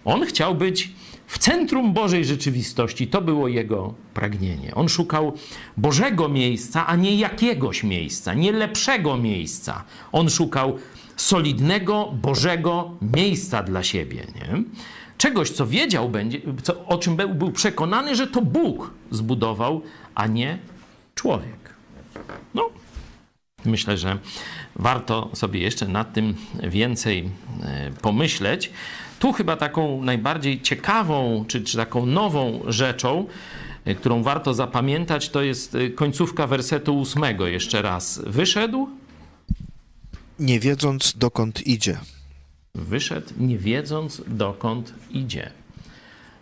On 0.05 0.27
chciał 0.27 0.55
być 0.55 0.93
w 1.27 1.39
centrum 1.39 1.93
Bożej 1.93 2.25
rzeczywistości. 2.25 3.07
To 3.09 3.23
było 3.23 3.49
jego 3.49 3.95
pragnienie. 4.15 4.75
On 4.75 4.89
szukał 4.89 5.33
Bożego 5.77 6.29
miejsca, 6.29 6.87
a 6.87 6.97
nie 6.97 7.17
jakiegoś 7.17 7.83
miejsca, 7.83 8.35
nie 8.35 8.53
lepszego 8.53 9.17
miejsca. 9.17 9.85
On 10.13 10.31
szukał 10.31 10.79
solidnego, 11.17 12.13
Bożego 12.23 12.91
miejsca 13.17 13.63
dla 13.63 13.83
siebie. 13.83 14.27
Nie? 14.35 14.63
Czegoś, 15.19 15.51
co 15.51 15.67
wiedział, 15.67 16.09
będzie, 16.09 16.41
co, 16.63 16.87
o 16.87 16.99
czym 16.99 17.17
był, 17.17 17.53
przekonany, 17.53 18.17
że 18.17 18.27
to 18.27 18.43
Bóg 18.43 18.91
zbudował, 19.11 19.83
a 20.15 20.27
nie 20.27 20.59
człowiek. 21.15 21.75
No, 22.55 22.71
Myślę, 23.65 23.99
że 23.99 24.19
warto 24.77 25.31
sobie 25.35 25.61
jeszcze 25.61 25.89
nad 25.89 26.13
tym 26.13 26.35
więcej 26.63 27.31
e, 27.63 27.91
pomyśleć. 28.03 28.71
Tu 29.19 29.33
chyba 29.33 29.57
taką 29.57 30.03
najbardziej 30.03 30.61
ciekawą, 30.61 31.45
czy, 31.49 31.63
czy 31.63 31.77
taką 31.77 32.07
nową 32.07 32.61
rzeczą, 32.69 33.27
e, 33.85 33.95
którą 33.95 34.23
warto 34.23 34.55
zapamiętać, 34.55 35.29
to 35.29 35.43
jest 35.43 35.75
e, 35.75 35.91
końcówka 35.91 36.47
wersetu 36.47 36.99
ósmego. 36.99 37.47
Jeszcze 37.47 37.83
raz. 37.83 38.21
Wyszedł, 38.27 38.89
Nie 40.39 40.61
wiedząc 40.61 41.17
dokąd 41.19 41.67
idzie. 41.67 41.99
wyszedł, 42.75 43.27
nie 43.39 43.59
wiedząc 43.59 44.23
dokąd 44.27 44.95
idzie. 45.11 45.51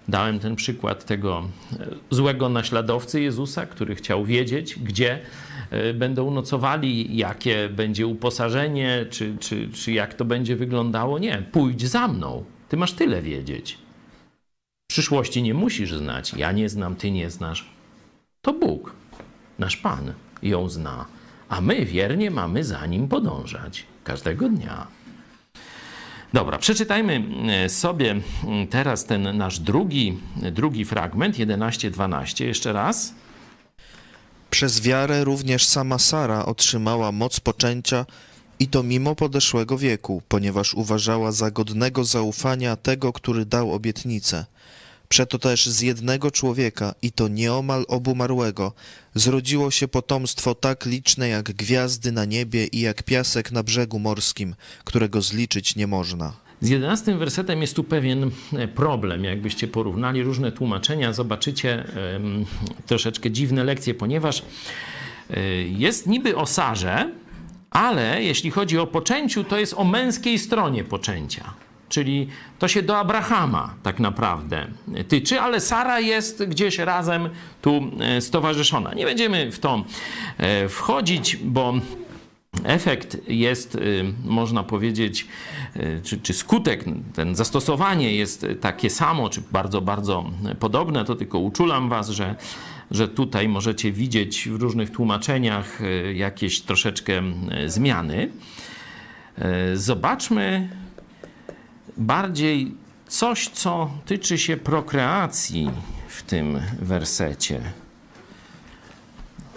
Dałem 0.08 0.38
ten 0.38 0.56
przykład 0.56 1.04
tego 1.04 1.42
e, 1.80 1.86
złego 2.10 2.48
naśladowcy 2.48 3.20
Jezusa, 3.20 3.66
który 3.66 3.94
chciał 3.94 4.24
wiedzieć, 4.24 4.78
gdzie 4.78 5.20
będą 5.94 6.30
nocowali, 6.30 7.16
jakie 7.16 7.68
będzie 7.68 8.06
uposażenie, 8.06 9.06
czy, 9.10 9.36
czy, 9.40 9.68
czy 9.72 9.92
jak 9.92 10.14
to 10.14 10.24
będzie 10.24 10.56
wyglądało. 10.56 11.18
Nie, 11.18 11.42
pójdź 11.52 11.86
za 11.88 12.08
mną. 12.08 12.44
Ty 12.72 12.76
masz 12.76 12.92
tyle 12.92 13.22
wiedzieć. 13.22 13.78
Przyszłości 14.90 15.42
nie 15.42 15.54
musisz 15.54 15.92
znać. 15.94 16.34
Ja 16.34 16.52
nie 16.52 16.68
znam, 16.68 16.96
ty 16.96 17.10
nie 17.10 17.30
znasz. 17.30 17.70
To 18.42 18.52
Bóg, 18.52 18.92
nasz 19.58 19.76
Pan, 19.76 20.12
ją 20.42 20.68
zna, 20.68 21.06
a 21.48 21.60
my 21.60 21.86
wiernie 21.86 22.30
mamy 22.30 22.64
za 22.64 22.86
nim 22.86 23.08
podążać 23.08 23.86
każdego 24.04 24.48
dnia. 24.48 24.86
Dobra, 26.32 26.58
przeczytajmy 26.58 27.22
e, 27.48 27.68
sobie 27.68 28.10
mm, 28.44 28.66
teraz 28.68 29.04
ten 29.04 29.36
nasz 29.36 29.58
drugi, 29.58 30.18
drugi 30.36 30.84
fragment, 30.84 31.36
11-12, 31.36 32.44
jeszcze 32.44 32.72
raz. 32.72 33.14
Przez 34.50 34.80
wiarę 34.80 35.24
również 35.24 35.64
sama 35.64 35.98
Sara 35.98 36.44
otrzymała 36.44 37.12
moc 37.12 37.40
poczęcia 37.40 38.06
I 38.58 38.68
to 38.68 38.82
mimo 38.82 39.14
podeszłego 39.14 39.78
wieku, 39.78 40.22
ponieważ 40.28 40.74
uważała 40.74 41.32
za 41.32 41.50
godnego 41.50 42.04
zaufania 42.04 42.76
tego, 42.76 43.12
który 43.12 43.46
dał 43.46 43.72
obietnicę. 43.72 44.46
Przeto 45.08 45.38
też 45.38 45.66
z 45.66 45.80
jednego 45.80 46.30
człowieka, 46.30 46.94
i 47.02 47.12
to 47.12 47.28
nieomal 47.28 47.84
obumarłego, 47.88 48.72
zrodziło 49.14 49.70
się 49.70 49.88
potomstwo 49.88 50.54
tak 50.54 50.86
liczne 50.86 51.28
jak 51.28 51.44
gwiazdy 51.52 52.12
na 52.12 52.24
niebie 52.24 52.66
i 52.66 52.80
jak 52.80 53.02
piasek 53.02 53.52
na 53.52 53.62
brzegu 53.62 53.98
morskim, 53.98 54.54
którego 54.84 55.22
zliczyć 55.22 55.76
nie 55.76 55.86
można. 55.86 56.32
Z 56.60 56.68
jedenastym 56.68 57.18
wersetem 57.18 57.60
jest 57.60 57.76
tu 57.76 57.84
pewien 57.84 58.30
e, 58.52 58.68
problem. 58.68 59.24
Jakbyście 59.24 59.68
porównali 59.68 60.22
różne 60.22 60.52
tłumaczenia, 60.52 61.12
zobaczycie 61.12 61.84
troszeczkę 62.86 63.30
dziwne 63.30 63.64
lekcje, 63.64 63.94
ponieważ 63.94 64.42
y, 65.30 65.40
jest 65.78 66.06
niby 66.06 66.36
o 66.36 66.46
Sarze, 66.46 67.12
ale 67.72 68.22
jeśli 68.22 68.50
chodzi 68.50 68.78
o 68.78 68.86
poczęciu, 68.86 69.44
to 69.44 69.58
jest 69.58 69.74
o 69.76 69.84
męskiej 69.84 70.38
stronie 70.38 70.84
poczęcia. 70.84 71.54
Czyli 71.88 72.28
to 72.58 72.68
się 72.68 72.82
do 72.82 72.98
Abrahama 72.98 73.74
tak 73.82 74.00
naprawdę 74.00 74.66
tyczy, 75.08 75.40
ale 75.40 75.60
Sara 75.60 76.00
jest 76.00 76.44
gdzieś 76.44 76.78
razem 76.78 77.28
tu 77.62 77.90
e, 78.00 78.20
stowarzyszona. 78.20 78.94
Nie 78.94 79.04
będziemy 79.04 79.52
w 79.52 79.58
to 79.58 79.84
wchodzić, 80.68 81.36
bo 81.36 81.74
efekt 82.64 83.28
jest, 83.28 83.78
można 84.24 84.62
powiedzieć, 84.62 85.26
czy, 86.02 86.18
czy, 86.18 86.32
skutek, 86.32 86.84
ten 87.14 87.34
zastosowanie 87.34 88.16
jest 88.16 88.46
takie 88.60 88.90
samo, 88.90 89.28
czy 89.28 89.42
bardzo, 89.52 89.80
bardzo 89.80 90.30
podobne, 90.60 91.04
to 91.04 91.14
tylko 91.16 91.38
uczulam 91.38 91.88
Was, 91.88 92.08
że, 92.08 92.34
że 92.90 93.08
tutaj 93.08 93.48
możecie 93.48 93.92
widzieć 93.92 94.48
w 94.48 94.60
różnych 94.60 94.90
tłumaczeniach 94.90 95.78
jakieś 96.14 96.60
troszeczkę 96.60 97.22
zmiany. 97.66 98.30
Zobaczmy 99.74 100.68
bardziej 101.96 102.74
coś, 103.08 103.48
co 103.48 103.90
tyczy 104.06 104.38
się 104.38 104.56
prokreacji 104.56 105.70
w 106.08 106.22
tym 106.22 106.60
wersecie. 106.80 107.60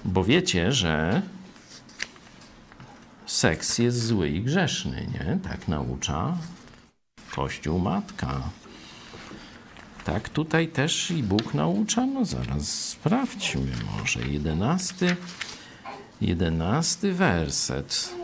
Bo 0.06 0.24
wiecie, 0.24 0.72
że 0.72 1.22
seks 3.26 3.78
jest 3.78 4.06
zły 4.06 4.30
i 4.30 4.42
grzeszny, 4.42 5.08
nie? 5.14 5.40
Tak 5.50 5.68
naucza 5.68 6.38
Kościół 7.36 7.80
Matka. 7.80 8.42
Tak 10.06 10.30
tutaj 10.30 10.68
też 10.68 11.12
i 11.12 11.24
Bóg 11.24 11.54
naucza? 11.54 12.06
No 12.06 12.26
zaraz 12.26 12.90
sprawdźmy 12.90 13.72
może. 13.98 14.28
Jedenasty, 14.28 15.16
jedenasty 16.22 17.14
werset. 17.14 18.16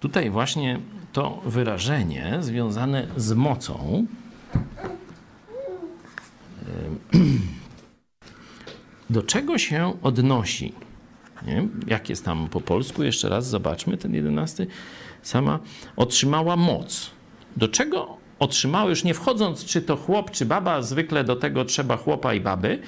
Tutaj 0.00 0.30
właśnie 0.30 0.80
to 1.12 1.42
wyrażenie 1.44 2.36
związane 2.40 3.06
z 3.16 3.32
mocą 3.32 4.06
do 9.10 9.22
czego 9.22 9.58
się 9.58 9.98
odnosi? 10.02 10.72
Nie? 11.46 11.68
Jak 11.86 12.08
jest 12.08 12.24
tam 12.24 12.48
po 12.48 12.60
polsku? 12.60 13.02
Jeszcze 13.02 13.28
raz 13.28 13.46
zobaczmy 13.46 13.96
ten 13.96 14.14
jedenasty. 14.14 14.66
Sama 15.28 15.58
otrzymała 15.96 16.56
moc. 16.56 17.10
Do 17.56 17.68
czego 17.68 18.16
otrzymała, 18.38 18.90
już 18.90 19.04
nie 19.04 19.14
wchodząc, 19.14 19.64
czy 19.64 19.82
to 19.82 19.96
chłop, 19.96 20.30
czy 20.30 20.46
baba, 20.46 20.82
zwykle 20.82 21.24
do 21.24 21.36
tego 21.36 21.64
trzeba 21.64 21.96
chłopa 21.96 22.34
i 22.34 22.40
baby, 22.40 22.82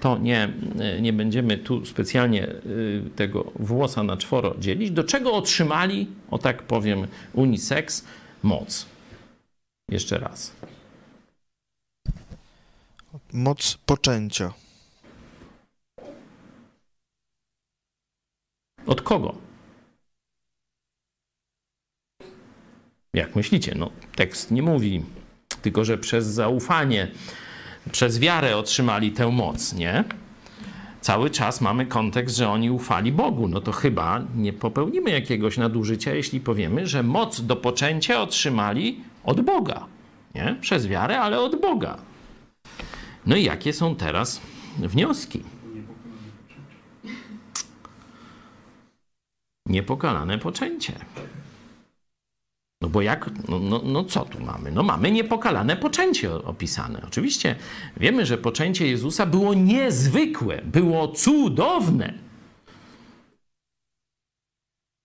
to 0.00 0.18
nie, 0.18 0.52
nie 1.00 1.12
będziemy 1.12 1.58
tu 1.58 1.86
specjalnie 1.86 2.48
y, 2.48 3.02
tego 3.16 3.52
włosa 3.58 4.02
na 4.02 4.16
czworo 4.16 4.54
dzielić. 4.58 4.90
Do 4.90 5.04
czego 5.04 5.32
otrzymali, 5.32 6.06
o 6.30 6.38
tak 6.38 6.62
powiem, 6.62 7.06
unisex, 7.32 8.04
moc? 8.42 8.86
Jeszcze 9.88 10.18
raz. 10.18 10.52
Moc 13.32 13.78
poczęcia. 13.86 14.52
Od 18.86 19.02
kogo? 19.02 19.43
Jak 23.14 23.36
myślicie? 23.36 23.74
No, 23.78 23.90
tekst 24.16 24.50
nie 24.50 24.62
mówi, 24.62 25.02
tylko 25.62 25.84
że 25.84 25.98
przez 25.98 26.26
zaufanie 26.26 27.08
przez 27.92 28.18
wiarę 28.18 28.56
otrzymali 28.56 29.12
tę 29.12 29.30
moc, 29.30 29.72
nie? 29.72 30.04
Cały 31.00 31.30
czas 31.30 31.60
mamy 31.60 31.86
kontekst, 31.86 32.36
że 32.36 32.48
oni 32.48 32.70
ufali 32.70 33.12
Bogu. 33.12 33.48
No 33.48 33.60
to 33.60 33.72
chyba 33.72 34.22
nie 34.36 34.52
popełnimy 34.52 35.10
jakiegoś 35.10 35.58
nadużycia, 35.58 36.14
jeśli 36.14 36.40
powiemy, 36.40 36.86
że 36.86 37.02
moc 37.02 37.40
do 37.40 37.56
poczęcia 37.56 38.20
otrzymali 38.20 39.00
od 39.24 39.40
Boga. 39.40 39.86
Nie? 40.34 40.56
Przez 40.60 40.86
wiarę, 40.86 41.20
ale 41.20 41.40
od 41.40 41.60
Boga. 41.60 41.98
No 43.26 43.36
i 43.36 43.44
jakie 43.44 43.72
są 43.72 43.96
teraz 43.96 44.40
wnioski? 44.78 45.42
Niepokalane 49.66 50.38
poczęcie. 50.38 50.92
No 52.80 52.88
bo 52.88 53.02
jak, 53.02 53.30
no, 53.48 53.58
no, 53.58 53.80
no, 53.84 54.04
co 54.04 54.24
tu 54.24 54.40
mamy? 54.40 54.72
No 54.72 54.82
mamy 54.82 55.10
niepokalane 55.10 55.76
poczęcie 55.76 56.34
opisane. 56.34 57.02
Oczywiście 57.06 57.56
wiemy, 57.96 58.26
że 58.26 58.38
poczęcie 58.38 58.86
Jezusa 58.86 59.26
było 59.26 59.54
niezwykłe, 59.54 60.62
było 60.62 61.08
cudowne. 61.08 62.14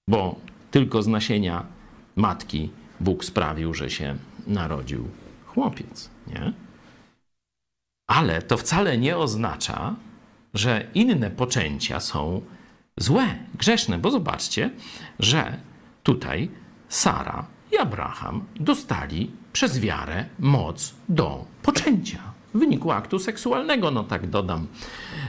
Bo 0.09 0.35
tylko 0.71 1.03
z 1.03 1.07
nasienia 1.07 1.65
matki 2.15 2.69
Bóg 2.99 3.25
sprawił, 3.25 3.73
że 3.73 3.89
się 3.89 4.15
narodził 4.47 5.07
chłopiec, 5.45 6.09
nie? 6.27 6.53
Ale 8.07 8.41
to 8.41 8.57
wcale 8.57 8.97
nie 8.97 9.17
oznacza, 9.17 9.95
że 10.53 10.87
inne 10.93 11.31
poczęcia 11.31 11.99
są 11.99 12.41
złe, 12.97 13.25
grzeszne, 13.55 13.97
bo 13.97 14.11
zobaczcie, 14.11 14.71
że 15.19 15.59
tutaj 16.03 16.49
Sara 16.89 17.45
Abraham 17.79 18.45
dostali 18.59 19.31
przez 19.53 19.79
wiarę 19.79 20.25
moc 20.39 20.93
do 21.09 21.45
poczęcia 21.63 22.19
w 22.53 22.59
wyniku 22.59 22.91
aktu 22.91 23.19
seksualnego. 23.19 23.91
No 23.91 24.03
tak 24.03 24.27
dodam, 24.27 24.67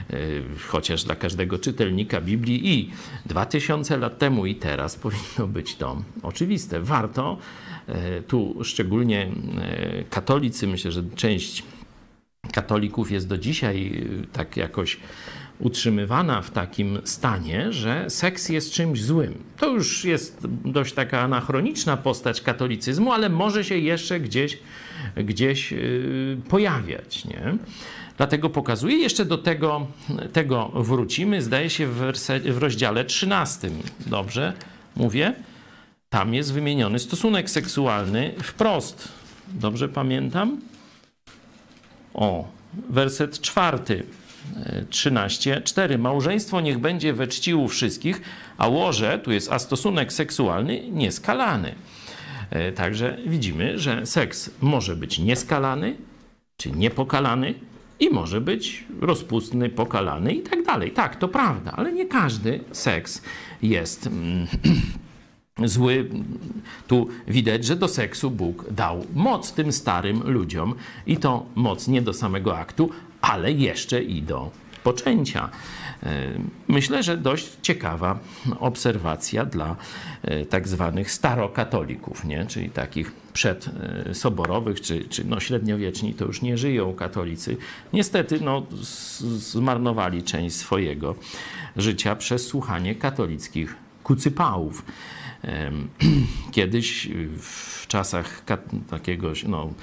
yy, 0.09 0.43
chociaż 0.67 1.03
dla 1.03 1.15
każdego 1.15 1.59
czytelnika 1.59 2.21
Biblii 2.21 2.73
i 2.73 2.91
2000 3.25 3.97
lat 3.97 4.17
temu 4.17 4.45
i 4.45 4.55
teraz 4.55 4.95
powinno 5.05 5.47
być 5.47 5.75
to 5.75 6.01
oczywiste. 6.23 6.79
Warto 6.79 7.37
yy, 7.87 7.95
tu 8.27 8.55
szczególnie 8.63 9.31
yy, 9.93 10.05
katolicy, 10.09 10.67
myślę, 10.67 10.91
że 10.91 11.03
część 11.15 11.63
katolików 12.53 13.11
jest 13.11 13.27
do 13.27 13.37
dzisiaj 13.37 14.07
tak 14.33 14.57
jakoś 14.57 14.97
utrzymywana 15.61 16.41
w 16.41 16.51
takim 16.51 16.99
stanie, 17.03 17.73
że 17.73 18.09
seks 18.09 18.49
jest 18.49 18.71
czymś 18.71 19.03
złym. 19.03 19.43
To 19.57 19.69
już 19.69 20.05
jest 20.05 20.47
dość 20.65 20.93
taka 20.93 21.21
anachroniczna 21.21 21.97
postać 21.97 22.41
katolicyzmu, 22.41 23.11
ale 23.11 23.29
może 23.29 23.63
się 23.63 23.77
jeszcze 23.77 24.19
gdzieś, 24.19 24.57
gdzieś 25.15 25.73
y, 25.73 26.37
pojawiać. 26.49 27.25
Nie? 27.25 27.57
Dlatego 28.17 28.49
pokazuję, 28.49 28.97
jeszcze 28.97 29.25
do 29.25 29.37
tego, 29.37 29.87
tego 30.33 30.71
wrócimy, 30.75 31.41
zdaje 31.41 31.69
się 31.69 31.87
w, 31.87 32.11
w 32.45 32.57
rozdziale 32.57 33.05
13. 33.05 33.69
Dobrze 34.07 34.53
mówię? 34.95 35.33
Tam 36.09 36.33
jest 36.33 36.53
wymieniony 36.53 36.99
stosunek 36.99 37.49
seksualny 37.49 38.33
wprost. 38.43 39.07
Dobrze 39.47 39.89
pamiętam? 39.89 40.61
O, 42.13 42.47
werset 42.89 43.41
czwarty. 43.41 44.03
13.4. 44.89 45.99
Małżeństwo 45.99 46.61
niech 46.61 46.79
będzie 46.79 47.13
we 47.13 47.27
czci 47.27 47.53
u 47.55 47.67
wszystkich, 47.67 48.21
a 48.57 48.67
łoże, 48.67 49.19
tu 49.19 49.31
jest 49.31 49.51
a 49.51 49.59
stosunek 49.59 50.13
seksualny, 50.13 50.91
nieskalany. 50.91 51.75
E, 52.49 52.71
także 52.71 53.17
widzimy, 53.25 53.79
że 53.79 54.05
seks 54.05 54.51
może 54.61 54.95
być 54.95 55.19
nieskalany, 55.19 55.95
czy 56.57 56.71
niepokalany 56.71 57.53
i 57.99 58.09
może 58.09 58.41
być 58.41 58.85
rozpustny, 59.01 59.69
pokalany 59.69 60.33
i 60.33 60.41
tak 60.41 60.63
dalej. 60.63 60.91
Tak, 60.91 61.15
to 61.15 61.27
prawda, 61.27 61.71
ale 61.71 61.91
nie 61.91 62.05
każdy 62.05 62.59
seks 62.71 63.21
jest 63.61 64.07
mm, 64.07 64.47
zły. 65.75 66.09
Tu 66.87 67.07
widać, 67.27 67.65
że 67.65 67.75
do 67.75 67.87
seksu 67.87 68.31
Bóg 68.31 68.65
dał 68.71 69.05
moc 69.13 69.53
tym 69.53 69.71
starym 69.71 70.23
ludziom 70.25 70.75
i 71.05 71.17
to 71.17 71.45
moc 71.55 71.87
nie 71.87 72.01
do 72.01 72.13
samego 72.13 72.57
aktu, 72.57 72.89
ale 73.21 73.51
jeszcze 73.51 74.03
i 74.03 74.21
do 74.21 74.51
poczęcia. 74.83 75.49
Myślę, 76.67 77.03
że 77.03 77.17
dość 77.17 77.49
ciekawa 77.61 78.19
obserwacja 78.59 79.45
dla 79.45 79.75
tak 80.49 80.67
zwanych 80.67 81.11
starokatolików, 81.11 82.25
nie? 82.25 82.45
czyli 82.45 82.69
takich 82.69 83.11
przedsoborowych, 83.33 84.81
czy, 84.81 85.05
czy 85.05 85.23
no 85.23 85.39
średniowieczni 85.39 86.13
to 86.13 86.25
już 86.25 86.41
nie 86.41 86.57
żyją 86.57 86.93
katolicy. 86.93 87.57
Niestety 87.93 88.39
no, 88.41 88.65
zmarnowali 89.37 90.23
część 90.23 90.55
swojego 90.55 91.15
życia 91.77 92.15
przez 92.15 92.47
słuchanie 92.47 92.95
katolickich 92.95 93.75
kucypałów. 94.03 94.85
Kiedyś 96.51 97.09
w 97.37 97.87
czasach 97.87 98.43
takiego 98.89 99.33
no, 99.47 99.63
e, 99.63 99.73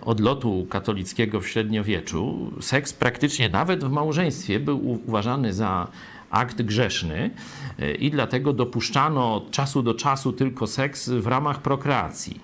odlotu 0.00 0.66
katolickiego 0.70 1.40
w 1.40 1.48
średniowieczu 1.48 2.50
seks 2.60 2.92
praktycznie 2.92 3.48
nawet 3.48 3.84
w 3.84 3.90
małżeństwie 3.90 4.60
był 4.60 5.00
uważany 5.06 5.52
za 5.52 5.88
akt 6.32 6.62
grzeszny 6.62 7.30
e, 7.78 7.94
i 7.94 8.10
dlatego 8.10 8.52
dopuszczano 8.52 9.34
od 9.34 9.50
czasu 9.50 9.82
do 9.82 9.94
czasu 9.94 10.32
tylko 10.32 10.66
seks 10.66 11.08
w 11.08 11.26
ramach 11.26 11.62
prokreacji, 11.62 12.40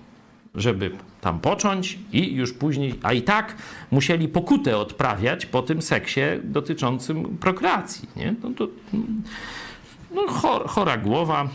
żeby 0.55 0.91
tam 1.21 1.39
począć 1.39 1.99
i 2.11 2.33
już 2.33 2.53
później, 2.53 2.99
a 3.03 3.13
i 3.13 3.21
tak 3.21 3.55
musieli 3.91 4.27
pokutę 4.27 4.77
odprawiać 4.77 5.45
po 5.45 5.61
tym 5.61 5.81
seksie 5.81 6.21
dotyczącym 6.43 7.37
prokreacji. 7.37 8.09
Nie? 8.15 8.35
No 8.43 8.49
to, 8.57 8.67
no, 10.11 10.27
chora 10.67 10.97
głowa 10.97 11.49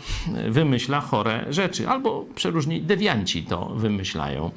wymyśla 0.49 1.01
chore 1.01 1.45
rzeczy, 1.49 1.87
albo 1.89 2.25
przeróżni 2.35 2.81
dewianci 2.81 3.43
to 3.43 3.65
wymyślają. 3.65 4.51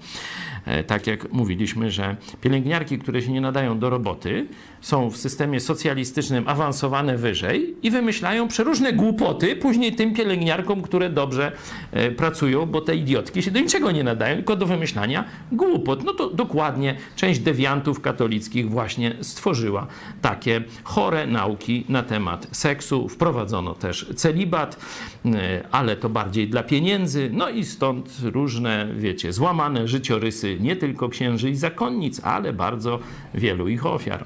E, 0.68 0.84
tak 0.84 1.06
jak 1.06 1.32
mówiliśmy, 1.32 1.90
że 1.90 2.16
pielęgniarki, 2.40 2.98
które 2.98 3.22
się 3.22 3.32
nie 3.32 3.40
nadają 3.40 3.78
do 3.78 3.90
roboty, 3.90 4.46
są 4.80 5.10
w 5.10 5.16
systemie 5.16 5.60
socjalistycznym 5.60 6.48
awansowane 6.48 7.16
wyżej 7.16 7.76
i 7.82 7.90
wymyślają 7.90 8.48
przeróżne 8.48 8.92
głupoty 8.92 9.56
później 9.56 9.92
tym 9.92 10.14
pielęgniarkom, 10.14 10.82
które 10.82 11.10
dobrze 11.10 11.52
e, 11.92 12.10
pracują, 12.10 12.66
bo 12.66 12.80
te 12.80 12.96
idiotki 12.96 13.42
się 13.42 13.50
do 13.50 13.60
niczego 13.60 13.90
nie 13.90 14.04
nadają, 14.04 14.36
tylko 14.36 14.56
do 14.56 14.66
wymyślania 14.66 15.24
głupot. 15.52 16.04
No 16.04 16.14
to 16.14 16.30
dokładnie 16.30 16.96
część 17.16 17.40
dewiantów 17.40 18.00
katolickich 18.00 18.70
właśnie 18.70 19.14
stworzyła 19.20 19.86
takie 20.22 20.62
chore 20.84 21.26
nauki 21.26 21.84
na 21.88 22.02
temat 22.02 22.48
seksu. 22.52 23.08
Wprowadzono 23.08 23.74
też 23.88 24.06
celibat, 24.16 24.76
e, 25.24 25.64
ale 25.70 25.96
to 25.96 26.08
bardziej 26.08 26.48
dla 26.48 26.62
pieniędzy. 26.62 27.30
No 27.32 27.48
i 27.48 27.64
stąd 27.64 28.18
różne, 28.22 28.88
wiecie, 28.96 29.32
złamane 29.32 29.88
życiorysy 29.88 30.56
nie 30.60 30.76
tylko 30.76 31.08
księży 31.08 31.50
i 31.50 31.56
zakonnic, 31.56 32.20
ale 32.24 32.52
bardzo 32.52 32.98
wielu 33.34 33.68
ich 33.68 33.86
ofiar. 33.86 34.24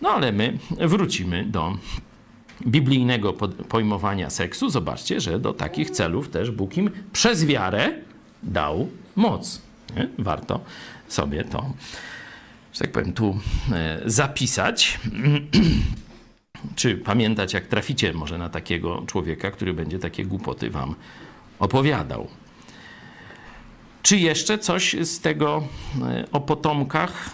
No 0.00 0.10
ale 0.10 0.32
my 0.32 0.58
wrócimy 0.80 1.44
do 1.44 1.76
biblijnego 2.66 3.32
pojmowania 3.68 4.30
seksu. 4.30 4.70
Zobaczcie, 4.70 5.20
że 5.20 5.38
do 5.38 5.52
takich 5.52 5.90
celów 5.90 6.28
też 6.28 6.50
Bóg 6.50 6.76
im 6.76 6.90
przez 7.12 7.44
wiarę 7.44 7.92
dał 8.42 8.88
moc. 9.16 9.62
Nie? 9.96 10.08
Warto 10.18 10.60
sobie 11.08 11.44
to, 11.44 11.72
że 12.72 12.80
tak 12.80 12.92
powiem, 12.92 13.12
tu 13.12 13.38
e, 13.72 14.00
zapisać. 14.06 15.00
Czy 16.76 16.96
pamiętać, 16.96 17.52
jak 17.52 17.66
traficie 17.66 18.12
może 18.12 18.38
na 18.38 18.48
takiego 18.48 19.02
człowieka, 19.06 19.50
który 19.50 19.74
będzie 19.74 19.98
takie 19.98 20.24
głupoty 20.24 20.70
wam 20.70 20.94
opowiadał. 21.58 22.28
Czy 24.02 24.16
jeszcze 24.16 24.58
coś 24.58 24.96
z 25.00 25.20
tego 25.20 25.62
e, 26.02 26.24
o 26.32 26.40
potomkach? 26.40 27.30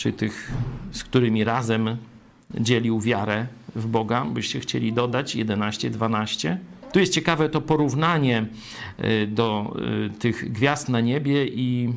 Czy 0.00 0.12
tych, 0.12 0.52
z 0.92 1.04
którymi 1.04 1.44
razem 1.44 1.96
dzielił 2.54 3.00
wiarę 3.00 3.46
w 3.74 3.86
Boga, 3.86 4.24
byście 4.24 4.60
chcieli 4.60 4.92
dodać 4.92 5.34
11, 5.34 5.90
12? 5.90 6.58
Tu 6.92 6.98
jest 6.98 7.12
ciekawe 7.12 7.48
to 7.48 7.60
porównanie 7.60 8.46
e, 8.98 9.26
do 9.26 9.76
e, 10.06 10.10
tych 10.10 10.52
gwiazd 10.52 10.88
na 10.88 11.00
niebie 11.00 11.46
i 11.46 11.92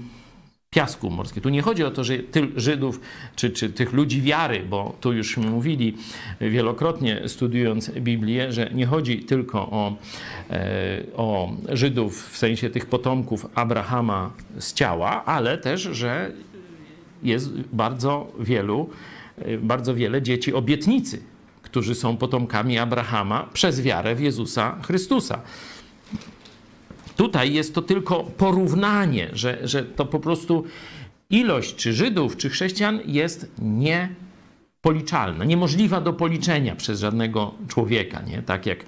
piasku 0.69 1.09
morskiego. 1.09 1.43
Tu 1.43 1.49
nie 1.49 1.61
chodzi 1.61 1.83
o 1.83 1.91
to, 1.91 2.03
że 2.03 2.13
Żydów 2.55 2.99
czy, 3.35 3.49
czy 3.49 3.69
tych 3.69 3.93
ludzi 3.93 4.21
wiary, 4.21 4.65
bo 4.69 4.95
tu 5.01 5.13
już 5.13 5.37
mówili 5.37 5.97
wielokrotnie 6.41 7.21
studiując 7.27 7.91
Biblię, 7.91 8.51
że 8.51 8.69
nie 8.73 8.85
chodzi 8.85 9.19
tylko 9.19 9.59
o, 9.59 9.95
e, 10.49 11.03
o 11.15 11.51
Żydów 11.69 12.29
w 12.29 12.37
sensie 12.37 12.69
tych 12.69 12.85
potomków 12.85 13.45
Abrahama 13.55 14.31
z 14.59 14.73
ciała, 14.73 15.25
ale 15.25 15.57
też, 15.57 15.81
że 15.81 16.31
jest 17.23 17.51
bardzo 17.73 18.31
wielu, 18.39 18.89
e, 19.37 19.57
bardzo 19.57 19.95
wiele 19.95 20.21
dzieci 20.21 20.53
obietnicy, 20.53 21.21
którzy 21.61 21.95
są 21.95 22.17
potomkami 22.17 22.77
Abrahama 22.77 23.49
przez 23.53 23.81
wiarę 23.81 24.15
w 24.15 24.19
Jezusa 24.19 24.77
Chrystusa. 24.81 25.41
Tutaj 27.19 27.53
jest 27.53 27.75
to 27.75 27.81
tylko 27.81 28.23
porównanie, 28.23 29.29
że, 29.33 29.59
że 29.63 29.83
to 29.83 30.05
po 30.05 30.19
prostu 30.19 30.63
ilość 31.29 31.75
czy 31.75 31.93
Żydów, 31.93 32.37
czy 32.37 32.49
chrześcijan 32.49 32.99
jest 33.05 33.51
niepoliczalna, 33.61 35.45
niemożliwa 35.45 36.01
do 36.01 36.13
policzenia 36.13 36.75
przez 36.75 36.99
żadnego 36.99 37.53
człowieka. 37.67 38.21
Nie? 38.21 38.41
Tak 38.41 38.65
jak, 38.65 38.85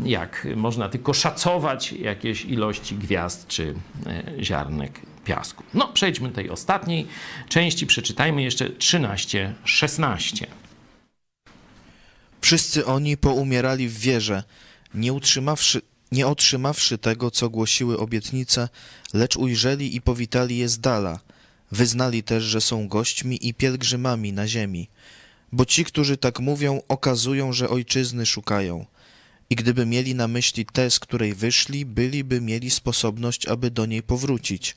jak 0.00 0.48
można 0.56 0.88
tylko 0.88 1.14
szacować 1.14 1.92
jakieś 1.92 2.44
ilości 2.44 2.94
gwiazd 2.94 3.48
czy 3.48 3.74
e, 4.06 4.44
ziarnek 4.44 5.00
piasku. 5.24 5.64
No, 5.74 5.88
przejdźmy 5.88 6.28
do 6.28 6.34
tej 6.34 6.50
ostatniej 6.50 7.06
części, 7.48 7.86
przeczytajmy 7.86 8.42
jeszcze 8.42 8.68
13-16. 8.68 10.46
Wszyscy 12.40 12.86
oni 12.86 13.16
poumierali 13.16 13.88
w 13.88 13.98
wierze, 13.98 14.42
nie 14.94 15.12
utrzymawszy 15.12 15.91
nie 16.12 16.26
otrzymawszy 16.26 16.98
tego, 16.98 17.30
co 17.30 17.50
głosiły 17.50 17.98
obietnice, 17.98 18.68
lecz 19.14 19.36
ujrzeli 19.36 19.96
i 19.96 20.00
powitali 20.00 20.58
je 20.58 20.68
z 20.68 20.80
dala. 20.80 21.20
Wyznali 21.70 22.22
też, 22.22 22.44
że 22.44 22.60
są 22.60 22.88
gośćmi 22.88 23.48
i 23.48 23.54
pielgrzymami 23.54 24.32
na 24.32 24.48
ziemi. 24.48 24.88
Bo 25.52 25.64
ci, 25.64 25.84
którzy 25.84 26.16
tak 26.16 26.40
mówią, 26.40 26.80
okazują, 26.88 27.52
że 27.52 27.68
ojczyzny 27.68 28.26
szukają. 28.26 28.86
I 29.50 29.56
gdyby 29.56 29.86
mieli 29.86 30.14
na 30.14 30.28
myśli 30.28 30.66
tę, 30.66 30.90
z 30.90 30.98
której 30.98 31.34
wyszli, 31.34 31.86
byliby 31.86 32.40
mieli 32.40 32.70
sposobność, 32.70 33.46
aby 33.46 33.70
do 33.70 33.86
niej 33.86 34.02
powrócić. 34.02 34.76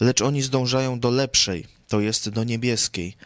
Lecz 0.00 0.22
oni 0.22 0.42
zdążają 0.42 1.00
do 1.00 1.10
lepszej, 1.10 1.66
to 1.88 2.00
jest 2.00 2.28
do 2.28 2.44
niebieskiej. 2.44 3.16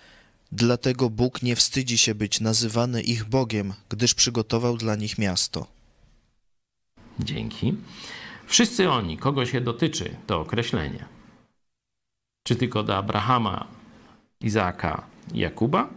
Dlatego 0.52 1.10
Bóg 1.10 1.42
nie 1.42 1.56
wstydzi 1.56 1.98
się 1.98 2.14
być 2.14 2.40
nazywany 2.40 3.02
ich 3.02 3.24
Bogiem, 3.24 3.74
gdyż 3.88 4.14
przygotował 4.14 4.76
dla 4.76 4.96
nich 4.96 5.18
miasto. 5.18 5.77
Dzięki. 7.20 7.74
Wszyscy 8.46 8.90
oni, 8.90 9.16
kogo 9.16 9.46
się 9.46 9.60
dotyczy 9.60 10.16
to 10.26 10.40
określenie? 10.40 11.04
Czy 12.42 12.56
tylko 12.56 12.82
do 12.82 12.96
Abrahama, 12.96 13.66
Izaaka 14.40 15.02
Jakuba? 15.34 15.88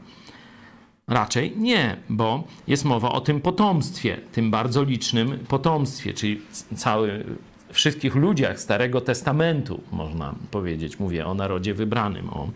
Raczej 1.08 1.58
nie, 1.58 1.98
bo 2.10 2.44
jest 2.68 2.86
mowa 2.86 3.12
o 3.12 3.22
tym 3.22 3.42
potomstwie, 3.42 4.18
tym 4.32 4.52
bardzo 4.52 4.84
licznym 4.84 5.40
potomstwie, 5.48 6.14
czyli 6.14 6.42
cały, 6.76 7.26
wszystkich 7.74 8.16
ludziach 8.16 8.60
Starego 8.60 9.02
Testamentu, 9.02 9.82
można 9.92 10.36
powiedzieć. 10.52 11.00
Mówię 11.00 11.26
o 11.26 11.34
narodzie 11.34 11.74
wybranym, 11.74 12.30
o 12.30 12.50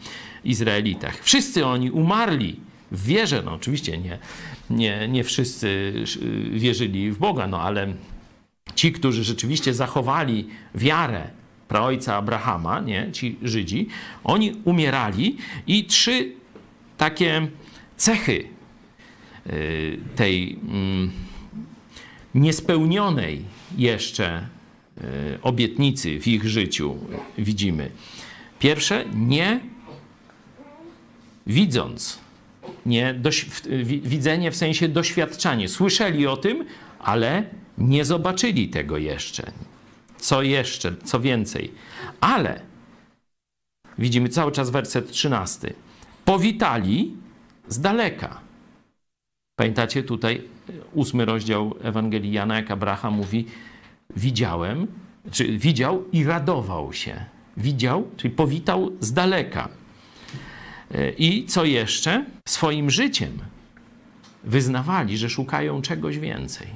Izraelitach. 0.44 1.24
Wszyscy 1.24 1.66
oni 1.66 1.92
umarli 1.92 2.60
w 2.92 3.06
wierze. 3.06 3.42
No 3.46 3.54
oczywiście 3.54 3.98
nie, 3.98 4.20
nie, 4.70 5.08
nie 5.08 5.24
wszyscy 5.24 5.94
wierzyli 6.52 7.12
w 7.12 7.18
Boga, 7.18 7.48
no 7.48 7.62
ale 7.62 7.94
ci, 8.76 8.92
którzy 8.92 9.24
rzeczywiście 9.24 9.74
zachowali 9.74 10.48
wiarę 10.76 11.28
praojca 11.68 12.16
Abrahama, 12.16 12.80
nie, 12.80 13.12
ci 13.12 13.38
Żydzi, 13.42 13.88
oni 14.24 14.54
umierali 14.64 15.38
i 15.68 15.86
trzy 15.86 16.32
takie 16.98 17.48
cechy 17.98 18.44
y, 19.48 20.00
tej 20.16 20.60
mm, 20.68 21.12
niespełnionej 22.36 23.42
jeszcze 23.78 24.48
y, 24.98 25.42
obietnicy 25.42 26.20
w 26.20 26.28
ich 26.28 26.48
życiu 26.48 26.98
widzimy. 27.38 27.92
Pierwsze, 28.60 29.06
nie 29.14 29.60
widząc, 31.48 32.20
nie 32.86 33.16
widzenie 34.04 34.52
w 34.52 34.56
sensie 34.56 34.88
doświadczanie. 34.88 35.70
Słyszeli 35.70 36.28
o 36.28 36.38
tym, 36.38 36.66
ale 37.00 37.44
nie 37.78 38.06
zobaczyli 38.06 38.70
tego 38.70 38.98
jeszcze. 38.98 39.52
Co 40.18 40.42
jeszcze, 40.42 40.96
co 41.04 41.20
więcej. 41.20 41.72
Ale 42.22 42.62
widzimy 43.98 44.30
cały 44.30 44.52
czas 44.52 44.70
werset 44.70 45.12
13. 45.12 45.74
Powitali 46.26 47.14
z 47.68 47.80
daleka. 47.80 48.40
Pamiętacie 49.60 50.04
tutaj 50.04 50.42
ósmy 50.94 51.26
rozdział 51.26 51.76
Ewangelii 51.82 52.32
Jana, 52.32 52.56
jak 52.56 52.72
Abraham 52.72 53.14
mówi, 53.14 53.46
widziałem, 54.16 54.88
czy 55.32 55.58
widział 55.58 56.04
i 56.12 56.24
radował 56.24 56.94
się. 56.94 57.26
Widział, 57.58 58.08
czyli 58.18 58.34
powitał 58.34 58.92
z 59.00 59.14
daleka. 59.14 59.70
I 61.18 61.46
co 61.46 61.66
jeszcze? 61.66 62.26
Swoim 62.48 62.90
życiem 62.90 63.32
wyznawali, 64.44 65.18
że 65.18 65.30
szukają 65.30 65.82
czegoś 65.82 66.20
więcej. 66.20 66.68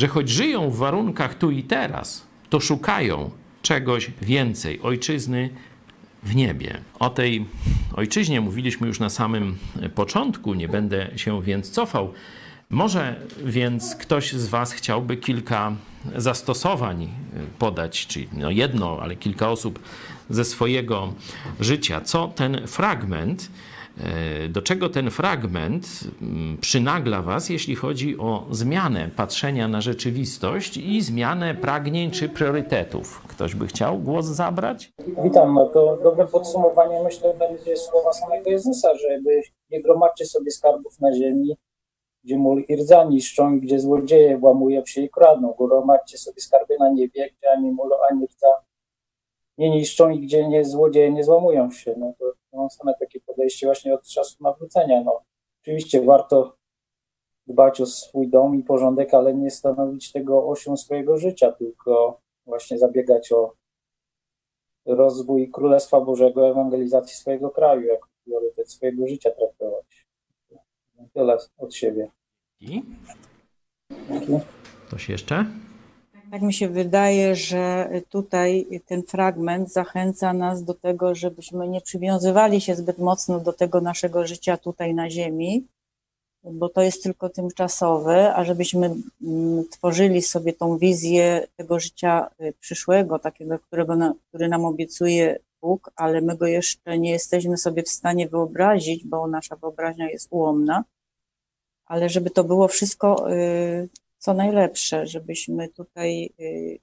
Że 0.00 0.08
choć 0.08 0.28
żyją 0.28 0.70
w 0.70 0.76
warunkach 0.76 1.34
tu 1.34 1.50
i 1.50 1.62
teraz, 1.62 2.26
to 2.50 2.60
szukają 2.60 3.30
czegoś 3.62 4.10
więcej 4.22 4.80
ojczyzny 4.82 5.50
w 6.22 6.34
niebie. 6.34 6.80
O 6.98 7.10
tej 7.10 7.46
ojczyźnie 7.96 8.40
mówiliśmy 8.40 8.86
już 8.86 9.00
na 9.00 9.10
samym 9.10 9.58
początku, 9.94 10.54
nie 10.54 10.68
będę 10.68 11.10
się 11.16 11.42
więc 11.42 11.70
cofał. 11.70 12.12
Może 12.70 13.20
więc 13.44 13.94
ktoś 13.94 14.32
z 14.32 14.48
Was 14.48 14.72
chciałby 14.72 15.16
kilka 15.16 15.72
zastosowań 16.16 17.08
podać, 17.58 18.06
czyli 18.06 18.28
no 18.32 18.50
jedno, 18.50 18.98
ale 19.02 19.16
kilka 19.16 19.50
osób 19.50 19.78
ze 20.30 20.44
swojego 20.44 21.14
życia. 21.60 22.00
Co 22.00 22.28
ten 22.28 22.66
fragment, 22.66 23.50
do 24.48 24.62
czego 24.62 24.88
ten 24.88 25.10
fragment 25.10 25.86
mm, 26.22 26.58
przynagla 26.60 27.22
Was, 27.22 27.50
jeśli 27.50 27.74
chodzi 27.74 28.18
o 28.18 28.46
zmianę 28.50 29.10
patrzenia 29.16 29.68
na 29.68 29.80
rzeczywistość 29.80 30.76
i 30.76 31.00
zmianę 31.00 31.54
pragnień 31.54 32.10
czy 32.10 32.28
priorytetów? 32.28 33.22
Ktoś 33.28 33.54
by 33.54 33.66
chciał 33.66 33.98
głos 33.98 34.26
zabrać? 34.26 34.92
Witam. 35.24 35.54
No 35.54 35.66
to 35.66 35.98
dobre 36.02 36.26
podsumowanie 36.26 37.02
myślę 37.02 37.34
będzie 37.34 37.76
słowa 37.76 38.12
samego 38.12 38.50
Jezusa, 38.50 38.88
żeby 38.94 39.42
nie 39.70 39.82
gromadźcie 39.82 40.26
sobie 40.26 40.50
skarbów 40.50 41.00
na 41.00 41.12
ziemi, 41.12 41.56
gdzie 42.24 42.38
mól 42.38 42.62
i 42.68 42.76
rdza 42.76 43.04
niszczą, 43.04 43.60
gdzie 43.60 43.80
złodzieje 43.80 44.38
włamują 44.38 44.82
się 44.86 45.00
i 45.00 45.10
kradną. 45.10 45.54
Gromadźcie 45.58 46.18
sobie 46.18 46.40
skarby 46.40 46.76
na 46.78 46.90
niebie, 46.90 47.30
gdzie 47.38 47.50
ani 47.50 47.72
mól, 47.72 47.90
ani 48.10 48.26
rdza 48.26 48.69
nie 49.60 49.70
niszczą 49.70 50.10
i 50.10 50.20
gdzie 50.20 50.48
nie 50.48 50.64
złodzieje 50.64 51.12
nie 51.12 51.24
złamują 51.24 51.70
się. 51.70 51.94
No 51.98 52.14
to 52.18 52.32
no, 52.52 52.70
same 52.70 52.94
takie 53.00 53.20
podejście 53.20 53.66
właśnie 53.66 53.94
od 53.94 54.02
czasu 54.02 54.36
nawrócenia. 54.40 55.02
No, 55.04 55.22
oczywiście 55.62 56.02
warto 56.02 56.56
dbać 57.46 57.80
o 57.80 57.86
swój 57.86 58.28
dom 58.28 58.54
i 58.54 58.62
porządek, 58.62 59.14
ale 59.14 59.34
nie 59.34 59.50
stanowić 59.50 60.12
tego 60.12 60.48
osią 60.48 60.76
swojego 60.76 61.18
życia, 61.18 61.52
tylko 61.52 62.20
właśnie 62.46 62.78
zabiegać 62.78 63.32
o 63.32 63.52
rozwój 64.86 65.50
Królestwa 65.50 66.00
Bożego, 66.00 66.48
ewangelizacji 66.48 67.16
swojego 67.16 67.50
kraju, 67.50 67.82
jako 67.82 68.08
priorytet 68.24 68.70
swojego 68.70 69.06
życia 69.08 69.30
traktować. 69.30 70.06
Tyle 71.14 71.38
od 71.58 71.74
siebie. 71.74 72.10
I? 72.60 72.82
Ktoś 74.86 75.08
jeszcze? 75.08 75.46
Tak 76.30 76.42
mi 76.42 76.54
się 76.54 76.68
wydaje, 76.68 77.36
że 77.36 77.90
tutaj 78.08 78.66
ten 78.86 79.02
fragment 79.02 79.72
zachęca 79.72 80.32
nas 80.32 80.64
do 80.64 80.74
tego, 80.74 81.14
żebyśmy 81.14 81.68
nie 81.68 81.80
przywiązywali 81.80 82.60
się 82.60 82.74
zbyt 82.76 82.98
mocno 82.98 83.40
do 83.40 83.52
tego 83.52 83.80
naszego 83.80 84.26
życia 84.26 84.56
tutaj 84.56 84.94
na 84.94 85.10
Ziemi, 85.10 85.66
bo 86.44 86.68
to 86.68 86.82
jest 86.82 87.02
tylko 87.02 87.28
tymczasowe, 87.28 88.34
a 88.34 88.44
żebyśmy 88.44 88.94
mm, 89.22 89.68
tworzyli 89.70 90.22
sobie 90.22 90.52
tą 90.52 90.78
wizję 90.78 91.46
tego 91.56 91.80
życia 91.80 92.30
y, 92.40 92.54
przyszłego, 92.60 93.18
takiego, 93.18 93.58
którego 93.58 93.96
na, 93.96 94.14
który 94.28 94.48
nam 94.48 94.64
obiecuje 94.64 95.38
Bóg, 95.62 95.90
ale 95.96 96.20
my 96.20 96.36
go 96.36 96.46
jeszcze 96.46 96.98
nie 96.98 97.10
jesteśmy 97.10 97.56
sobie 97.56 97.82
w 97.82 97.88
stanie 97.88 98.28
wyobrazić, 98.28 99.04
bo 99.04 99.26
nasza 99.26 99.56
wyobraźnia 99.56 100.10
jest 100.10 100.28
ułomna, 100.30 100.84
ale 101.86 102.08
żeby 102.08 102.30
to 102.30 102.44
było 102.44 102.68
wszystko 102.68 103.32
y, 103.32 103.88
co 104.20 104.34
najlepsze, 104.34 105.06
żebyśmy 105.06 105.68
tutaj 105.68 106.30
y, 106.40 106.78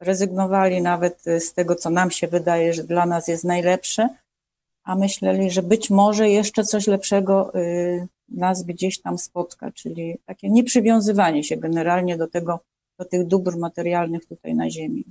rezygnowali 0.00 0.82
nawet 0.82 1.22
z 1.38 1.52
tego, 1.52 1.74
co 1.74 1.90
nam 1.90 2.10
się 2.10 2.28
wydaje, 2.28 2.72
że 2.72 2.84
dla 2.84 3.06
nas 3.06 3.28
jest 3.28 3.44
najlepsze, 3.44 4.08
a 4.84 4.96
myśleli, 4.96 5.50
że 5.50 5.62
być 5.62 5.90
może 5.90 6.28
jeszcze 6.28 6.64
coś 6.64 6.86
lepszego 6.86 7.54
y, 7.54 8.08
nas 8.28 8.62
gdzieś 8.62 9.00
tam 9.00 9.18
spotka, 9.18 9.72
czyli 9.72 10.18
takie 10.26 10.50
nieprzywiązywanie 10.50 11.44
się 11.44 11.56
generalnie 11.56 12.16
do 12.16 12.28
tego, 12.28 12.60
do 12.98 13.04
tych 13.04 13.26
dóbr 13.26 13.56
materialnych 13.56 14.26
tutaj 14.26 14.54
na 14.54 14.70
ziemi. 14.70 15.04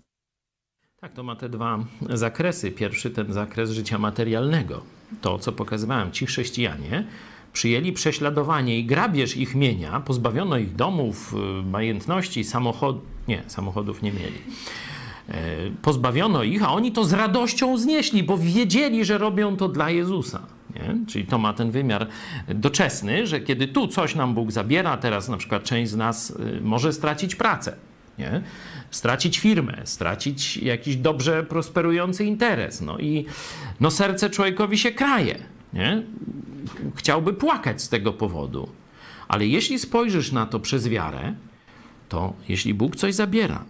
Tak, 1.01 1.13
to 1.13 1.23
ma 1.23 1.35
te 1.35 1.49
dwa 1.49 1.79
zakresy. 2.09 2.71
Pierwszy 2.71 3.11
ten 3.11 3.33
zakres 3.33 3.69
życia 3.69 3.97
materialnego. 3.97 4.83
To, 5.21 5.39
co 5.39 5.51
pokazywałem, 5.51 6.11
ci 6.11 6.25
chrześcijanie 6.25 7.07
przyjęli 7.55 7.93
prześladowanie 7.93 8.79
i 8.79 8.85
grabież 8.85 9.37
ich 9.37 9.55
mienia, 9.55 9.99
pozbawiono 9.99 10.57
ich 10.57 10.75
domów, 10.75 11.33
y, 11.33 11.63
majątności, 11.63 12.43
samochodów, 12.43 13.03
nie, 13.27 13.43
samochodów 13.47 14.01
nie 14.01 14.11
mieli. 14.11 14.41
E, 15.29 15.33
pozbawiono 15.81 16.43
ich, 16.43 16.63
a 16.63 16.73
oni 16.73 16.91
to 16.91 17.05
z 17.05 17.13
radością 17.13 17.77
znieśli, 17.77 18.23
bo 18.23 18.37
wiedzieli, 18.37 19.05
że 19.05 19.17
robią 19.17 19.57
to 19.57 19.69
dla 19.69 19.89
Jezusa. 19.89 20.39
Nie? 20.75 21.05
Czyli 21.07 21.25
to 21.25 21.37
ma 21.37 21.53
ten 21.53 21.71
wymiar 21.71 22.07
doczesny, 22.47 23.27
że 23.27 23.39
kiedy 23.39 23.67
tu 23.67 23.87
coś 23.87 24.15
nam 24.15 24.33
Bóg 24.33 24.51
zabiera, 24.51 24.97
teraz 24.97 25.29
na 25.29 25.37
przykład 25.37 25.63
część 25.63 25.91
z 25.91 25.95
nas 25.95 26.29
y, 26.29 26.61
może 26.61 26.93
stracić 26.93 27.35
pracę, 27.35 27.75
nie? 28.19 28.41
stracić 28.91 29.39
firmę, 29.39 29.81
stracić 29.83 30.57
jakiś 30.57 30.95
dobrze 30.95 31.43
prosperujący 31.43 32.25
interes. 32.25 32.81
No 32.81 32.97
i 32.99 33.25
no 33.79 33.91
serce 33.91 34.29
człowiekowi 34.29 34.77
się 34.77 34.91
kraje. 34.91 35.54
Nie? 35.73 36.03
Chciałby 36.95 37.33
płakać 37.33 37.81
z 37.81 37.89
tego 37.89 38.13
powodu. 38.13 38.69
Ale 39.27 39.47
jeśli 39.47 39.79
spojrzysz 39.79 40.31
na 40.31 40.45
to 40.45 40.59
przez 40.59 40.87
wiarę, 40.87 41.33
to 42.09 42.33
jeśli 42.49 42.73
Bóg 42.73 42.95
coś 42.95 43.13
zabiera, 43.13 43.65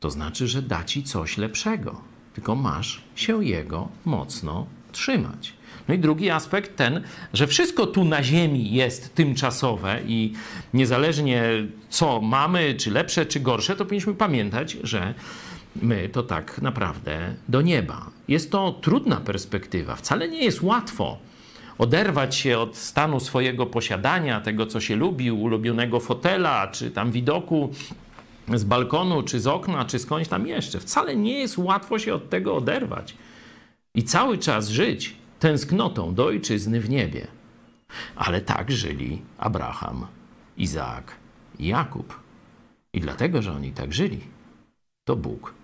to 0.00 0.10
znaczy, 0.10 0.48
że 0.48 0.62
da 0.62 0.84
ci 0.84 1.02
coś 1.02 1.38
lepszego. 1.38 2.00
Tylko 2.34 2.54
masz 2.54 3.02
się 3.14 3.44
Jego 3.44 3.88
mocno 4.04 4.66
trzymać. 4.92 5.52
No 5.88 5.94
i 5.94 5.98
drugi 5.98 6.30
aspekt 6.30 6.76
ten, 6.76 7.02
że 7.32 7.46
wszystko 7.46 7.86
tu 7.86 8.04
na 8.04 8.22
ziemi 8.22 8.72
jest 8.72 9.14
tymczasowe 9.14 10.00
i 10.06 10.32
niezależnie 10.74 11.42
co 11.88 12.20
mamy, 12.20 12.74
czy 12.74 12.90
lepsze, 12.90 13.26
czy 13.26 13.40
gorsze, 13.40 13.76
to 13.76 13.84
powinniśmy 13.84 14.14
pamiętać, 14.14 14.76
że 14.82 15.14
my 15.82 16.08
to 16.08 16.22
tak 16.22 16.62
naprawdę 16.62 17.34
do 17.48 17.62
nieba. 17.62 18.10
Jest 18.28 18.50
to 18.50 18.72
trudna 18.72 19.16
perspektywa. 19.16 19.96
Wcale 19.96 20.28
nie 20.28 20.44
jest 20.44 20.62
łatwo 20.62 21.18
oderwać 21.78 22.34
się 22.36 22.58
od 22.58 22.76
stanu 22.76 23.20
swojego 23.20 23.66
posiadania, 23.66 24.40
tego 24.40 24.66
co 24.66 24.80
się 24.80 24.96
lubi, 24.96 25.32
ulubionego 25.32 26.00
fotela, 26.00 26.68
czy 26.68 26.90
tam 26.90 27.10
widoku 27.12 27.70
z 28.54 28.64
balkonu, 28.64 29.22
czy 29.22 29.40
z 29.40 29.46
okna, 29.46 29.84
czy 29.84 29.98
skądś 29.98 30.28
tam 30.28 30.46
jeszcze. 30.46 30.80
Wcale 30.80 31.16
nie 31.16 31.38
jest 31.38 31.58
łatwo 31.58 31.98
się 31.98 32.14
od 32.14 32.30
tego 32.30 32.56
oderwać 32.56 33.14
i 33.94 34.02
cały 34.02 34.38
czas 34.38 34.68
żyć 34.68 35.14
tęsknotą 35.38 36.14
do 36.14 36.24
ojczyzny 36.24 36.80
w 36.80 36.90
niebie. 36.90 37.26
Ale 38.16 38.40
tak 38.40 38.70
żyli 38.70 39.22
Abraham, 39.38 40.06
Izaak 40.56 41.16
i 41.58 41.66
Jakub. 41.66 42.20
I 42.92 43.00
dlatego, 43.00 43.42
że 43.42 43.52
oni 43.52 43.72
tak 43.72 43.92
żyli, 43.92 44.20
to 45.04 45.16
Bóg 45.16 45.54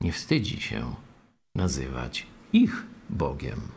nie 0.00 0.12
wstydzi 0.12 0.60
się 0.60 0.94
nazywać 1.54 2.26
ich 2.52 2.82
Bogiem. 3.10 3.73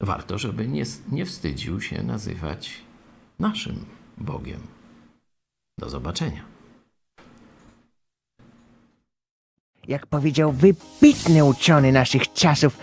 Warto, 0.00 0.38
żeby 0.38 0.68
nie, 0.68 0.82
nie 1.12 1.26
wstydził 1.26 1.80
się 1.80 2.02
nazywać 2.02 2.80
naszym 3.38 3.84
Bogiem. 4.18 4.60
Do 5.78 5.90
zobaczenia. 5.90 6.42
Jak 9.88 10.06
powiedział 10.06 10.52
wybitny 10.52 11.44
uczony 11.44 11.92
naszych 11.92 12.32
czasów 12.32 12.78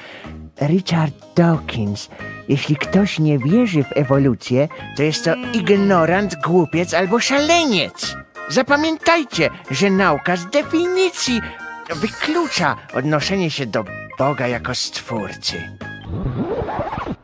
Richard 0.62 1.16
Dawkins, 1.36 2.10
jeśli 2.48 2.76
ktoś 2.76 3.20
nie 3.20 3.40
wierzy 3.40 3.84
w 3.84 3.92
ewolucję, 3.98 4.68
to 4.98 5.04
jest 5.04 5.26
to 5.26 5.36
ignorant, 5.54 6.36
głupiec 6.46 6.94
albo 6.94 7.20
szaleniec. 7.20 8.16
Zapamiętajcie, 8.50 9.50
że 9.72 9.90
nauka 9.90 10.36
z 10.38 10.50
definicji 10.50 11.42
wyklucza 11.96 12.76
odnoszenie 12.94 13.52
się 13.52 13.66
do 13.66 13.86
Boga 14.18 14.48
jako 14.48 14.76
stwórcy. 14.76 15.78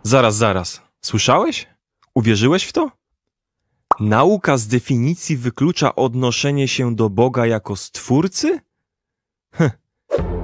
Zaraz, 0.04 0.36
zaraz. 0.36 0.82
Słyszałeś? 1.02 1.68
Uwierzyłeś 2.16 2.64
w 2.64 2.74
to? 2.74 2.92
Nauka 4.00 4.58
z 4.58 4.68
definicji 4.68 5.38
wyklucza 5.38 5.96
odnoszenie 5.96 6.68
się 6.68 6.96
do 6.96 7.10
Boga 7.10 7.46
jako 7.46 7.76
stwórcy? 7.76 8.60
Heh. 9.54 9.72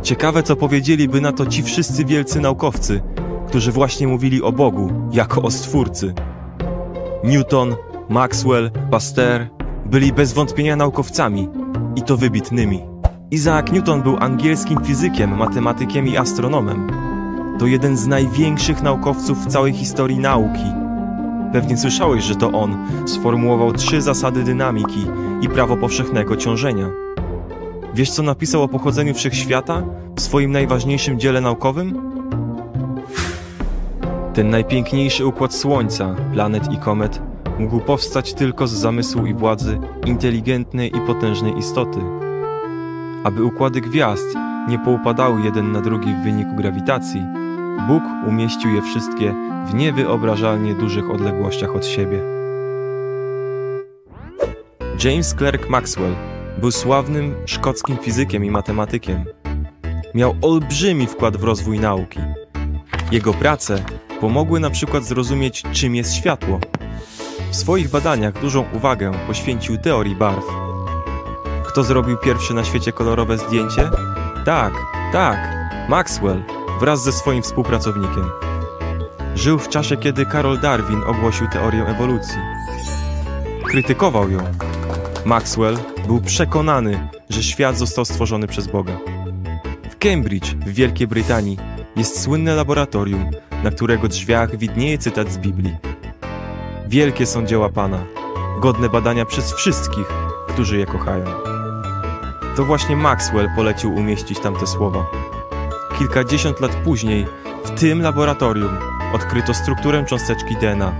Ciekawe, 0.04 0.44
co 0.44 0.56
powiedzieliby 0.56 1.22
na 1.22 1.32
to 1.32 1.46
ci 1.46 1.64
wszyscy 1.64 2.06
wielcy 2.06 2.40
naukowcy, 2.40 3.02
którzy 3.48 3.72
właśnie 3.72 4.08
mówili 4.08 4.42
o 4.42 4.52
Bogu 4.52 5.10
jako 5.12 5.42
o 5.42 5.52
stwórcy. 5.52 6.14
Newton, 7.24 7.76
Maxwell, 8.10 8.72
Pasteur 8.92 9.48
byli 9.86 10.14
bez 10.14 10.34
wątpienia 10.34 10.76
naukowcami 10.76 11.50
i 11.96 12.02
to 12.02 12.18
wybitnymi. 12.18 12.86
Isaac 13.32 13.72
Newton 13.72 14.02
był 14.02 14.18
angielskim 14.18 14.86
fizykiem, 14.86 15.38
matematykiem 15.38 16.08
i 16.08 16.18
astronomem. 16.18 17.07
To 17.60 17.66
jeden 17.66 17.98
z 17.98 18.08
największych 18.08 18.84
naukowców 18.84 19.46
w 19.46 19.48
całej 19.48 19.74
historii 19.74 20.20
nauki. 20.20 20.66
Pewnie 21.54 21.78
słyszałeś, 21.78 22.24
że 22.24 22.36
to 22.36 22.52
on 22.52 22.78
sformułował 23.06 23.74
trzy 23.74 24.02
zasady 24.02 24.44
dynamiki 24.44 25.06
i 25.42 25.50
prawo 25.50 25.78
powszechnego 25.78 26.36
ciążenia. 26.36 26.90
Wiesz, 27.94 28.12
co 28.12 28.24
napisał 28.24 28.64
o 28.64 28.68
pochodzeniu 28.68 29.14
wszechświata 29.14 29.84
w 30.16 30.22
swoim 30.22 30.52
najważniejszym 30.52 31.20
dziele 31.20 31.42
naukowym? 31.42 32.02
Ten 34.34 34.50
najpiękniejszy 34.50 35.26
układ 35.26 35.54
Słońca, 35.54 36.16
planet 36.34 36.74
i 36.74 36.78
komet 36.78 37.22
mógł 37.60 37.80
powstać 37.80 38.34
tylko 38.34 38.68
z 38.68 38.72
zamysłu 38.72 39.26
i 39.26 39.34
władzy 39.34 39.80
inteligentnej 40.06 40.98
i 40.98 41.02
potężnej 41.02 41.58
istoty. 41.58 42.00
Aby 43.24 43.44
układy 43.44 43.82
gwiazd 43.82 44.36
nie 44.70 44.80
poupadały 44.80 45.42
jeden 45.42 45.72
na 45.72 45.82
drugi 45.82 46.14
w 46.14 46.24
wyniku 46.24 46.56
grawitacji, 46.56 47.22
Bóg 47.78 48.04
umieścił 48.28 48.76
je 48.76 48.82
wszystkie 48.82 49.36
w 49.66 49.74
niewyobrażalnie 49.74 50.74
dużych 50.74 51.10
odległościach 51.10 51.76
od 51.76 51.86
siebie. 51.86 52.20
James 55.04 55.36
Clerk 55.36 55.70
Maxwell 55.70 56.16
był 56.58 56.72
sławnym 56.72 57.36
szkockim 57.46 57.98
fizykiem 57.98 58.46
i 58.46 58.52
matematykiem. 58.52 59.26
Miał 60.14 60.36
olbrzymi 60.42 61.08
wkład 61.08 61.38
w 61.38 61.44
rozwój 61.44 61.80
nauki. 61.80 62.20
Jego 63.12 63.34
prace 63.34 63.84
pomogły 64.22 64.60
na 64.60 64.70
przykład 64.70 65.04
zrozumieć, 65.04 65.64
czym 65.72 65.96
jest 65.96 66.14
światło. 66.16 66.60
W 67.52 67.56
swoich 67.56 67.90
badaniach 67.90 68.42
dużą 68.42 68.66
uwagę 68.74 69.12
poświęcił 69.28 69.78
teorii 69.78 70.16
barw. 70.16 70.46
Kto 71.68 71.84
zrobił 71.84 72.18
pierwsze 72.18 72.54
na 72.54 72.64
świecie 72.64 72.92
kolorowe 72.92 73.38
zdjęcie? 73.38 73.90
Tak, 74.46 74.74
tak, 75.14 75.38
Maxwell 75.90 76.44
wraz 76.80 77.04
ze 77.04 77.12
swoim 77.12 77.44
współpracownikiem. 77.44 78.30
Żył 79.36 79.60
w 79.60 79.70
czasie, 79.70 79.98
kiedy 79.98 80.26
Karol 80.26 80.60
Darwin 80.60 81.02
ogłosił 81.08 81.48
teorię 81.48 81.86
ewolucji. 81.86 82.38
Krytykował 83.64 84.32
ją. 84.32 84.40
Maxwell 85.26 85.78
był 86.08 86.22
przekonany, 86.22 87.10
że 87.30 87.44
świat 87.44 87.78
został 87.78 88.06
stworzony 88.06 88.48
przez 88.48 88.68
Boga. 88.68 88.94
W 89.92 89.98
Cambridge, 89.98 90.56
w 90.56 90.74
Wielkiej 90.74 91.08
Brytanii, 91.08 91.58
jest 91.96 92.22
słynne 92.22 92.56
laboratorium, 92.56 93.32
na 93.64 93.72
którego 93.72 94.08
drzwiach 94.08 94.58
widnieje 94.58 94.98
cytat 94.98 95.32
z 95.32 95.38
Biblii. 95.38 95.76
Wielkie 96.88 97.26
są 97.26 97.46
dzieła 97.46 97.70
Pana, 97.70 98.00
godne 98.60 98.90
badania 98.90 99.26
przez 99.26 99.54
wszystkich, 99.54 100.08
którzy 100.48 100.78
je 100.78 100.86
kochają. 100.86 101.26
To 102.56 102.66
właśnie 102.66 102.96
Maxwell 102.96 103.50
polecił 103.56 103.96
umieścić 103.96 104.40
tamte 104.40 104.68
słowa. 104.68 105.06
Kilkadziesiąt 105.98 106.60
lat 106.60 106.76
później 106.76 107.26
w 107.66 107.80
tym 107.80 108.02
laboratorium 108.02 108.78
odkryto 109.14 109.54
strukturę 109.54 110.06
cząsteczki 110.06 110.56
DNA. 110.62 110.94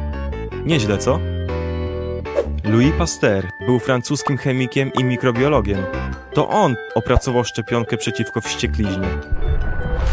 Nieźle, 0.66 0.98
co? 0.98 1.20
Louis 2.64 2.94
Pasteur 2.98 3.48
był 3.66 3.80
francuskim 3.80 4.38
chemikiem 4.38 4.92
i 5.00 5.04
mikrobiologiem. 5.04 5.84
To 6.34 6.50
on 6.50 6.76
opracował 6.96 7.44
szczepionkę 7.44 7.98
przeciwko 7.98 8.42
wściekliźnie. 8.42 9.08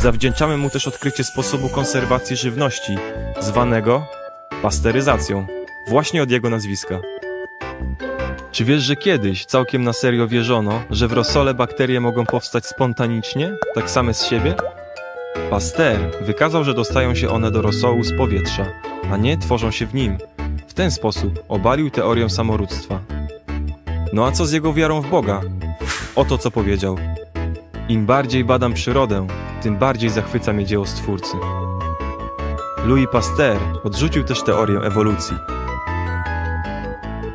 Zawdzięczamy 0.01 0.57
mu 0.57 0.71
też 0.71 0.89
odkrycie 0.89 1.25
sposobu 1.25 1.69
konserwacji 1.69 2.37
żywności, 2.37 2.99
zwanego 3.41 4.07
pasteryzacją, 4.63 5.47
właśnie 5.89 6.23
od 6.23 6.31
jego 6.31 6.51
nazwiska. 6.51 7.01
Czy 8.53 8.65
wiesz, 8.65 8.83
że 8.83 8.97
kiedyś 8.97 9.45
całkiem 9.45 9.85
na 9.85 9.93
serio 9.93 10.29
wierzono, 10.29 10.83
że 10.91 11.09
w 11.09 11.13
rosole 11.13 11.55
bakterie 11.55 12.01
mogą 12.01 12.27
powstać 12.27 12.67
spontanicznie, 12.67 13.57
tak 13.75 13.91
same 13.91 14.15
z 14.15 14.25
siebie? 14.25 14.55
Pasteur 15.51 15.99
wykazał, 16.21 16.65
że 16.65 16.75
dostają 16.75 17.15
się 17.15 17.31
one 17.31 17.51
do 17.51 17.63
rosołu 17.63 18.05
z 18.05 18.17
powietrza, 18.17 18.67
a 19.13 19.17
nie 19.17 19.39
tworzą 19.39 19.71
się 19.71 19.87
w 19.87 19.95
nim. 19.95 20.19
W 20.69 20.75
ten 20.75 20.91
sposób 20.91 21.45
obalił 21.49 21.91
teorię 21.91 22.31
samorództwa. 22.31 23.01
No 24.13 24.27
a 24.27 24.33
co 24.33 24.47
z 24.47 24.53
jego 24.53 24.73
wiarą 24.73 25.01
w 25.01 25.11
Boga? 25.11 25.41
Oto 26.17 26.39
co 26.39 26.51
powiedział. 26.51 26.99
Im 27.89 28.07
bardziej 28.07 28.45
badam 28.45 28.75
przyrodę, 28.75 29.27
tym 29.63 29.77
bardziej 29.77 30.11
zachwyca 30.11 30.53
mnie 30.53 30.65
dzieło 30.65 30.87
Stwórcy. 30.87 31.37
Louis 32.85 33.07
Pasteur 33.13 33.59
odrzucił 33.85 34.25
też 34.25 34.43
teorię 34.43 34.79
ewolucji. 34.79 35.37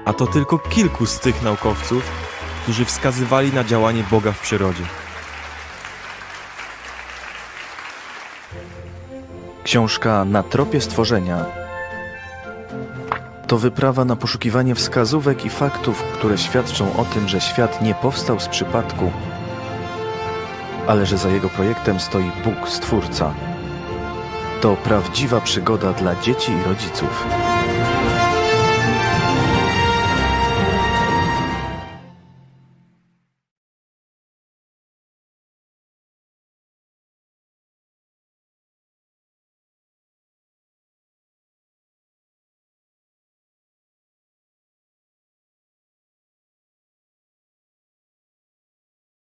A 0.05 0.13
to 0.13 0.27
tylko 0.27 0.59
kilku 0.59 1.05
z 1.05 1.19
tych 1.19 1.43
naukowców, 1.43 2.11
którzy 2.63 2.85
wskazywali 2.85 3.53
na 3.53 3.63
działanie 3.63 4.03
Boga 4.11 4.31
w 4.31 4.41
przyrodzie. 4.41 4.83
Książka 9.69 10.25
Na 10.25 10.43
tropie 10.43 10.81
stworzenia 10.81 11.45
to 13.47 13.57
wyprawa 13.57 14.05
na 14.05 14.15
poszukiwanie 14.15 14.75
wskazówek 14.75 15.45
i 15.45 15.49
faktów, 15.49 16.03
które 16.03 16.37
świadczą 16.37 16.97
o 16.97 17.05
tym, 17.05 17.27
że 17.27 17.41
świat 17.41 17.81
nie 17.81 17.95
powstał 17.95 18.39
z 18.39 18.47
przypadku, 18.47 19.11
ale 20.87 21.05
że 21.05 21.17
za 21.17 21.29
jego 21.29 21.49
projektem 21.49 21.99
stoi 21.99 22.31
Bóg 22.43 22.69
Stwórca. 22.69 23.33
To 24.61 24.75
prawdziwa 24.75 25.41
przygoda 25.41 25.93
dla 25.93 26.21
dzieci 26.21 26.51
i 26.51 26.63
rodziców. 26.63 27.25